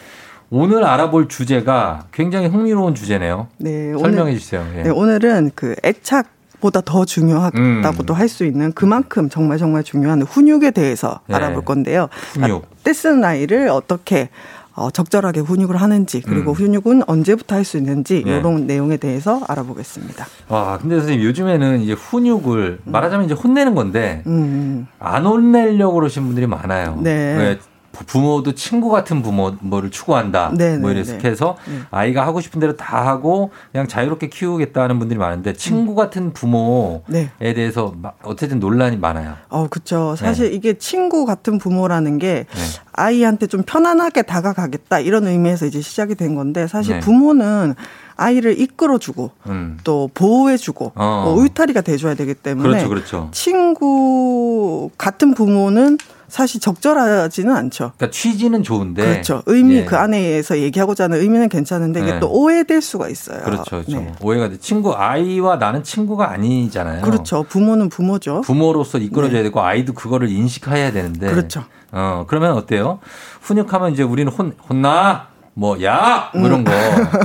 오늘 0.49 0.83
알아볼 0.83 1.27
주제가 1.29 2.07
굉장히 2.11 2.47
흥미로운 2.47 2.93
주제네요. 2.93 3.47
네, 3.57 3.91
설명해 3.97 4.21
오늘- 4.31 4.37
주세요. 4.39 4.65
예. 4.77 4.83
네, 4.83 4.89
오늘은 4.89 5.51
그 5.55 5.75
애착 5.83 6.27
보다 6.61 6.79
더 6.81 7.03
중요하다고도 7.03 8.13
음. 8.13 8.17
할수 8.17 8.45
있는 8.45 8.71
그만큼 8.71 9.27
정말 9.29 9.57
정말 9.57 9.83
중요한 9.83 10.21
훈육에 10.21 10.71
대해서 10.71 11.19
네. 11.27 11.35
알아볼 11.35 11.65
건데요. 11.65 12.07
훈육. 12.33 12.65
떼쓰는 12.83 13.23
아이를 13.25 13.67
어떻게 13.69 14.29
어, 14.73 14.89
적절하게 14.89 15.41
훈육을 15.41 15.75
하는지 15.75 16.21
그리고 16.21 16.51
음. 16.51 16.55
훈육은 16.55 17.03
언제부터 17.07 17.55
할 17.55 17.65
수 17.65 17.77
있는지 17.77 18.23
네. 18.25 18.37
이런 18.37 18.65
내용에 18.67 18.95
대해서 18.97 19.41
알아보겠습니다. 19.47 20.25
와, 20.47 20.77
근데 20.81 20.95
선생님 20.97 21.25
요즘에는 21.27 21.81
이제 21.81 21.93
훈육을 21.93 22.79
말하자면 22.85 23.25
이제 23.25 23.33
혼내는 23.33 23.75
건데 23.75 24.23
음, 24.27 24.87
안 24.99 25.25
혼내려고 25.25 25.95
그러신 25.95 26.25
분들이 26.25 26.47
많아요. 26.47 26.97
네. 27.01 27.35
왜 27.37 27.59
부모도 28.05 28.53
친구 28.53 28.89
같은 28.89 29.21
부모를 29.21 29.91
추구한다. 29.91 30.51
네, 30.55 30.77
뭐 30.77 30.89
네, 30.89 30.95
이래서 30.95 31.17
네. 31.17 31.29
해서 31.29 31.57
네. 31.67 31.79
아이가 31.91 32.25
하고 32.25 32.41
싶은 32.41 32.59
대로 32.59 32.75
다 32.75 33.05
하고 33.05 33.51
그냥 33.71 33.87
자유롭게 33.87 34.29
키우겠다는 34.29 34.99
분들이 34.99 35.17
많은데 35.17 35.53
친구 35.53 35.95
같은 35.95 36.33
부모에 36.33 37.01
네. 37.07 37.29
대해서 37.39 37.93
막 37.97 38.17
어쨌든 38.23 38.59
논란이 38.59 38.97
많아요. 38.97 39.35
어, 39.49 39.67
그쵸. 39.67 40.15
사실 40.17 40.49
네. 40.49 40.55
이게 40.55 40.77
친구 40.77 41.25
같은 41.25 41.57
부모라는 41.57 42.17
게 42.17 42.45
아이한테 42.93 43.47
좀 43.47 43.63
편안하게 43.63 44.23
다가가겠다 44.23 44.99
이런 44.99 45.27
의미에서 45.27 45.65
이제 45.65 45.81
시작이 45.81 46.15
된 46.15 46.35
건데 46.35 46.67
사실 46.67 46.95
네. 46.95 46.99
부모는 46.99 47.75
아이를 48.15 48.59
이끌어주고 48.59 49.31
음. 49.47 49.77
또 49.83 50.09
보호해주고 50.13 50.91
어. 50.95 51.21
뭐 51.25 51.41
울타리가 51.41 51.81
돼줘야 51.81 52.13
되기 52.13 52.33
때문에 52.33 52.69
그렇죠, 52.69 52.89
그렇죠. 52.89 53.29
친구 53.31 54.91
같은 54.97 55.33
부모는 55.33 55.97
사실 56.31 56.61
적절하지는 56.61 57.53
않죠. 57.53 57.91
그러니까 57.97 58.09
취지는 58.09 58.63
좋은데 58.63 59.03
그렇죠. 59.05 59.43
의미 59.47 59.75
예. 59.75 59.85
그 59.85 59.97
안에서 59.97 60.59
얘기하고자 60.59 61.03
하는 61.03 61.19
의미는 61.19 61.49
괜찮은데 61.49 61.99
이게 62.01 62.13
네. 62.13 62.19
또 62.21 62.31
오해될 62.31 62.81
수가 62.81 63.09
있어요. 63.09 63.41
그렇죠, 63.41 63.83
그렇죠. 63.83 63.99
네. 63.99 64.13
오해가 64.21 64.47
돼. 64.47 64.57
친구 64.57 64.95
아이와 64.95 65.57
나는 65.57 65.83
친구가 65.83 66.31
아니잖아요. 66.31 67.01
그렇죠. 67.01 67.43
부모는 67.43 67.89
부모죠. 67.89 68.41
부모로서 68.41 68.99
이끌어줘야 68.99 69.43
되고 69.43 69.61
아이도 69.61 69.91
그거를 69.91 70.29
인식해야 70.29 70.93
되는데. 70.93 71.29
그렇죠. 71.29 71.65
어 71.91 72.23
그러면 72.29 72.53
어때요? 72.53 72.99
훈육하면 73.41 73.91
이제 73.91 74.01
우리는 74.03 74.31
혼 74.31 74.55
혼나 74.69 75.27
뭐 75.53 75.83
야! 75.83 76.31
뭐 76.33 76.47
이런 76.47 76.63
거 76.63 76.71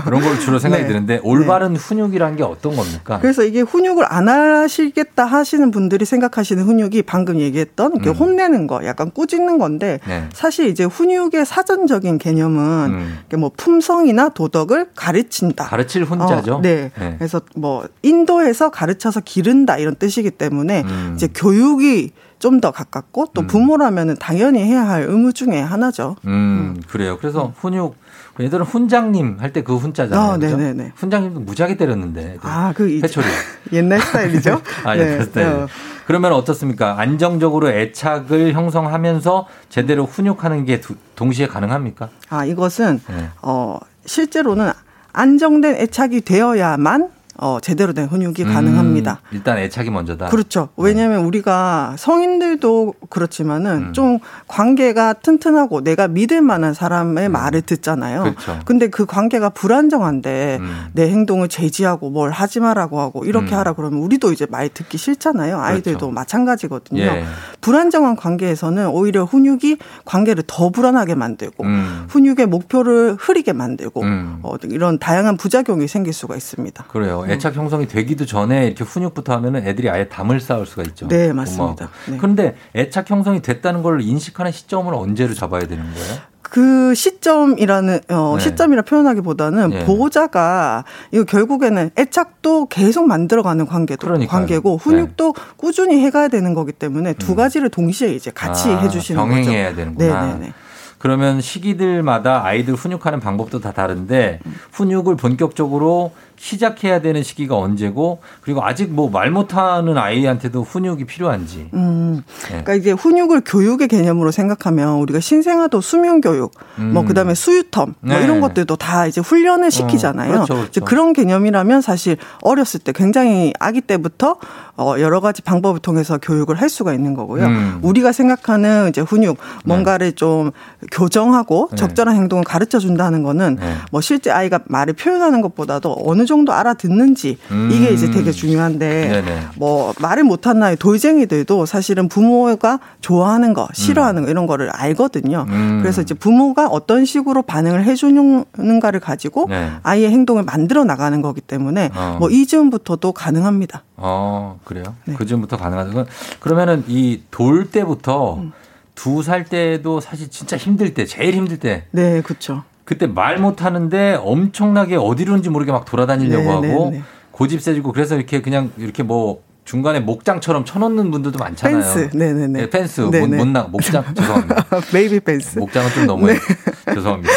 그런 0.04 0.20
걸 0.20 0.40
주로 0.40 0.58
생각이 0.58 0.82
네. 0.82 0.88
드는데 0.88 1.20
올바른 1.22 1.76
훈육이란 1.76 2.36
게 2.36 2.42
어떤 2.42 2.74
겁니까? 2.74 3.18
그래서 3.20 3.44
이게 3.44 3.60
훈육을 3.60 4.04
안 4.08 4.28
하시겠다 4.28 5.24
하시는 5.24 5.70
분들이 5.70 6.04
생각하시는 6.04 6.64
훈육이 6.64 7.02
방금 7.02 7.38
얘기했던 7.38 7.92
이렇게 7.94 8.10
음. 8.10 8.14
혼내는 8.14 8.66
거, 8.66 8.84
약간 8.84 9.12
꾸짖는 9.12 9.58
건데 9.58 10.00
네. 10.06 10.28
사실 10.32 10.68
이제 10.68 10.84
훈육의 10.84 11.46
사전적인 11.46 12.18
개념은 12.18 12.90
음. 12.90 13.38
뭐 13.38 13.52
품성이나 13.56 14.30
도덕을 14.30 14.90
가르친다. 14.96 15.64
가르칠 15.64 16.04
훈자죠. 16.04 16.56
어, 16.56 16.60
네. 16.60 16.90
네. 16.98 17.14
그래서 17.18 17.40
뭐 17.54 17.86
인도해서 18.02 18.70
가르쳐서 18.70 19.20
기른다 19.20 19.78
이런 19.78 19.94
뜻이기 19.94 20.32
때문에 20.32 20.82
음. 20.82 21.12
이제 21.14 21.28
교육이 21.32 22.10
좀더 22.38 22.70
가깝고 22.70 23.28
또 23.32 23.46
부모라면은 23.46 24.16
당연히 24.20 24.62
해야 24.62 24.86
할 24.86 25.04
의무 25.08 25.32
중에 25.32 25.58
하나죠. 25.58 26.16
음, 26.26 26.78
그래요. 26.86 27.16
그래서 27.18 27.54
훈육 27.56 27.96
얘들은 28.40 28.66
훈장님 28.66 29.38
할 29.40 29.52
때 29.52 29.62
그 29.62 29.76
훈자잖아요. 29.76 30.32
아, 30.32 30.36
그죠? 30.36 30.56
네네네. 30.56 30.92
훈장님도 30.96 31.40
무지하게 31.40 31.76
때렸는데. 31.76 32.36
아, 32.42 32.72
그 32.76 32.88
회초리. 33.00 33.26
옛날 33.72 34.00
스타일이죠. 34.00 34.60
아, 34.84 34.96
예, 34.96 35.16
그 35.18 35.24
스타일. 35.24 35.46
어. 35.48 35.68
그러면 36.06 36.32
어떻습니까? 36.34 37.00
안정적으로 37.00 37.70
애착을 37.70 38.52
형성하면서 38.52 39.46
제대로 39.68 40.04
훈육하는 40.04 40.64
게 40.64 40.80
두- 40.80 40.94
동시에 41.16 41.46
가능합니까? 41.46 42.10
아, 42.28 42.44
이것은 42.44 43.00
네. 43.08 43.28
어, 43.42 43.78
실제로는 44.04 44.70
안정된 45.12 45.76
애착이 45.76 46.20
되어야만 46.20 47.08
어, 47.38 47.58
제대로 47.60 47.92
된 47.92 48.06
훈육이 48.06 48.44
가능합니다. 48.44 49.20
음, 49.30 49.36
일단 49.36 49.58
애착이 49.58 49.90
먼저다. 49.90 50.28
그렇죠. 50.28 50.68
왜냐하면 50.76 51.24
우리가 51.24 51.96
성인들도 51.98 52.94
그렇지만은 53.10 53.88
음. 53.88 53.92
좀 53.92 54.18
관계가 54.48 55.14
튼튼하고 55.14 55.82
내가 55.82 56.08
믿을 56.08 56.40
만한 56.40 56.74
사람의 56.74 57.28
말을 57.28 57.62
듣잖아요. 57.62 58.22
음. 58.22 58.34
그렇죠. 58.34 58.60
근데 58.64 58.88
그 58.88 59.06
관계가 59.06 59.50
불안정한데 59.50 60.58
음. 60.60 60.86
내 60.92 61.10
행동을 61.10 61.48
제지하고 61.48 62.10
뭘 62.10 62.30
하지 62.30 62.60
마라고 62.60 63.00
하고 63.00 63.24
이렇게 63.24 63.54
음. 63.54 63.58
하라 63.58 63.74
그러면 63.74 64.00
우리도 64.00 64.32
이제 64.32 64.46
말 64.48 64.68
듣기 64.68 64.96
싫잖아요. 64.96 65.60
아이들도 65.60 65.98
그렇죠. 65.98 66.10
마찬가지거든요. 66.10 67.02
예. 67.02 67.24
불안정한 67.60 68.16
관계에서는 68.16 68.88
오히려 68.88 69.24
훈육이 69.24 69.78
관계를 70.04 70.44
더 70.46 70.70
불안하게 70.70 71.14
만들고 71.14 71.64
음. 71.64 72.06
훈육의 72.08 72.46
목표를 72.46 73.16
흐리게 73.18 73.52
만들고 73.52 74.02
음. 74.02 74.38
어, 74.42 74.54
이런 74.64 74.98
다양한 74.98 75.36
부작용이 75.36 75.88
생길 75.88 76.12
수가 76.12 76.36
있습니다. 76.36 76.84
그래요. 76.88 77.25
애착 77.30 77.54
형성이 77.54 77.86
되기도 77.86 78.26
전에 78.26 78.66
이렇게 78.66 78.84
훈육부터 78.84 79.32
하면은 79.34 79.66
애들이 79.66 79.90
아예 79.90 80.08
담을 80.08 80.40
쌓을 80.40 80.66
수가 80.66 80.82
있죠. 80.84 81.08
네. 81.08 81.32
맞습니다. 81.32 81.88
네. 82.08 82.16
그런데 82.18 82.54
애착 82.74 83.10
형성이 83.10 83.42
됐다는 83.42 83.82
걸 83.82 84.00
인식하는 84.00 84.52
시점을 84.52 84.92
언제로 84.94 85.34
잡아야 85.34 85.66
되는 85.66 85.84
거예요? 85.84 86.16
그 86.42 86.94
시점이라는 86.94 88.00
어 88.10 88.34
네. 88.38 88.44
시점이라 88.44 88.82
표현하기보다는 88.82 89.72
예. 89.72 89.84
보호자가 89.84 90.84
이거 91.10 91.24
결국에는 91.24 91.90
애착도 91.98 92.66
계속 92.66 93.06
만들어가는 93.08 93.66
관계도 93.66 94.06
그러니까요. 94.06 94.26
네. 94.26 94.46
관계고 94.46 94.76
훈육도 94.76 95.34
꾸준히 95.56 96.00
해가야 96.04 96.28
되는 96.28 96.54
거기 96.54 96.70
때문에 96.72 97.14
두 97.14 97.34
가지를 97.34 97.68
동시에 97.68 98.10
이제 98.12 98.30
같이 98.32 98.70
아, 98.70 98.78
해주시는 98.78 99.20
거죠. 99.20 99.34
병행해야 99.34 99.74
되는구나. 99.74 100.26
네네네. 100.26 100.52
그러면 100.98 101.40
시기들마다 101.40 102.44
아이들 102.44 102.74
훈육하는 102.74 103.20
방법도 103.20 103.60
다 103.60 103.72
다른데 103.72 104.40
훈육을 104.72 105.16
본격적으로 105.16 106.12
시작해야 106.38 107.00
되는 107.00 107.22
시기가 107.22 107.56
언제고 107.56 108.18
그리고 108.42 108.62
아직 108.62 108.92
뭐 108.92 109.06
말 109.16 109.30
못하는 109.30 109.96
아이한테도 109.96 110.62
훈육이 110.62 111.04
필요한지. 111.06 111.70
음, 111.72 112.22
네. 112.42 112.48
그러니까 112.48 112.74
이게 112.74 112.90
훈육을 112.92 113.42
교육의 113.46 113.88
개념으로 113.88 114.30
생각하면 114.30 114.98
우리가 114.98 115.20
신생아도 115.20 115.80
수면 115.80 116.20
교육, 116.20 116.52
뭐 116.76 117.02
음. 117.02 117.06
그다음에 117.06 117.32
수유텀, 117.32 117.94
뭐 118.00 118.18
네. 118.18 118.22
이런 118.22 118.40
것들도 118.40 118.76
다 118.76 119.06
이제 119.06 119.22
훈련을 119.22 119.70
시키잖아요. 119.70 120.32
그렇죠, 120.32 120.54
그렇죠. 120.54 120.68
이제 120.68 120.80
그런 120.84 121.14
개념이라면 121.14 121.80
사실 121.80 122.18
어렸을 122.42 122.80
때 122.80 122.92
굉장히 122.92 123.54
아기 123.58 123.80
때부터 123.80 124.36
어 124.76 124.96
여러 124.98 125.20
가지 125.20 125.40
방법을 125.40 125.80
통해서 125.80 126.18
교육을 126.18 126.60
할 126.60 126.68
수가 126.68 126.92
있는 126.92 127.14
거고요. 127.14 127.46
음. 127.46 127.78
우리가 127.82 128.12
생각하는 128.12 128.90
이제 128.90 129.00
훈육 129.00 129.38
뭔가를 129.64 130.12
좀 130.12 130.50
교정하고 130.92 131.68
네. 131.70 131.76
적절한 131.76 132.14
행동을 132.16 132.44
가르쳐 132.44 132.78
준다는 132.78 133.22
거는 133.22 133.56
네. 133.58 133.74
뭐 133.90 134.02
실제 134.02 134.30
아이가 134.30 134.60
말을 134.66 134.92
표현하는 134.92 135.40
것보다도 135.40 135.96
어느 136.04 136.25
정도 136.26 136.52
알아듣는지 136.52 137.38
이게 137.70 137.90
이제 137.92 138.10
되게 138.10 138.30
중요한데 138.32 139.08
네네. 139.08 139.40
뭐 139.56 139.94
말을 140.00 140.24
못한 140.24 140.58
나이 140.58 140.76
돌쟁이들도 140.76 141.66
사실은 141.66 142.08
부모가 142.08 142.80
좋아하는 143.00 143.54
거, 143.54 143.68
싫어하는 143.72 144.24
거 144.24 144.30
이런 144.30 144.46
거를 144.46 144.68
알거든요. 144.70 145.46
음. 145.48 145.78
그래서 145.82 146.02
이제 146.02 146.14
부모가 146.14 146.66
어떤 146.66 147.04
식으로 147.04 147.42
반응을 147.42 147.84
해주는가를 147.84 149.00
가지고 149.00 149.46
네. 149.48 149.70
아이의 149.82 150.10
행동을 150.10 150.42
만들어 150.42 150.84
나가는 150.84 151.20
거기 151.22 151.40
때문에 151.40 151.90
어. 151.94 152.16
뭐 152.18 152.30
이즈음부터도 152.30 153.12
가능합니다. 153.12 153.84
어, 153.96 154.58
그래요? 154.64 154.84
네. 155.04 155.14
그 155.16 155.24
즈음부터 155.26 155.56
가능하다. 155.56 156.04
그러면은 156.40 156.84
이 156.88 157.20
돌 157.30 157.70
때부터 157.70 158.36
음. 158.36 158.52
두살 158.94 159.44
때도 159.44 160.00
사실 160.00 160.28
진짜 160.30 160.56
힘들 160.56 160.94
때, 160.94 161.04
제일 161.04 161.34
힘들 161.34 161.58
때 161.58 161.84
네, 161.90 162.22
그렇죠. 162.22 162.62
그때 162.86 163.06
말 163.08 163.36
못하는데 163.38 164.18
엄청나게 164.22 164.96
어디로인지 164.96 165.50
모르게 165.50 165.72
막 165.72 165.84
돌아다니려고 165.84 166.42
네, 166.42 166.70
하고 166.70 166.90
네, 166.90 166.98
네. 166.98 167.02
고집 167.32 167.60
세지고 167.60 167.92
그래서 167.92 168.14
이렇게 168.14 168.40
그냥 168.40 168.70
이렇게 168.78 169.02
뭐 169.02 169.42
중간에 169.64 169.98
목장처럼 169.98 170.64
쳐놓는 170.64 171.10
분들도 171.10 171.36
많잖아요. 171.38 171.82
펜스. 171.82 172.16
네네네. 172.16 172.60
네, 172.60 172.70
펜스. 172.70 173.00
못, 173.00 173.10
네네. 173.10 173.36
못 173.36 173.48
나, 173.48 173.64
목장. 173.64 174.04
죄송합니다. 174.14 174.64
baby 174.92 175.20
fence. 175.20 175.58
목장은 175.58 175.90
좀 175.90 176.06
너무해. 176.06 176.34
네. 176.34 176.94
죄송합니다. 176.94 177.32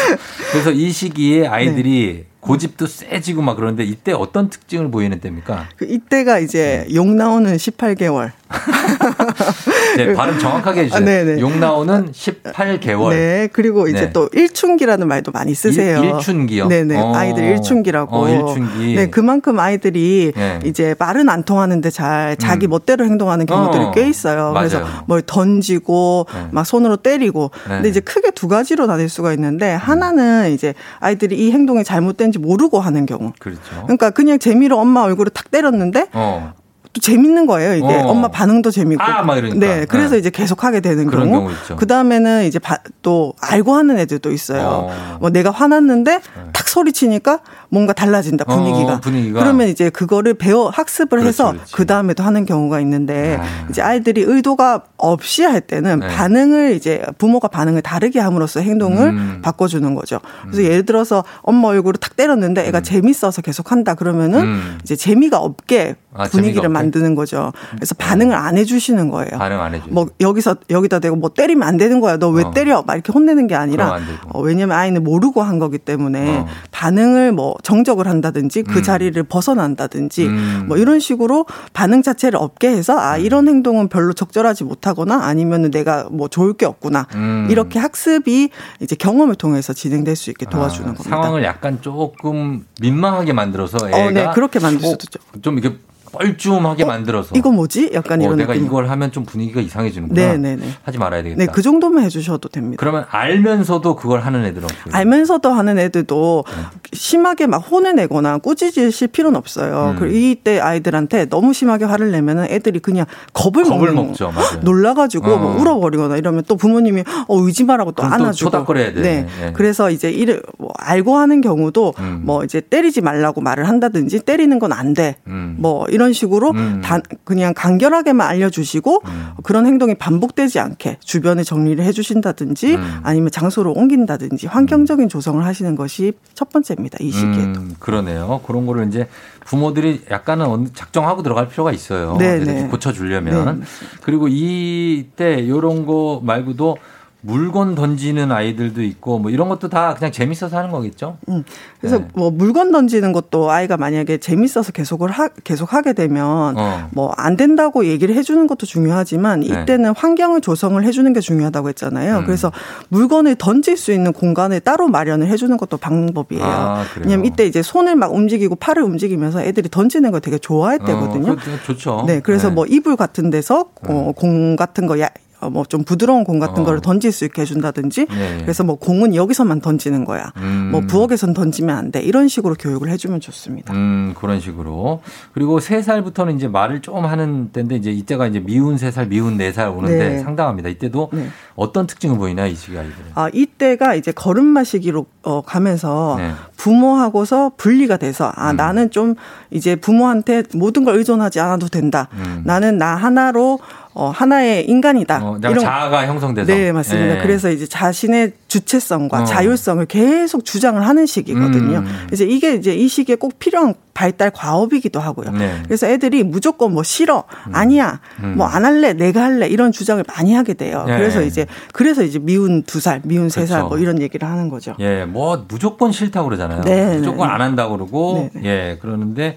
그래서 0.52 0.70
이 0.70 0.90
시기에 0.90 1.48
아이들이 1.48 2.26
고집도 2.40 2.86
세지고 2.86 3.42
막 3.42 3.54
그러는데 3.56 3.84
이때 3.84 4.12
어떤 4.12 4.48
특징을 4.48 4.90
보이는 4.90 5.20
때입니까? 5.20 5.68
그 5.76 5.84
이때가 5.84 6.38
이제 6.38 6.86
욕 6.94 7.06
나오는 7.14 7.54
18개월. 7.54 8.32
네, 9.96 10.12
발음 10.14 10.38
정확하게 10.38 10.80
해주세요. 10.82 10.96
아, 11.02 11.04
네네. 11.04 11.40
욕 11.40 11.56
나오는 11.58 12.10
18개월. 12.12 13.10
네. 13.10 13.48
그리고 13.52 13.88
이제 13.88 14.00
네. 14.06 14.12
또 14.12 14.28
일춘기라는 14.32 15.06
말도 15.06 15.32
많이 15.32 15.54
쓰세요. 15.54 16.02
일- 16.02 16.10
일춘기요? 16.16 16.68
네네. 16.68 16.96
어. 16.96 17.14
아이들 17.14 17.44
일춘기라고. 17.44 18.16
어, 18.16 18.28
일춘기. 18.28 18.94
네. 18.96 19.10
그만큼 19.10 19.58
아이들이 19.58 20.32
네. 20.34 20.58
이제 20.64 20.94
말은 20.98 21.28
안 21.28 21.42
통하는데 21.44 21.90
잘 21.90 22.36
자기 22.38 22.66
멋대로 22.66 23.04
행동하는 23.04 23.46
경우들이 23.46 23.84
어. 23.84 23.90
꽤 23.92 24.08
있어요. 24.08 24.52
그래서 24.56 24.80
맞아요. 24.80 25.04
뭘 25.06 25.22
던지고 25.24 26.26
네. 26.32 26.48
막 26.50 26.66
손으로 26.66 26.96
때리고. 26.96 27.50
네. 27.68 27.74
근데 27.76 27.88
이제 27.88 28.00
크게 28.00 28.30
두 28.32 28.48
가지로 28.48 28.86
나뉠 28.86 29.08
수가 29.08 29.32
있는데 29.34 29.72
하나는 29.72 30.50
이제 30.52 30.74
아이들이 30.98 31.36
이 31.46 31.52
행동이 31.52 31.84
잘못된 31.84 32.29
지 32.32 32.38
모르고 32.38 32.80
하는 32.80 33.06
경우. 33.06 33.32
그렇죠. 33.38 33.60
그러니까 33.82 34.10
그냥 34.10 34.38
재미로 34.38 34.78
엄마 34.78 35.02
얼굴을 35.02 35.30
탁 35.30 35.50
때렸는데 35.50 36.08
어. 36.12 36.52
또 36.92 37.00
재밌는 37.00 37.46
거예요. 37.46 37.74
이게 37.76 37.86
어. 38.02 38.08
엄마 38.08 38.26
반응도 38.28 38.70
재밌고. 38.72 39.02
아, 39.02 39.22
막 39.22 39.36
이러니까. 39.36 39.58
네, 39.64 39.86
그래서 39.86 40.14
네. 40.14 40.18
이제 40.18 40.30
계속 40.30 40.64
하게 40.64 40.80
되는 40.80 41.06
그런 41.06 41.30
경우. 41.30 41.48
그 41.76 41.86
다음에는 41.86 42.44
이제 42.46 42.58
바- 42.58 42.78
또 43.02 43.32
알고 43.40 43.74
하는 43.74 43.96
애들도 43.98 44.32
있어요. 44.32 44.88
어. 44.90 45.18
뭐 45.20 45.30
내가 45.30 45.50
화났는데 45.50 46.20
탁 46.52 46.68
소리치니까 46.68 47.40
뭔가 47.68 47.92
달라진다 47.92 48.44
분위기가. 48.44 48.94
어, 48.94 49.00
분위기가. 49.00 49.38
그러면 49.40 49.68
이제 49.68 49.88
그거를 49.90 50.34
배워 50.34 50.68
학습을 50.68 51.20
그렇지, 51.20 51.28
해서. 51.28 51.54
그 51.72 51.86
다음에도 51.86 52.24
하는 52.24 52.44
경우가 52.44 52.80
있는데 52.80 53.38
아. 53.40 53.66
이제 53.70 53.82
아이들이 53.82 54.22
의도가 54.22 54.82
없이 54.96 55.44
할 55.44 55.60
때는 55.60 56.00
네. 56.00 56.08
반응을 56.08 56.74
이제 56.74 57.02
부모가 57.18 57.46
반응을 57.48 57.82
다르게 57.82 58.18
함으로써 58.18 58.58
행동을 58.60 59.10
음. 59.10 59.38
바꿔주는 59.42 59.94
거죠. 59.94 60.18
그래서 60.42 60.64
예를 60.64 60.84
들어서 60.84 61.22
엄마 61.42 61.68
얼굴을 61.68 61.98
탁 62.00 62.16
때렸는데 62.16 62.66
애가 62.66 62.80
재밌어서 62.80 63.42
계속 63.42 63.70
한다 63.70 63.94
그러면은 63.94 64.40
음. 64.40 64.78
이제 64.82 64.96
재미가 64.96 65.38
없게 65.38 65.94
아, 66.12 66.26
재미가 66.26 66.30
분위기를 66.30 66.66
없게? 66.66 66.72
만드는 66.80 67.14
거죠. 67.14 67.52
그래서 67.76 67.94
반응을 67.94 68.34
안 68.34 68.56
해주시는 68.58 69.10
거예요. 69.10 69.38
반응 69.38 69.60
안 69.60 69.74
해줘요. 69.74 69.88
뭐 69.92 70.06
여기서 70.20 70.56
여기다 70.68 70.98
대고 70.98 71.16
뭐 71.16 71.30
때리면 71.30 71.66
안 71.66 71.76
되는 71.76 72.00
거야. 72.00 72.16
너왜 72.16 72.44
어. 72.44 72.50
때려? 72.52 72.82
막 72.86 72.94
이렇게 72.94 73.12
혼내는 73.12 73.46
게 73.46 73.54
아니라. 73.54 73.98
어, 74.28 74.40
왜냐면 74.40 74.76
아이는 74.76 75.04
모르고 75.04 75.42
한 75.42 75.58
거기 75.58 75.78
때문에 75.78 76.38
어. 76.38 76.46
반응을 76.70 77.32
뭐 77.32 77.54
정적을 77.62 78.06
한다든지 78.08 78.62
그 78.62 78.78
음. 78.78 78.82
자리를 78.82 79.22
벗어난다든지 79.24 80.26
음. 80.26 80.64
뭐 80.68 80.76
이런 80.76 81.00
식으로 81.00 81.46
반응 81.72 82.02
자체를 82.02 82.38
없게 82.38 82.68
해서 82.68 82.98
아 82.98 83.16
이런 83.16 83.48
행동은 83.48 83.88
별로 83.88 84.12
적절하지 84.12 84.64
못하거나 84.64 85.24
아니면은 85.24 85.70
내가 85.70 86.08
뭐 86.10 86.28
좋을 86.28 86.54
게 86.54 86.66
없구나 86.66 87.06
음. 87.14 87.46
이렇게 87.50 87.78
학습이 87.78 88.50
이제 88.80 88.96
경험을 88.96 89.34
통해서 89.34 89.72
진행될 89.72 90.16
수 90.16 90.30
있게 90.30 90.46
도와주는 90.46 90.90
아, 90.90 90.94
겁니다. 90.94 91.16
상황을 91.16 91.44
약간 91.44 91.80
조금 91.80 92.64
민망하게 92.80 93.32
만들어서 93.32 93.88
애가 93.88 94.06
어, 94.06 94.10
네, 94.10 94.30
그렇게 94.34 94.58
만들 94.58 94.80
수도 94.80 95.04
있죠. 95.04 95.18
어, 95.34 95.40
좀 95.40 95.58
이렇게 95.58 95.76
뻘쭘하게 96.12 96.84
만들어서 96.84 97.34
이거 97.36 97.50
뭐지? 97.52 97.90
약간 97.94 98.20
어, 98.20 98.24
이런 98.24 98.36
내가 98.36 98.52
느낌. 98.54 98.66
이걸 98.66 98.88
하면 98.90 99.12
좀 99.12 99.24
분위기가 99.24 99.60
이상해지는구나. 99.60 100.20
네, 100.20 100.36
네, 100.36 100.56
네. 100.56 100.62
하지 100.82 100.98
말아야 100.98 101.22
되겠다. 101.22 101.38
네, 101.38 101.46
그 101.52 101.62
정도만 101.62 102.02
해주셔도 102.04 102.48
됩니다. 102.48 102.80
그러면 102.80 103.04
알면서도 103.10 103.96
그걸 103.96 104.20
하는 104.20 104.44
애들은. 104.44 104.66
알면서도 104.92 105.50
하는 105.50 105.78
애들도 105.78 106.44
네. 106.46 106.52
심하게 106.92 107.46
막 107.46 107.58
혼을 107.58 107.94
내거나 107.94 108.38
꾸짖으실 108.38 109.08
필요는 109.08 109.36
없어요. 109.36 109.90
음. 109.94 109.96
그리고 109.98 110.16
이때 110.16 110.58
아이들한테 110.58 111.26
너무 111.26 111.52
심하게 111.52 111.84
화를 111.84 112.10
내면은 112.10 112.46
애들이 112.48 112.78
그냥 112.80 113.06
겁을, 113.32 113.64
겁을 113.64 113.92
먹는 113.92 114.06
먹죠, 114.08 114.32
맞아요. 114.32 114.60
놀라가지고 114.62 115.30
어. 115.30 115.38
뭐 115.38 115.60
울어버리거나 115.60 116.16
이러면 116.16 116.44
또 116.48 116.56
부모님이 116.56 117.04
어 117.28 117.36
마라고 117.66 117.92
또 117.92 118.02
그럼 118.02 118.10
또 118.18 118.24
안아주고. 118.24 118.50
초닥거려야 118.50 118.94
돼. 118.94 119.00
네. 119.02 119.26
네. 119.40 119.52
그래서 119.52 119.90
이제 119.90 120.10
이를 120.10 120.42
뭐 120.58 120.72
알고 120.78 121.16
하는 121.16 121.40
경우도 121.42 121.94
음. 121.98 122.22
뭐 122.24 122.42
이제 122.44 122.60
때리지 122.60 123.00
말라고 123.02 123.40
말을 123.42 123.68
한다든지 123.68 124.20
때리는 124.20 124.58
건 124.58 124.70
안 124.72 124.94
돼. 124.94 125.16
음. 125.26 125.56
뭐 125.58 125.84
이런 125.88 125.99
식으로 126.12 126.50
음. 126.50 126.80
단 126.82 127.02
그냥 127.24 127.52
간결하게만 127.54 128.26
알려주시고 128.26 129.02
그런 129.42 129.66
행동이 129.66 129.94
반복되지 129.94 130.58
않게 130.58 130.98
주변에 131.00 131.42
정리를 131.42 131.84
해주신다든지 131.84 132.74
음. 132.74 133.00
아니면 133.02 133.30
장소를 133.30 133.72
옮긴다든지 133.76 134.46
환경적인 134.46 135.08
조성을 135.08 135.44
하시는 135.44 135.76
것이 135.76 136.12
첫 136.34 136.50
번째입니다. 136.50 136.98
이 137.00 137.10
시기에도. 137.10 137.60
음, 137.60 137.76
그러네요. 137.78 138.40
그런 138.46 138.66
거를 138.66 138.88
이제 138.88 139.08
부모들이 139.44 140.02
약간은 140.10 140.70
작정하고 140.74 141.22
들어갈 141.22 141.48
필요가 141.48 141.72
있어요. 141.72 142.16
네, 142.18 142.38
네. 142.38 142.68
고쳐주려면. 142.68 143.64
그리고 144.02 144.28
이때 144.28 145.34
이런 145.34 145.86
거 145.86 146.20
말고도 146.24 146.78
물건 147.22 147.74
던지는 147.74 148.32
아이들도 148.32 148.82
있고 148.82 149.18
뭐 149.18 149.30
이런 149.30 149.48
것도 149.48 149.68
다 149.68 149.94
그냥 149.94 150.12
재밌어서 150.12 150.56
하는 150.56 150.70
거겠죠? 150.70 151.18
음. 151.28 151.44
그래서 151.78 151.98
네. 151.98 152.08
뭐 152.14 152.30
물건 152.30 152.72
던지는 152.72 153.12
것도 153.12 153.50
아이가 153.50 153.76
만약에 153.76 154.18
재밌어서 154.18 154.72
계속을 154.72 155.10
하, 155.10 155.28
계속 155.28 155.72
하게 155.72 155.92
되면 155.92 156.56
어. 156.56 156.88
뭐안 156.92 157.36
된다고 157.36 157.84
얘기를 157.84 158.14
해주는 158.14 158.46
것도 158.46 158.66
중요하지만 158.66 159.40
네. 159.40 159.46
이때는 159.46 159.94
환경을 159.94 160.40
조성을 160.40 160.82
해주는 160.82 161.12
게 161.12 161.20
중요하다고 161.20 161.68
했잖아요. 161.70 162.18
음. 162.18 162.24
그래서 162.24 162.50
물건을 162.88 163.36
던질 163.36 163.76
수 163.76 163.92
있는 163.92 164.12
공간을 164.12 164.60
따로 164.60 164.88
마련을 164.88 165.26
해주는 165.28 165.56
것도 165.56 165.76
방법이에요. 165.76 166.44
아? 166.44 166.84
왜냐면 167.00 167.26
이때 167.26 167.46
이제 167.46 167.62
손을 167.62 167.96
막 167.96 168.14
움직이고 168.14 168.56
팔을 168.56 168.82
움직이면서 168.82 169.42
애들이 169.42 169.68
던지는 169.68 170.10
걸 170.10 170.20
되게 170.20 170.38
좋아했대거든요. 170.38 171.32
어, 171.32 171.36
좋죠. 171.66 172.04
네, 172.06 172.20
그래서 172.20 172.48
네. 172.48 172.54
뭐 172.54 172.66
이불 172.66 172.96
같은 172.96 173.30
데서 173.30 173.66
어, 173.88 174.12
공 174.16 174.56
같은 174.56 174.86
거 174.86 174.98
야, 175.00 175.08
뭐 175.48 175.64
좀 175.70 175.84
부드러운 175.84 176.24
공 176.24 176.40
같은 176.40 176.62
어. 176.62 176.66
거를 176.66 176.80
던질 176.80 177.12
수 177.12 177.24
있게 177.24 177.42
해준다든지 177.42 178.06
네. 178.06 178.38
그래서 178.42 178.64
뭐 178.64 178.74
공은 178.76 179.14
여기서만 179.14 179.60
던지는 179.60 180.04
거야. 180.04 180.32
음. 180.38 180.70
뭐 180.72 180.80
부엌에선 180.80 181.32
던지면 181.32 181.76
안 181.76 181.90
돼. 181.92 182.00
이런 182.02 182.26
식으로 182.28 182.54
교육을 182.58 182.90
해주면 182.90 183.20
좋습니다. 183.20 183.72
음, 183.72 184.14
그런 184.18 184.40
식으로. 184.40 185.00
그리고 185.32 185.60
세 185.60 185.80
살부터는 185.82 186.36
이제 186.36 186.48
말을 186.48 186.82
좀 186.82 187.04
하는 187.04 187.50
때인데 187.52 187.76
이제 187.76 187.90
이때가 187.92 188.26
이제 188.26 188.40
미운 188.40 188.76
세 188.78 188.90
살, 188.90 189.06
미운 189.06 189.36
네 189.36 189.52
살 189.52 189.68
오는데 189.68 190.08
네. 190.08 190.18
상당합니다. 190.18 190.68
이때도 190.70 191.10
네. 191.12 191.28
어떤 191.54 191.86
특징을 191.86 192.16
보이나요, 192.18 192.48
이 192.48 192.54
시기 192.54 192.76
아이들은? 192.76 193.12
아, 193.14 193.28
이때가 193.32 193.94
이제 193.94 194.10
걸음 194.12 194.46
마 194.46 194.64
시기로 194.64 195.06
어, 195.22 195.42
가면서 195.42 196.16
네. 196.18 196.32
부모하고서 196.56 197.52
분리가 197.56 197.96
돼서 197.96 198.32
아, 198.34 198.50
음. 198.52 198.56
나는 198.56 198.90
좀 198.90 199.14
이제 199.50 199.76
부모한테 199.76 200.42
모든 200.54 200.84
걸 200.84 200.96
의존하지 200.96 201.40
않아도 201.40 201.68
된다. 201.68 202.08
음. 202.14 202.42
나는 202.44 202.78
나 202.78 202.94
하나로 202.96 203.58
어, 203.92 204.10
하나의 204.10 204.68
인간이다. 204.68 205.20
어, 205.22 205.38
약간 205.42 205.58
자아가 205.58 206.06
형성돼서. 206.06 206.52
네, 206.52 206.70
맞습니다. 206.70 207.18
예. 207.18 207.22
그래서 207.22 207.50
이제 207.50 207.66
자신의 207.66 208.32
주체성과 208.46 209.22
어. 209.22 209.24
자율성을 209.24 209.84
계속 209.86 210.44
주장을 210.44 210.80
하는 210.80 211.06
시기거든요. 211.06 211.78
음. 211.78 212.06
이제 212.12 212.24
이게 212.24 212.54
이제 212.54 212.72
이 212.74 212.86
시기에 212.86 213.16
꼭 213.16 213.38
필요한 213.40 213.74
발달 213.92 214.30
과업이기도 214.30 215.00
하고요. 215.00 215.32
네. 215.32 215.60
그래서 215.64 215.86
애들이 215.88 216.22
무조건 216.22 216.72
뭐 216.72 216.84
싫어, 216.84 217.24
아니야, 217.52 218.00
음. 218.22 218.34
뭐안 218.36 218.64
할래, 218.64 218.92
내가 218.92 219.24
할래 219.24 219.48
이런 219.48 219.72
주장을 219.72 220.02
많이 220.06 220.34
하게 220.34 220.54
돼요. 220.54 220.84
네. 220.86 220.96
그래서 220.96 221.22
이제 221.22 221.46
그래서 221.72 222.04
이제 222.04 222.20
미운 222.20 222.62
두 222.62 222.78
살, 222.80 223.00
미운 223.04 223.28
세살 223.28 223.58
그렇죠. 223.58 223.68
뭐 223.68 223.78
이런 223.78 224.00
얘기를 224.00 224.28
하는 224.28 224.48
거죠. 224.48 224.76
예, 224.78 225.04
뭐 225.04 225.44
무조건 225.48 225.90
싫다고 225.90 226.28
그러잖아요. 226.28 226.62
네, 226.62 226.96
무조건 226.96 227.26
네, 227.28 227.34
안 227.34 227.40
한다고 227.40 227.76
그러고 227.76 228.30
네, 228.34 228.42
예, 228.44 228.78
그러는데 228.80 229.36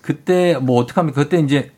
그때 0.00 0.56
뭐 0.60 0.80
어떻게 0.80 0.98
하면 1.00 1.12
그때 1.12 1.38
이제 1.38 1.70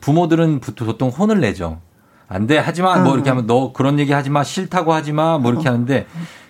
부모들은 0.00 0.60
보통 0.60 1.08
혼을 1.08 1.40
내죠. 1.40 1.80
안 2.28 2.46
돼, 2.46 2.58
하지 2.58 2.82
마. 2.82 2.96
뭐 2.98 3.12
어. 3.12 3.14
이렇게 3.14 3.28
하면 3.30 3.46
너 3.46 3.72
그런 3.72 3.98
얘기 3.98 4.12
하지 4.12 4.30
마. 4.30 4.42
싫다고 4.44 4.92
하지 4.92 5.12
마. 5.12 5.38
뭐 5.38 5.52
이렇게 5.52 5.68
하는데 5.68 6.06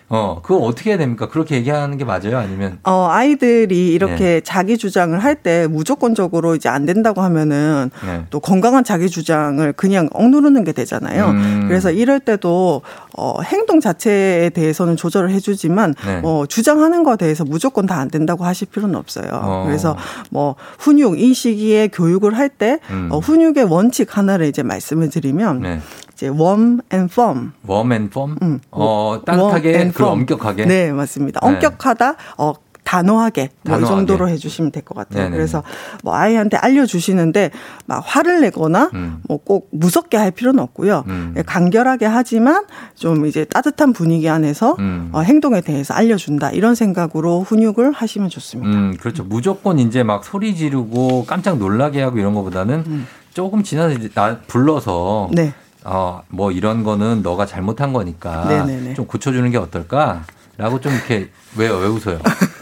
어, 0.07 0.39
그거 0.43 0.59
어떻게 0.59 0.91
해야 0.91 0.97
됩니까? 0.99 1.27
그렇게 1.27 1.55
얘기하는 1.55 1.97
게 1.97 2.05
맞아요? 2.05 2.37
아니면 2.37 2.77
어, 2.83 3.07
아이들이 3.09 3.91
이렇게 3.91 4.15
네. 4.17 4.41
자기 4.41 4.77
주장을 4.77 5.17
할 5.17 5.35
때 5.35 5.67
무조건적으로 5.67 6.55
이제 6.55 6.69
안 6.69 6.85
된다고 6.85 7.21
하면은 7.21 7.89
네. 8.05 8.23
또 8.29 8.39
건강한 8.39 8.83
자기 8.83 9.09
주장을 9.09 9.73
그냥 9.73 10.07
억누르는 10.13 10.63
게 10.63 10.71
되잖아요. 10.73 11.25
음. 11.29 11.65
그래서 11.67 11.91
이럴 11.91 12.19
때도 12.19 12.83
어, 13.17 13.41
행동 13.41 13.79
자체에 13.79 14.49
대해서는 14.49 14.95
조절을 14.95 15.31
해주지만 15.31 15.93
네. 16.05 16.21
어, 16.23 16.45
주장하는 16.47 17.03
거에 17.03 17.17
대해서 17.17 17.43
무조건 17.45 17.85
다 17.85 17.95
안 17.95 18.09
된다고 18.09 18.43
하실 18.43 18.67
필요는 18.67 18.95
없어요. 18.95 19.29
어. 19.31 19.63
그래서 19.65 19.95
뭐 20.29 20.55
훈육 20.79 21.17
이 21.17 21.33
시기에 21.33 21.87
교육을 21.87 22.37
할때 22.37 22.79
음. 22.89 23.07
어, 23.11 23.19
훈육의 23.19 23.63
원칙 23.63 24.17
하나를 24.17 24.47
이제 24.47 24.63
말씀을 24.63 25.09
드리면 25.09 25.61
네. 25.61 25.79
이제 26.13 26.27
warm 26.27 26.79
and 26.93 27.11
firm. 27.11 27.53
웜앤 27.65 28.09
펌? 28.09 28.35
음. 28.41 28.59
어, 28.71 29.11
warm 29.11 29.25
따뜻하게 29.25 29.69
and 29.75 29.93
그리고 29.93 30.09
firm. 30.09 30.19
엄격하게. 30.21 30.65
네, 30.65 30.91
맞습니다. 30.91 31.39
네. 31.41 31.47
엄격하다. 31.47 32.15
어 32.37 32.53
단호하게 32.85 33.49
뭐이 33.63 33.81
단호하게. 33.81 33.85
정도로 33.87 34.29
해주시면 34.29 34.71
될 34.71 34.83
것 34.85 34.95
같아요. 34.95 35.23
네네네. 35.23 35.35
그래서 35.35 35.63
뭐 36.03 36.13
아이한테 36.15 36.55
알려주시는데 36.57 37.49
막 37.87 38.01
화를 38.05 38.39
내거나 38.41 38.91
음. 38.93 39.17
뭐꼭 39.27 39.67
무섭게 39.71 40.15
할 40.17 40.31
필요는 40.31 40.61
없고요. 40.63 41.03
음. 41.07 41.33
예, 41.35 41.41
간결하게 41.41 42.05
하지만 42.05 42.63
좀 42.93 43.25
이제 43.25 43.43
따뜻한 43.43 43.91
분위기 43.91 44.29
안에서 44.29 44.75
음. 44.79 45.09
어, 45.11 45.21
행동에 45.21 45.61
대해서 45.61 45.93
알려준다 45.95 46.51
이런 46.51 46.75
생각으로 46.75 47.41
훈육을 47.41 47.91
하시면 47.91 48.29
좋습니다. 48.29 48.69
음, 48.77 48.95
그렇죠. 48.99 49.23
무조건 49.23 49.79
이제 49.79 50.03
막 50.03 50.23
소리 50.23 50.55
지르고 50.55 51.25
깜짝 51.25 51.57
놀라게 51.57 52.01
하고 52.03 52.19
이런 52.19 52.35
거보다는 52.35 53.05
조금 53.33 53.63
지나서 53.63 53.95
이제 53.95 54.09
나 54.13 54.37
불러서 54.47 55.29
네. 55.33 55.53
어, 55.83 56.21
뭐 56.29 56.51
이런 56.51 56.83
거는 56.83 57.23
너가 57.23 57.45
잘못한 57.47 57.91
거니까 57.93 58.45
네네네. 58.45 58.93
좀 58.93 59.05
고쳐주는 59.07 59.49
게 59.49 59.57
어떨까? 59.57 60.23
라고 60.57 60.79
좀 60.79 60.93
이렇게 60.93 61.29
왜요? 61.57 61.75
왜 61.77 61.87
웃어요? 61.87 62.19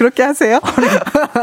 그렇게 0.00 0.22
하세요? 0.22 0.58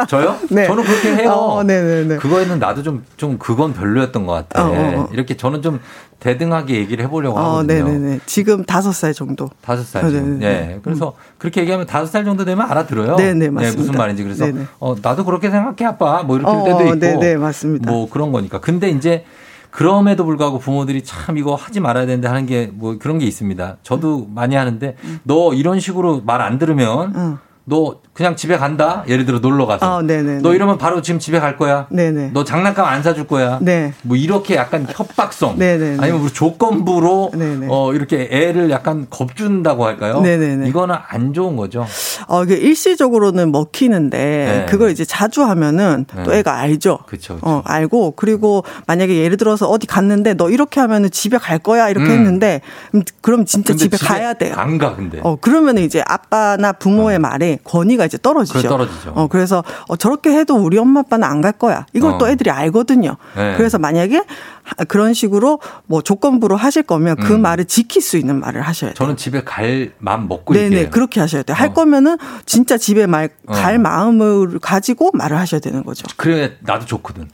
저요? 0.08 0.36
네. 0.50 0.66
저는 0.66 0.84
그렇게 0.84 1.16
해요. 1.16 1.30
어, 1.32 1.62
네네네. 1.64 2.16
그거에는 2.18 2.58
나도 2.58 2.82
좀, 2.82 3.06
좀 3.16 3.38
그건 3.38 3.72
별로였던 3.74 4.26
것 4.26 4.34
같아. 4.34 4.66
어, 4.68 4.72
어, 4.72 4.94
어. 5.02 5.10
이렇게 5.14 5.38
저는 5.38 5.62
좀 5.62 5.80
대등하게 6.20 6.74
얘기를 6.78 7.06
해보려고 7.06 7.38
어, 7.38 7.42
하거든요. 7.60 7.84
네네네. 7.86 8.20
지금 8.26 8.64
다섯 8.64 8.94
살 8.94 9.14
정도. 9.14 9.52
다섯 9.62 9.84
살. 9.84 10.12
네네네. 10.12 10.44
예. 10.46 10.80
그래서 10.82 11.14
그렇게 11.38 11.62
얘기하면 11.62 11.86
다섯 11.86 12.08
살 12.08 12.26
정도 12.26 12.46
되면 12.46 12.66
알아들어요. 12.68 13.16
네네, 13.18 13.46
예, 13.46 13.50
맞습니다. 13.52 13.80
무슨 13.80 13.94
말인지. 13.94 14.24
그래서 14.24 14.46
네네. 14.46 14.66
어, 14.80 14.96
나도 15.00 15.24
그렇게 15.24 15.52
생각해 15.52 15.86
아빠. 15.86 16.24
뭐 16.24 16.36
이렇게 16.40 16.52
될 16.52 16.64
때도 16.64 16.78
어, 16.78 16.82
있고. 16.94 17.00
네네, 17.00 17.36
맞습니다. 17.38 17.92
뭐 17.92 18.10
그런 18.10 18.32
거니까. 18.32 18.60
근데 18.60 18.90
이제 18.90 19.24
그럼에도 19.70 20.26
불구하고 20.26 20.58
부모들이 20.58 21.04
참 21.04 21.38
이거 21.38 21.54
하지 21.54 21.80
말아야 21.80 22.08
되는데 22.08 22.28
하는 22.28 22.48
게 22.48 22.72
뭐 22.74 22.98
그런 22.98 23.20
게 23.20 23.28
있습니다. 23.28 23.78
저도 23.84 24.26
많이 24.34 24.56
하는데 24.56 24.96
너 25.22 25.54
이런 25.54 25.80
식으로 25.80 26.24
말 26.26 26.42
안 26.42 26.58
들으면 26.58 27.14
응. 27.16 27.38
너 27.70 27.98
그냥 28.14 28.38
집에 28.38 28.56
간다. 28.58 29.04
예를 29.10 29.26
들어 29.26 29.40
놀러 29.40 29.66
가서. 29.66 29.98
어, 29.98 30.02
네네네. 30.02 30.40
너 30.42 30.54
이러면 30.56 30.78
바로 30.78 31.02
지금 31.02 31.20
집에 31.20 31.38
갈 31.42 31.58
거야. 31.58 31.86
네네. 31.90 32.32
너 32.34 32.46
장난감 32.46 32.86
안 32.86 33.04
사줄 33.04 33.28
거야. 33.28 33.60
네. 33.62 33.94
뭐 34.04 34.16
이렇게 34.16 34.56
약간 34.56 34.88
협박성. 34.90 35.58
네네네. 35.60 35.98
아니면 36.02 36.22
우리 36.22 36.32
조건부로 36.32 37.32
네네. 37.34 37.68
어 37.70 37.94
이렇게 37.94 38.30
애를 38.32 38.70
약간 38.72 39.08
겁준다고 39.10 39.86
할까요? 39.86 40.22
네네네. 40.22 40.70
이거는 40.70 40.96
안 41.10 41.34
좋은 41.34 41.58
거죠. 41.58 41.86
어, 42.30 42.44
이게 42.46 42.56
일시적으로는 42.56 43.52
먹히는데 43.52 44.18
네. 44.18 44.66
그걸 44.70 44.92
이제 44.92 45.04
자주 45.04 45.44
하면은 45.44 46.06
또 46.24 46.32
네. 46.32 46.40
애가 46.40 46.56
알죠. 46.58 47.00
그렇죠. 47.06 47.38
어, 47.42 47.62
알고 47.66 48.12
그리고 48.16 48.64
만약에 48.88 49.14
예를 49.18 49.36
들어서 49.36 49.68
어디 49.68 49.88
갔는데 49.88 50.36
너 50.36 50.50
이렇게 50.50 50.80
하면은 50.80 51.12
집에 51.12 51.38
갈 51.38 51.60
거야 51.60 51.90
이렇게 51.90 52.08
음. 52.08 52.12
했는데 52.12 52.62
음, 52.96 53.04
그럼 53.20 53.44
진짜 53.46 53.74
근데 53.74 53.90
집에, 53.90 53.98
가야 54.08 54.34
돼요. 54.36 54.54
안 54.56 54.78
가 54.78 54.96
근데. 54.96 55.20
어, 55.24 55.36
그러면은 55.36 55.82
이제 55.82 56.02
아빠나 56.08 56.72
부모의 56.72 57.20
말에 57.20 57.57
권위가 57.64 58.06
이제 58.06 58.18
떨어지죠. 58.22 58.62
떨어지죠. 58.68 59.12
어, 59.16 59.28
그래서 59.28 59.64
어, 59.88 59.96
저렇게 59.96 60.32
해도 60.32 60.56
우리 60.56 60.78
엄마 60.78 61.00
아빠는 61.02 61.24
안 61.28 61.42
갈 61.42 61.52
거야. 61.52 61.86
이걸 61.94 62.14
어. 62.14 62.18
또 62.18 62.28
애들이 62.28 62.50
알거든요. 62.50 63.16
네. 63.36 63.54
그래서 63.58 63.78
만약에 63.78 64.18
하- 64.64 64.84
그런 64.86 65.14
식으로 65.14 65.60
뭐 65.86 66.02
조건부로 66.02 66.56
하실 66.56 66.84
거면 66.84 67.16
그 67.18 67.36
음. 67.36 67.42
말을 67.42 67.66
지킬 67.66 68.02
수 68.02 68.18
있는 68.18 68.40
말을 68.40 68.62
하셔야 68.62 68.90
돼요. 68.92 68.96
저는 68.96 69.18
집에 69.18 69.44
갈 69.44 69.92
마음 70.00 70.28
먹고 70.28 70.54
네네 70.54 70.66
얘기해요. 70.66 70.90
그렇게 70.90 71.20
하셔야 71.20 71.44
돼요. 71.44 71.56
할 71.56 71.70
어. 71.70 71.74
거면은 71.74 72.18
진짜 72.46 72.78
집에 72.78 73.06
말갈 73.06 73.76
어. 73.76 73.78
마음을 73.80 74.58
가지고 74.60 75.12
말을 75.14 75.38
하셔야 75.38 75.60
되는 75.62 75.84
거죠. 75.84 76.06
그래 76.18 76.58
나도 76.62 76.86
좋거든. 76.86 77.30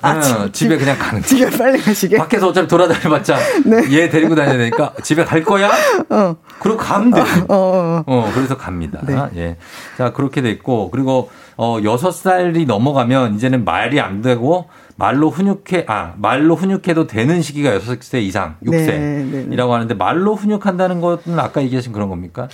아, 0.00 0.14
응, 0.14 0.20
집- 0.22 0.52
집에 0.52 0.76
그냥 0.78 0.96
가는 0.98 1.20
거. 1.20 1.26
집에 1.26 1.50
빨리 1.56 1.80
가시게. 1.80 2.16
네. 2.16 2.18
밖에서 2.18 2.48
어차피 2.48 2.68
돌아다녀봤자 2.68 3.36
얘 3.90 4.08
데리고 4.08 4.34
다녀야 4.34 4.56
되니까 4.56 4.92
집에 5.02 5.24
갈 5.24 5.42
거야? 5.42 5.70
어. 6.10 6.36
그럼 6.60 6.76
가면 6.76 7.10
돼. 7.10 7.20
어, 7.20 7.24
어. 7.48 8.04
어, 8.06 8.30
그래서 8.34 8.56
갑니다. 8.56 9.00
네. 9.06 9.16
예. 9.36 9.56
자, 9.96 10.12
그렇게 10.12 10.42
돼 10.42 10.50
있고, 10.50 10.90
그리고, 10.90 11.30
어, 11.56 11.78
여섯 11.84 12.12
살이 12.12 12.64
넘어가면 12.66 13.34
이제는 13.36 13.64
말이 13.64 14.00
안 14.00 14.22
되고, 14.22 14.68
말로 14.96 15.30
훈육해, 15.30 15.84
아, 15.88 16.14
말로 16.16 16.54
훈육해도 16.56 17.06
되는 17.06 17.40
시기가 17.42 17.74
여섯 17.74 18.02
세 18.02 18.20
이상, 18.20 18.56
육 18.64 18.72
네, 18.72 18.84
세이라고 18.84 19.30
네, 19.32 19.46
네. 19.56 19.62
하는데, 19.72 19.94
말로 19.94 20.34
훈육한다는 20.34 21.00
것은 21.00 21.38
아까 21.38 21.62
얘기하신 21.62 21.92
그런 21.92 22.08
겁니까? 22.08 22.48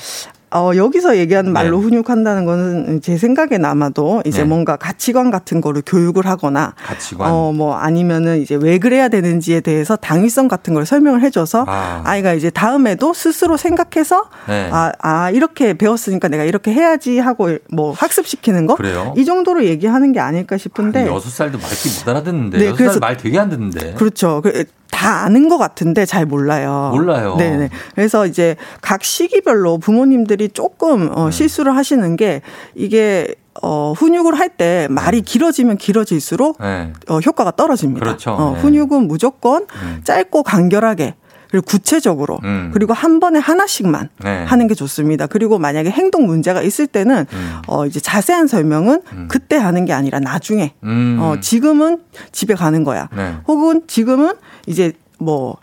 어, 0.55 0.71
여기서 0.77 1.17
얘기하는 1.19 1.53
말로 1.53 1.79
네. 1.79 1.85
훈육한다는 1.85 2.45
거는 2.45 3.01
제 3.01 3.19
생각엔 3.19 3.65
아마도 3.65 4.23
이제 4.25 4.43
네. 4.43 4.45
뭔가 4.49 4.77
가치관 4.77 5.33
같은 5.33 5.61
거를 5.61 5.83
교육을 5.85 6.27
하거나 6.27 6.75
가치관. 6.87 7.29
어, 7.31 7.53
뭐 7.53 7.75
아니면은 7.75 8.41
이제 8.41 8.55
왜 8.55 8.79
그래야 8.79 9.09
되는지에 9.09 9.61
대해서 9.61 9.97
당위성 9.97 10.47
같은 10.47 10.73
걸 10.73 10.87
설명을 10.87 11.23
해줘서 11.23 11.65
아. 11.67 12.03
아. 12.05 12.17
이가 12.17 12.35
이제 12.35 12.51
다음에도 12.51 13.13
스스로 13.13 13.57
생각해서 13.57 14.29
네. 14.47 14.71
아, 14.73 14.93
아, 15.01 15.31
이렇게 15.31 15.75
배웠으니까 15.75 16.29
내가 16.29 16.45
이렇게 16.45 16.73
해야지 16.73 17.19
하고 17.19 17.59
뭐 17.73 17.93
학습시키는 17.93 18.67
거? 18.67 18.77
그래요? 18.77 19.13
이 19.17 19.25
정도로 19.25 19.65
얘기하는 19.65 20.13
게 20.13 20.21
아닐까 20.21 20.57
싶은데. 20.57 21.09
여섯 21.09 21.31
살도 21.31 21.59
말귀 21.59 21.89
못 21.99 22.09
알아듣는데, 22.09 22.59
네, 22.59 22.65
여섯 22.67 22.77
그래서- 22.77 22.93
살말 22.93 23.17
되게 23.17 23.39
안 23.41 23.51
듣는데. 23.51 23.95
그렇죠. 23.95 24.41
그- 24.41 24.65
다 24.95 25.25
아는 25.25 25.49
것 25.49 25.59
같은데 25.59 26.07
잘 26.07 26.25
몰라요. 26.25 26.93
몰라요. 26.95 27.35
네네. 27.37 27.69
그래서 27.97 28.27
이제 28.27 28.55
각 28.81 29.03
시기별로 29.03 29.79
부모님들이 29.79 30.51
조금 30.51 31.07
네. 31.07 31.11
어, 31.13 31.31
실수를 31.33 31.75
하시는 31.77 32.15
게 32.17 32.43
이게 32.77 33.35
어, 33.61 33.93
훈육을 33.97 34.39
할 34.39 34.55
때 34.57 34.87
말이 34.89 35.21
길어지면 35.23 35.79
길어질수록 35.79 36.59
네. 36.61 36.93
어, 37.09 37.19
효과가 37.19 37.51
떨어집니다. 37.53 38.05
그렇죠. 38.07 38.31
어, 38.31 38.53
네. 38.55 38.61
훈육은 38.61 39.09
무조건 39.09 39.67
음. 39.83 40.01
짧고 40.05 40.45
간결하게 40.45 41.15
그리고 41.55 41.67
구체적으로 41.67 42.41
음. 42.43 42.73
그리고 42.75 42.93
한 42.95 43.21
번에 43.21 43.39
하나씩만 43.39 44.09
네. 44.25 44.43
하는 44.45 44.67
게 44.67 44.75
좋습니다. 44.75 45.29
그리고 45.29 45.61
만약에 45.61 45.89
행동 45.89 46.27
문제가 46.27 46.63
있을 46.63 46.89
때는 46.89 47.27
음. 47.33 47.53
어 47.69 47.87
이제 47.87 48.01
자세한 48.01 48.49
설명은 48.49 49.03
그때 49.29 49.55
하는 49.55 49.85
게 49.85 49.93
아니라 49.93 50.19
나중에 50.19 50.75
음. 50.83 51.19
어 51.21 51.39
지금은 51.41 52.01
집에 52.33 52.55
가는 52.55 52.83
거야. 52.83 53.09
네. 53.15 53.37
혹은 53.47 53.83
지금은 53.87 54.33
이제 54.67 54.95
뭐 55.21 55.57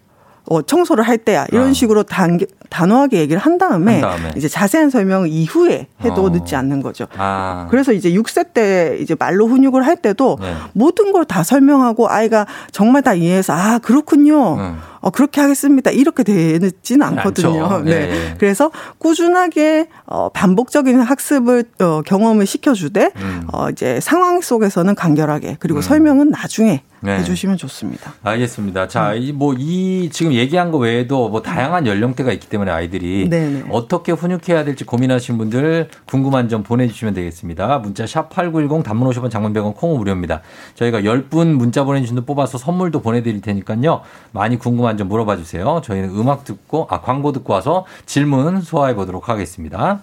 어, 0.45 0.61
청소를 0.61 1.05
할 1.05 1.17
때야 1.17 1.45
이런 1.51 1.71
어. 1.71 1.73
식으로 1.73 2.03
단, 2.03 2.39
단호하게 2.72 3.19
얘기를 3.19 3.39
한 3.39 3.57
다음에, 3.59 3.99
한 3.99 4.17
다음에. 4.17 4.32
이제 4.36 4.47
자세한 4.47 4.89
설명을 4.89 5.28
이후에 5.28 5.88
해도 6.03 6.24
어. 6.26 6.30
늦지 6.30 6.55
않는 6.55 6.82
거죠. 6.82 7.05
아. 7.17 7.67
그래서 7.69 7.91
이제 7.93 8.09
6세 8.11 8.53
때 8.53 8.97
이제 8.99 9.15
말로 9.19 9.45
훈육을 9.47 9.86
할 9.86 9.97
때도 9.97 10.38
네. 10.41 10.55
모든 10.74 11.11
걸 11.11 11.22
다 11.26 11.43
설명하고 11.43 12.09
아이가 12.09 12.47
정말 12.72 13.03
다 13.03 13.13
이해해서 13.13 13.53
아 13.53 13.78
그렇군요. 13.80 14.55
음. 14.55 14.78
어 15.01 15.09
그렇게 15.09 15.41
하겠습니다. 15.41 15.89
이렇게 15.89 16.22
되지는 16.24 17.05
않거든요. 17.07 17.79
네. 17.83 17.91
예, 17.91 17.95
예. 18.29 18.36
그래서 18.37 18.70
꾸준하게 19.00 19.87
어 20.05 20.29
반복적인 20.29 21.00
학습을 21.01 21.63
어 21.79 22.01
경험을 22.05 22.45
시켜주되 22.45 23.12
음. 23.16 23.47
어 23.51 23.70
이제 23.70 24.00
상황 24.00 24.41
속에서는 24.41 24.93
간결하게 24.93 25.58
그리고 25.59 25.82
설명은 25.82 26.29
나중에 26.29 26.83
네. 27.04 27.17
해주시면 27.17 27.58
좋습니다. 27.58 28.13
알겠습니다. 28.21 28.87
자, 28.87 29.16
이뭐 29.16 29.55
이 29.58 30.12
지금 30.13 30.33
얘기한 30.33 30.70
거 30.71 30.78
외에도 30.78 31.29
뭐 31.29 31.41
다양한 31.41 31.87
연령대가 31.87 32.32
있기 32.32 32.47
때문에 32.47 32.61
아이들이 32.70 33.29
네네. 33.29 33.66
어떻게 33.70 34.12
훈육해야 34.12 34.63
될지 34.63 34.83
고민하시는 34.83 35.38
분들 35.38 35.89
궁금한 36.05 36.50
점 36.50 36.63
보내주시면 36.63 37.13
되겠습니다. 37.13 37.79
문자 37.79 38.05
샵 38.05 38.29
#8910 38.29 38.83
단문 38.83 39.09
50원, 39.09 39.29
장문 39.29 39.54
100원, 39.54 39.75
콩은 39.75 39.97
무료입니다. 39.97 40.42
저희가 40.75 41.01
10분 41.01 41.54
문자 41.54 41.83
보내주신 41.83 42.16
분 42.16 42.25
뽑아서 42.25 42.58
선물도 42.58 43.01
보내드릴 43.01 43.42
테니까요. 43.42 44.01
많이 44.32 44.58
궁금한 44.58 44.97
점 44.97 45.08
물어봐 45.08 45.38
주세요. 45.38 45.82
저희는 45.83 46.09
음악 46.09 46.43
듣고 46.43 46.88
아 46.89 47.01
광고 47.01 47.32
듣고 47.32 47.54
와서 47.54 47.86
질문 48.05 48.62
소화해 48.62 48.96
보도록 48.96 49.29
하겠습니다. 49.29 50.00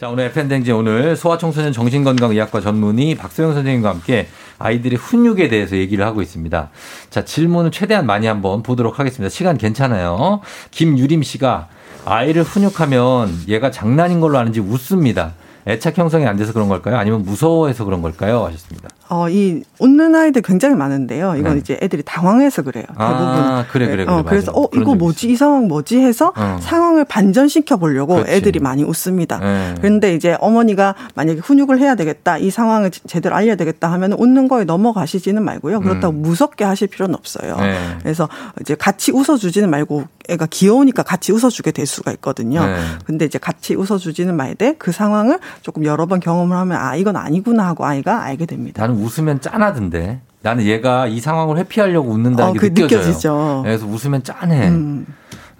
자, 0.00 0.08
오늘 0.08 0.24
FN댕지 0.24 0.72
오늘 0.72 1.14
소아청소년 1.14 1.74
정신건강의학과 1.74 2.62
전문의 2.62 3.16
박소영 3.16 3.52
선생님과 3.52 3.90
함께 3.90 4.28
아이들의 4.58 4.96
훈육에 4.96 5.48
대해서 5.48 5.76
얘기를 5.76 6.06
하고 6.06 6.22
있습니다. 6.22 6.70
자, 7.10 7.24
질문을 7.26 7.70
최대한 7.70 8.06
많이 8.06 8.26
한번 8.26 8.62
보도록 8.62 8.98
하겠습니다. 8.98 9.28
시간 9.28 9.58
괜찮아요. 9.58 10.40
김유림 10.70 11.22
씨가 11.22 11.68
아이를 12.06 12.44
훈육하면 12.44 13.42
얘가 13.48 13.70
장난인 13.70 14.20
걸로 14.20 14.38
아는지 14.38 14.60
웃습니다. 14.60 15.34
애착 15.68 15.98
형성이 15.98 16.24
안 16.24 16.38
돼서 16.38 16.54
그런 16.54 16.70
걸까요? 16.70 16.96
아니면 16.96 17.22
무서워해서 17.22 17.84
그런 17.84 18.00
걸까요? 18.00 18.42
하셨습니다. 18.46 18.88
어, 19.10 19.28
이 19.28 19.62
웃는 19.80 20.14
아이들 20.14 20.40
굉장히 20.42 20.76
많은데요. 20.76 21.34
이건 21.36 21.54
네. 21.54 21.58
이제 21.58 21.78
애들이 21.82 22.02
당황해서 22.04 22.62
그래요. 22.62 22.84
대부분. 22.86 23.04
아, 23.06 23.66
그래, 23.70 23.86
그래, 23.88 24.04
그래. 24.04 24.12
어, 24.16 24.22
그래서 24.22 24.52
맞아요. 24.52 24.64
어 24.64 24.68
이거 24.74 24.92
적 24.92 24.96
뭐지 24.98 25.28
이 25.30 25.36
상황 25.36 25.66
뭐지 25.66 25.98
해서 25.98 26.32
어. 26.36 26.58
상황을 26.60 27.04
반전시켜 27.06 27.76
보려고 27.76 28.14
그렇지. 28.14 28.30
애들이 28.32 28.60
많이 28.60 28.84
웃습니다. 28.84 29.38
네. 29.38 29.74
그런데 29.78 30.14
이제 30.14 30.36
어머니가 30.40 30.94
만약에 31.16 31.40
훈육을 31.40 31.80
해야 31.80 31.96
되겠다 31.96 32.38
이 32.38 32.50
상황을 32.50 32.90
제- 32.92 33.00
제대로 33.08 33.34
알려야 33.34 33.56
되겠다 33.56 33.90
하면 33.92 34.12
웃는 34.12 34.46
거에 34.46 34.62
넘어가시지는 34.64 35.42
말고요. 35.42 35.80
그렇다고 35.80 36.12
무섭게 36.12 36.64
하실 36.64 36.86
필요는 36.86 37.14
없어요. 37.16 37.54
음. 37.56 37.60
네. 37.62 37.78
그래서 38.02 38.28
이제 38.60 38.76
같이 38.76 39.10
웃어주지는 39.10 39.68
말고 39.70 40.04
애가 40.28 40.46
귀여우니까 40.50 41.02
같이 41.02 41.32
웃어주게 41.32 41.72
될 41.72 41.86
수가 41.86 42.12
있거든요. 42.12 42.64
네. 42.64 42.76
근데 43.04 43.24
이제 43.24 43.38
같이 43.38 43.74
웃어주지는 43.74 44.36
말되 44.36 44.76
그 44.78 44.92
상황을 44.92 45.40
조금 45.62 45.84
여러 45.84 46.06
번 46.06 46.20
경험을 46.20 46.56
하면 46.56 46.78
아 46.78 46.94
이건 46.94 47.16
아니구나 47.16 47.66
하고 47.66 47.84
아이가 47.84 48.22
알게 48.22 48.46
됩니다. 48.46 48.80
웃으면 49.04 49.40
짠하던데. 49.40 50.20
나는 50.42 50.64
얘가 50.64 51.06
이 51.06 51.20
상황을 51.20 51.58
회피하려고 51.58 52.08
웃는다는 52.10 52.50
어, 52.50 52.52
게 52.54 52.58
그 52.60 52.68
느껴져요. 52.74 53.00
느껴지죠. 53.00 53.60
그래서 53.62 53.86
웃으면 53.86 54.22
짠해. 54.22 54.68
음. 54.68 55.06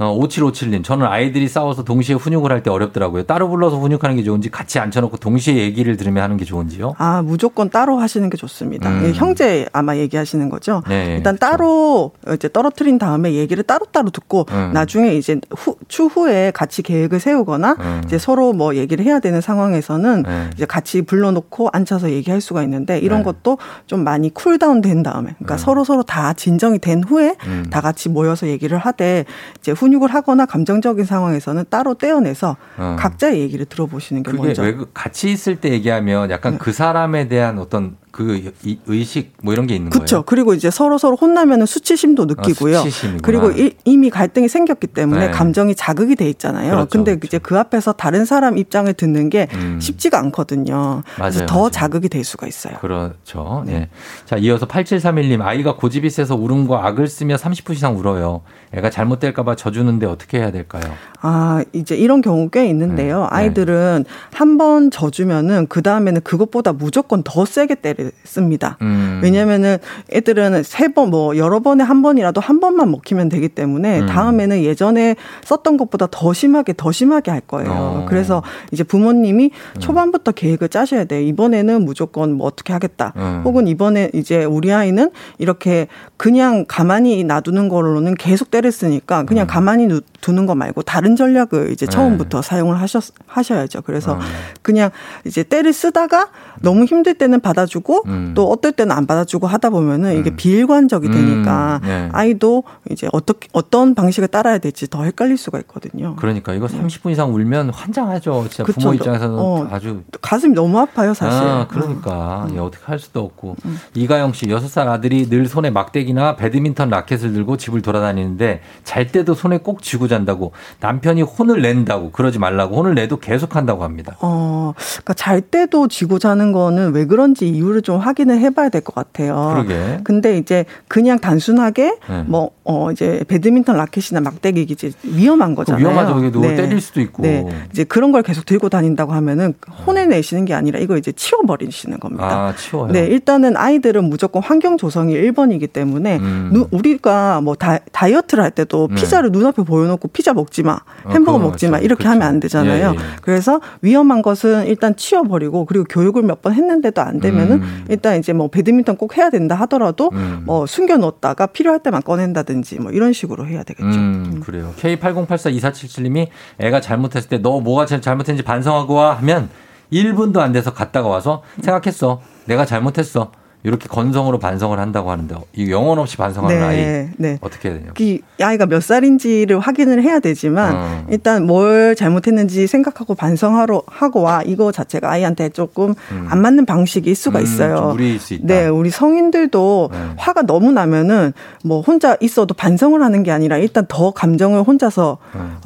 어, 0.00 0.18
5757님, 0.18 0.82
저는 0.82 1.06
아이들이 1.06 1.46
싸워서 1.46 1.84
동시에 1.84 2.14
훈육을 2.16 2.50
할 2.50 2.60
때 2.62 2.70
어렵더라고요. 2.70 3.22
따로 3.24 3.48
불러서 3.50 3.78
훈육하는 3.78 4.16
게 4.16 4.22
좋은지 4.22 4.50
같이 4.50 4.78
앉혀놓고 4.78 5.18
동시에 5.18 5.56
얘기를 5.56 5.96
들으며 5.96 6.22
하는 6.22 6.36
게 6.38 6.44
좋은지요? 6.46 6.94
아, 6.96 7.20
무조건 7.22 7.68
따로 7.68 7.98
하시는 7.98 8.28
게 8.30 8.36
좋습니다. 8.38 8.88
음. 8.90 9.02
예, 9.04 9.12
형제 9.12 9.66
아마 9.72 9.96
얘기하시는 9.96 10.48
거죠. 10.48 10.82
네, 10.88 11.16
일단 11.16 11.36
따로 11.36 12.12
이제 12.34 12.48
떨어뜨린 12.50 12.98
다음에 12.98 13.32
얘기를 13.34 13.62
따로따로 13.62 14.08
듣고 14.10 14.46
음. 14.52 14.70
나중에 14.72 15.14
이제 15.14 15.38
후, 15.56 15.76
추후에 15.88 16.50
같이 16.50 16.82
계획을 16.82 17.20
세우거나 17.20 17.76
음. 17.80 18.02
이제 18.06 18.16
서로 18.18 18.52
뭐 18.54 18.76
얘기를 18.76 19.04
해야 19.04 19.20
되는 19.20 19.40
상황에서는 19.42 20.22
네. 20.22 20.50
이제 20.54 20.64
같이 20.64 21.02
불러놓고 21.02 21.68
앉혀서 21.72 22.10
얘기할 22.10 22.40
수가 22.40 22.62
있는데 22.62 22.98
이런 22.98 23.18
네. 23.20 23.24
것도 23.24 23.58
좀 23.86 24.04
많이 24.04 24.32
cool 24.32 24.56
down 24.56 24.80
된 24.80 25.02
다음에 25.02 25.34
그러니까 25.38 25.56
서로 25.58 25.84
서로 25.84 26.02
다 26.02 26.32
진정이 26.32 26.78
된 26.78 27.02
후에 27.04 27.36
음. 27.46 27.66
다 27.70 27.80
같이 27.80 28.08
모여서 28.08 28.46
얘기를 28.48 28.78
하되 28.78 29.24
이제 29.58 29.72
훈육을 29.72 30.12
하거나 30.12 30.46
감정적인 30.46 31.04
상황에서는 31.04 31.64
따로 31.70 31.94
떼어내서 31.94 32.56
어. 32.78 32.96
각자의 32.98 33.40
얘기를 33.40 33.64
들어보시는 33.66 34.22
게 34.22 34.30
그게 34.30 34.42
먼저. 34.42 34.62
왜 34.62 34.74
그- 34.74 34.90
같이 34.92 35.30
있을 35.30 35.56
때 35.56 35.70
얘기하면 35.70 36.30
약간 36.30 36.58
그 36.58 36.72
사람에 36.72 37.28
대한 37.28 37.58
어떤 37.58 37.96
그 38.10 38.52
이- 38.64 38.78
의식 38.86 39.32
뭐 39.42 39.52
이런 39.52 39.66
게 39.66 39.74
있는 39.76 39.90
그렇죠. 39.90 40.16
거예요. 40.16 40.22
그리고 40.26 40.54
이제 40.54 40.70
서로 40.70 40.98
서로 40.98 41.16
혼나면은 41.16 41.66
수치심도 41.66 42.24
느끼고요. 42.26 42.78
아. 42.78 42.84
그리고 43.22 43.50
이, 43.52 43.72
이미 43.84 44.10
갈등이 44.10 44.48
생겼기 44.48 44.88
때문에 44.88 45.26
네. 45.26 45.30
감정이 45.32 45.74
자극이 45.74 46.16
돼 46.16 46.28
있잖아요. 46.30 46.70
그렇죠, 46.72 46.88
근데 46.90 47.18
이제 47.24 47.38
그 47.38 47.58
앞에서 47.58 47.92
다른 47.92 48.24
사람 48.24 48.58
입장을 48.58 48.92
듣는 48.94 49.30
게 49.30 49.48
음. 49.54 49.78
쉽지가 49.80 50.18
않거든요. 50.18 51.02
그래서 51.16 51.38
맞아요, 51.40 51.46
더 51.46 51.54
맞아요. 51.58 51.70
자극이 51.70 52.08
될 52.08 52.24
수가 52.24 52.46
있어요. 52.46 52.74
그렇죠. 52.80 53.62
네. 53.66 53.88
자, 54.26 54.36
이어서 54.36 54.66
8731님, 54.66 55.40
아이가 55.42 55.76
고집이 55.76 56.10
세서 56.10 56.34
울음과 56.36 56.86
악을 56.86 57.06
쓰며 57.06 57.36
30분 57.36 57.74
이상 57.74 57.96
울어요. 57.98 58.42
애가 58.72 58.90
잘못될까 58.90 59.42
봐 59.44 59.54
져주는데 59.56 60.06
어떻게 60.06 60.38
해야 60.38 60.50
될까요? 60.50 60.82
아, 61.20 61.62
이제 61.72 61.96
이런 61.96 62.20
경우 62.22 62.48
꽤 62.50 62.62
네. 62.62 62.68
있는데요. 62.70 63.26
아이들은 63.30 64.04
한 64.32 64.58
번 64.58 64.90
져주면은 64.90 65.68
그 65.68 65.80
다음에는 65.80 66.20
그것보다 66.22 66.72
무조건 66.74 67.22
더 67.22 67.44
세게 67.46 67.76
때렸 67.76 67.99
습니다. 68.24 68.76
음. 68.82 69.20
왜냐면은 69.22 69.78
애들은 70.12 70.62
세 70.62 70.88
번, 70.88 71.10
뭐 71.10 71.36
여러 71.36 71.60
번에 71.60 71.82
한 71.84 72.02
번이라도 72.02 72.40
한 72.40 72.60
번만 72.60 72.90
먹히면 72.90 73.28
되기 73.28 73.48
때문에 73.48 74.00
음. 74.00 74.06
다음에는 74.06 74.62
예전에 74.62 75.16
썼던 75.44 75.76
것보다 75.76 76.06
더 76.10 76.32
심하게 76.32 76.74
더 76.76 76.92
심하게 76.92 77.30
할 77.30 77.40
거예요. 77.40 77.70
어. 77.70 78.06
그래서 78.08 78.42
이제 78.72 78.82
부모님이 78.84 79.50
초반부터 79.78 80.32
계획을 80.32 80.68
짜셔야 80.68 81.04
돼요. 81.04 81.20
이번에는 81.26 81.84
무조건 81.84 82.32
뭐 82.32 82.46
어떻게 82.46 82.72
하겠다. 82.72 83.12
음. 83.16 83.42
혹은 83.44 83.66
이번에 83.68 84.10
이제 84.14 84.44
우리 84.44 84.72
아이는 84.72 85.10
이렇게 85.38 85.86
그냥 86.16 86.64
가만히 86.68 87.24
놔두는 87.24 87.68
걸로는 87.68 88.14
계속 88.14 88.50
때렸으니까 88.50 89.24
그냥 89.24 89.46
가만히 89.46 89.86
누- 89.86 90.00
두는 90.20 90.46
거 90.46 90.54
말고 90.54 90.82
다른 90.82 91.16
전략을 91.16 91.70
이제 91.72 91.86
네. 91.86 91.90
처음부터 91.90 92.42
사용을 92.42 92.80
하셨, 92.80 93.04
하셔야죠. 93.26 93.82
그래서 93.82 94.14
음. 94.14 94.20
그냥 94.62 94.90
이제 95.24 95.42
때를 95.42 95.72
쓰다가 95.72 96.28
너무 96.60 96.84
힘들 96.84 97.14
때는 97.14 97.40
받아주고 97.40 97.89
음. 98.06 98.32
또 98.34 98.50
어떨 98.50 98.72
때는 98.72 98.94
안 98.94 99.06
받아주고 99.06 99.46
하다 99.46 99.70
보면은 99.70 100.18
이게 100.18 100.30
비일관적이 100.34 101.08
음. 101.08 101.12
되니까 101.12 101.80
네. 101.84 102.08
아이도 102.12 102.64
이제 102.90 103.08
어떻게 103.12 103.48
어떤 103.52 103.94
방식을 103.94 104.28
따라야 104.28 104.58
될지 104.58 104.88
더 104.88 105.04
헷갈릴 105.04 105.36
수가 105.36 105.58
있거든요. 105.60 106.16
그러니까 106.16 106.54
이거 106.54 106.66
30분 106.66 107.10
이상 107.10 107.34
울면 107.34 107.70
환장하죠. 107.70 108.46
진짜 108.48 108.64
그쵸. 108.64 108.80
부모 108.80 108.94
입장에서는 108.94 109.38
어, 109.38 109.68
아주 109.70 110.02
가슴이 110.20 110.54
너무 110.54 110.78
아파요, 110.78 111.14
사실. 111.14 111.40
음. 111.40 111.46
아, 111.46 111.66
그러니까 111.68 112.48
예, 112.54 112.58
어떻게 112.58 112.84
할 112.84 112.98
수도 112.98 113.20
없고 113.20 113.56
이가영 113.94 114.32
씨 114.32 114.48
여섯 114.48 114.68
살 114.68 114.88
아들이 114.88 115.28
늘 115.28 115.46
손에 115.46 115.70
막대기나 115.70 116.36
배드민턴 116.36 116.90
라켓을 116.90 117.32
들고 117.32 117.56
집을 117.56 117.82
돌아다니는데 117.82 118.60
잘 118.84 119.06
때도 119.06 119.34
손에 119.34 119.58
꼭 119.58 119.82
쥐고 119.82 120.08
잔다고 120.08 120.52
남편이 120.80 121.22
혼을 121.22 121.62
낸다고 121.62 122.10
그러지 122.10 122.38
말라고 122.38 122.76
혼을 122.76 122.94
내도 122.94 123.18
계속 123.18 123.56
한다고 123.56 123.84
합니다. 123.84 124.16
어, 124.20 124.74
그러니까 124.76 125.14
잘 125.14 125.40
때도 125.40 125.88
쥐고 125.88 126.18
자는 126.18 126.52
거는 126.52 126.92
왜 126.92 127.06
그런지 127.06 127.48
이유를 127.48 127.79
좀 127.80 127.98
확인을 127.98 128.38
해봐야 128.40 128.68
될 128.68 128.80
것 128.80 128.94
같아요. 128.94 129.50
그러게. 129.54 130.00
근데 130.04 130.36
이제 130.38 130.64
그냥 130.88 131.18
단순하게 131.18 131.96
네. 132.08 132.22
뭐, 132.26 132.50
어, 132.64 132.90
이제 132.90 133.24
배드민턴 133.28 133.76
라켓이나 133.76 134.20
막대기 134.20 134.62
이제 134.62 134.90
위험한 135.02 135.54
거잖아요. 135.54 135.82
위험하죠. 135.84 136.18
이게 136.18 136.30
누구 136.30 136.46
때릴 136.48 136.80
수도 136.80 137.00
있고. 137.00 137.22
네. 137.22 137.46
이제 137.72 137.84
그런 137.84 138.12
걸 138.12 138.22
계속 138.22 138.44
들고 138.46 138.68
다닌다고 138.68 139.12
하면은 139.12 139.54
혼을 139.86 140.08
내시는 140.08 140.44
게 140.44 140.54
아니라 140.54 140.78
이거 140.78 140.96
이제 140.96 141.12
치워버리시는 141.12 142.00
겁니다. 142.00 142.24
아 142.48 142.54
치워요. 142.56 142.92
네, 142.92 143.06
일단은 143.06 143.56
아이들은 143.56 144.04
무조건 144.04 144.42
환경 144.42 144.76
조성이 144.76 145.14
1번이기 145.14 145.72
때문에 145.72 146.16
음. 146.18 146.50
누- 146.52 146.68
우리가 146.70 147.40
뭐 147.42 147.54
다, 147.54 147.78
다이어트를 147.92 148.42
할 148.42 148.50
때도 148.50 148.88
네. 148.88 148.94
피자를 148.96 149.30
눈앞에 149.32 149.62
보여놓고 149.62 150.08
피자 150.08 150.32
먹지 150.32 150.62
마, 150.62 150.72
어, 151.04 151.10
햄버거 151.10 151.32
그건 151.38 151.42
먹지 151.50 151.68
마. 151.68 151.78
이렇게 151.78 152.04
그렇죠. 152.04 152.10
하면 152.10 152.22
안 152.28 152.40
되잖아요. 152.40 152.90
예, 152.90 152.94
예. 152.94 152.98
그래서 153.22 153.60
위험한 153.82 154.22
것은 154.22 154.66
일단 154.66 154.96
치워버리고 154.96 155.64
그리고 155.66 155.84
교육을 155.84 156.22
몇 156.22 156.40
번 156.40 156.54
했는데도 156.54 157.02
안 157.02 157.20
되면은 157.20 157.56
음. 157.62 157.69
일단 157.88 158.18
이제 158.18 158.32
뭐 158.32 158.48
배드민턴 158.48 158.96
꼭 158.96 159.16
해야 159.16 159.30
된다 159.30 159.54
하더라도 159.56 160.10
음. 160.12 160.42
뭐 160.46 160.66
숨겨놓다가 160.66 161.46
필요할 161.48 161.82
때만 161.82 162.02
꺼낸다든지 162.02 162.78
뭐 162.80 162.92
이런 162.92 163.12
식으로 163.12 163.46
해야 163.46 163.62
되겠죠. 163.62 163.86
음, 163.98 164.40
그래요. 164.44 164.72
K80842477님이 164.80 166.28
애가 166.58 166.80
잘못했을 166.80 167.28
때 167.28 167.38
너 167.40 167.60
뭐가 167.60 167.86
제일 167.86 168.02
잘못했는지 168.02 168.42
반성하고 168.44 168.94
와 168.94 169.14
하면 169.16 169.48
1분도 169.92 170.38
안 170.38 170.52
돼서 170.52 170.72
갔다가 170.72 171.08
와서 171.08 171.42
생각했어. 171.62 172.20
내가 172.44 172.64
잘못했어. 172.64 173.32
이렇게 173.62 173.88
건성으로 173.88 174.38
반성을 174.38 174.78
한다고 174.78 175.10
하는데 175.10 175.34
이 175.54 175.70
영혼 175.70 175.98
없이 175.98 176.16
반성하는 176.16 176.62
아이 176.62 176.76
네, 176.76 177.10
네. 177.18 177.38
어떻게 177.42 177.68
해야 177.68 177.78
되냐? 177.78 177.92
그 177.94 178.18
아이가 178.42 178.66
몇 178.66 178.82
살인지를 178.82 179.58
확인을 179.58 180.02
해야 180.02 180.18
되지만 180.18 180.74
어. 180.74 181.06
일단 181.10 181.46
뭘 181.46 181.94
잘못했는지 181.94 182.66
생각하고 182.66 183.14
반성하러 183.14 183.82
하고 183.86 184.22
와 184.22 184.42
이거 184.42 184.72
자체가 184.72 185.10
아이한테 185.10 185.50
조금 185.50 185.94
안 186.28 186.40
맞는 186.40 186.64
방식일 186.64 187.14
수가 187.14 187.40
음, 187.40 187.44
있어요. 187.44 187.96
네, 188.42 188.66
우리 188.66 188.88
성인들도 188.90 189.90
네. 189.92 189.98
화가 190.16 190.42
너무 190.42 190.72
나면은 190.72 191.32
뭐 191.62 191.82
혼자 191.82 192.16
있어도 192.20 192.54
반성을 192.54 193.00
하는 193.02 193.22
게 193.22 193.30
아니라 193.30 193.58
일단 193.58 193.84
더 193.88 194.10
감정을 194.12 194.62
혼자서 194.62 195.18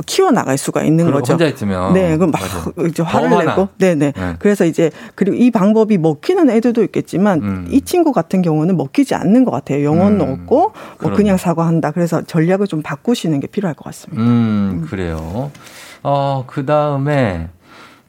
키워 0.06 0.30
나갈 0.32 0.58
수가 0.58 0.82
있는 0.82 1.06
네. 1.06 1.12
거죠. 1.12 1.34
혼자 1.34 1.46
있으면 1.46 1.92
네, 1.92 2.16
그럼 2.16 2.32
막 2.32 2.40
맞아. 2.40 2.88
이제 2.88 3.02
더 3.02 3.08
화를. 3.08 3.46
내고, 3.46 3.68
네, 3.78 3.94
네. 3.94 4.12
네. 4.16 4.34
그래서 4.38 4.64
이제 4.64 4.90
그리고 5.14 5.36
이 5.36 5.50
방법이 5.50 5.98
먹히는 5.98 6.50
애들도 6.50 6.82
있겠지만 6.84 7.40
음. 7.42 7.68
이 7.70 7.83
친구 7.84 8.12
같은 8.12 8.42
경우는 8.42 8.76
먹히지 8.76 9.14
않는 9.14 9.44
것 9.44 9.50
같아요. 9.50 9.84
영혼은 9.84 10.20
음. 10.20 10.32
없고 10.32 10.56
뭐 10.56 10.72
그러네. 10.98 11.16
그냥 11.16 11.36
사과한다. 11.36 11.90
그래서 11.92 12.22
전략을 12.22 12.66
좀 12.66 12.82
바꾸시는 12.82 13.40
게 13.40 13.46
필요할 13.46 13.74
것 13.74 13.84
같습니다. 13.84 14.22
음, 14.22 14.86
그래요. 14.88 15.50
어, 16.02 16.44
그 16.46 16.66
다음에, 16.66 17.48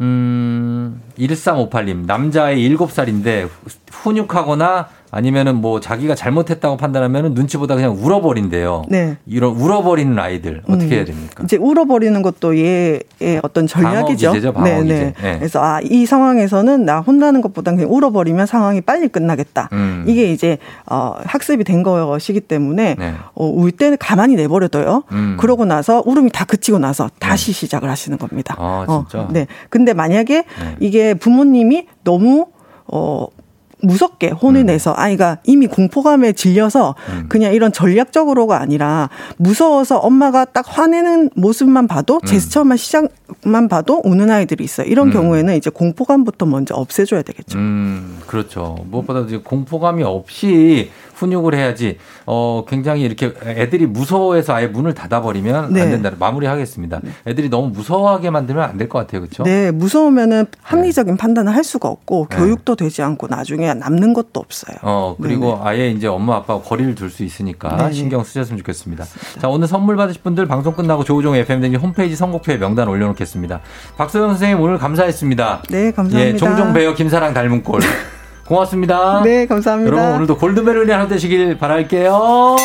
음, 0.02 1.02
1358님, 1.18 2.06
남자애 2.06 2.56
7살인데 2.58 3.50
훈육하거나 3.92 4.90
아니면은 5.16 5.62
뭐 5.62 5.80
자기가 5.80 6.14
잘못했다고 6.14 6.76
판단하면은 6.76 7.36
눈치보다 7.36 7.76
그냥 7.76 7.96
울어버린대요. 7.98 8.84
네. 8.90 9.16
이런 9.26 9.56
울어버리는 9.56 10.20
아이들 10.20 10.62
어떻게 10.68 10.88
음. 10.88 10.92
해야 10.92 11.06
됩니까? 11.06 11.42
이제 11.46 11.56
울어버리는 11.56 12.22
것도 12.22 12.58
얘의 12.58 13.00
어떤 13.42 13.66
전략이죠. 13.66 14.28
방어 14.28 14.34
기제죠, 14.34 14.52
방어 14.52 14.66
네, 14.66 14.76
네. 14.76 14.84
기제. 14.84 15.14
네. 15.22 15.38
그래서 15.38 15.64
아, 15.64 15.80
이 15.82 16.06
상황에서는 16.06 16.84
나 16.84 17.00
혼나는 17.00 17.40
것보다는 17.40 17.78
그냥 17.78 17.94
울어버리면 17.94 18.46
상황이 18.46 18.82
빨리 18.82 19.08
끝나겠다. 19.08 19.70
음. 19.72 20.04
이게 20.06 20.34
이제 20.34 20.58
어, 20.86 21.16
학습이 21.24 21.64
된 21.64 21.82
것이기 21.82 22.42
때문에 22.42 22.96
네. 23.00 23.14
어, 23.36 23.46
울 23.46 23.72
때는 23.72 23.96
가만히 23.98 24.36
내버려둬요. 24.36 25.04
음. 25.14 25.38
그러고 25.40 25.64
나서 25.64 26.04
울음이 26.06 26.30
다 26.30 26.44
그치고 26.44 26.78
나서 26.78 27.10
다시 27.20 27.54
시작을 27.54 27.90
하시는 27.90 28.18
겁니다. 28.18 28.58
아, 28.60 28.86
진짜? 28.86 29.24
어, 29.24 29.30
네. 29.32 29.48
근데 29.70 29.94
만약에 29.94 30.44
네. 30.44 30.76
이게 30.82 31.14
부모님이 31.14 31.88
너무 32.04 32.48
어 32.88 33.28
무섭게 33.82 34.30
혼을 34.30 34.62
음. 34.62 34.66
내서 34.68 34.94
아이가 34.96 35.38
이미 35.44 35.68
공포감에 35.68 36.34
질려서 36.34 36.96
그냥 37.30 37.54
이런 37.54 37.72
전략적으로가 37.72 38.60
아니라 38.60 39.10
무서워서 39.38 39.98
엄마가 39.98 40.46
딱 40.46 40.66
화내는 40.68 41.32
모습만 41.36 41.88
봐도 41.88 42.16
음. 42.16 42.26
제스처만 42.26 42.78
시작 42.78 43.10
만 43.44 43.68
봐도 43.68 44.02
우는 44.04 44.30
아이들이 44.30 44.64
있어요. 44.64 44.88
이런 44.88 45.12
경우에는 45.12 45.56
이제 45.56 45.70
공포감부터 45.70 46.46
먼저 46.46 46.76
없애줘야 46.76 47.22
되겠죠. 47.24 47.58
음, 47.58 48.20
그렇죠. 48.28 48.78
무엇보다 48.90 49.22
이제 49.22 49.38
공포감이 49.38 50.04
없이 50.04 50.92
훈육을 51.16 51.56
해야지, 51.56 51.98
어, 52.26 52.66
굉장히 52.68 53.04
이렇게 53.04 53.34
애들이 53.46 53.86
무서워해서 53.88 54.54
아예 54.54 54.68
문을 54.68 54.94
닫아버리면 54.94 55.72
네. 55.74 55.82
안 55.82 55.90
된다. 55.92 56.12
마무리하겠습니다. 56.20 57.00
애들이 57.26 57.50
너무 57.50 57.70
무서워하게 57.70 58.30
만들면 58.32 58.64
안 58.70 58.78
될 58.78 58.90
것 58.90 59.00
같아요. 59.00 59.22
그렇죠? 59.22 59.44
네, 59.44 59.72
무서우면은 59.72 60.46
합리적인 60.62 61.16
판단을 61.18 61.56
할 61.56 61.64
수가 61.64 61.88
없고 61.88 62.28
네. 62.30 62.38
교육도 62.38 62.76
되지 62.76 63.02
않고 63.02 63.28
나중에 63.28 63.74
남는 63.74 64.14
것도 64.14 64.42
없어요. 64.42 64.76
어, 64.82 65.16
그리고 65.22 65.60
아예 65.64 65.90
이제 65.90 66.08
엄마 66.08 66.36
아빠가 66.36 66.62
거리를 66.62 66.94
둘 66.96 67.10
수 67.10 67.24
있으니까 67.24 67.78
네네. 67.78 67.94
신경 67.94 68.24
쓰셨으면 68.24 68.58
좋겠습니다. 68.60 69.06
자, 69.40 69.48
오늘 69.48 69.68
선물 69.70 69.96
받으실 69.96 70.22
분들 70.22 70.48
방송 70.48 70.74
끝나고 70.74 71.06
조우종 71.06 71.36
FM댕진 71.36 71.80
홈페이지 71.80 72.16
선곡표에 72.18 72.58
명단 72.58 72.90
올려놓 72.90 73.15
겠습니다. 73.16 73.62
박소영 73.98 74.30
선생님 74.30 74.60
오늘 74.62 74.78
감사했습니다. 74.78 75.64
네, 75.70 75.92
감사합니다. 75.92 76.20
예, 76.22 76.38
종종 76.38 76.74
배어 76.74 76.94
김사랑 76.94 77.34
닮은 77.34 77.64
꼴. 77.64 77.82
고맙습니다. 78.46 79.22
네, 79.26 79.46
감사합니다. 79.48 79.92
여러분 79.92 80.16
오늘도 80.16 80.38
골드메론이 80.38 80.92
하루 80.92 81.08
되시길 81.08 81.58
바랄게요. 81.58 82.56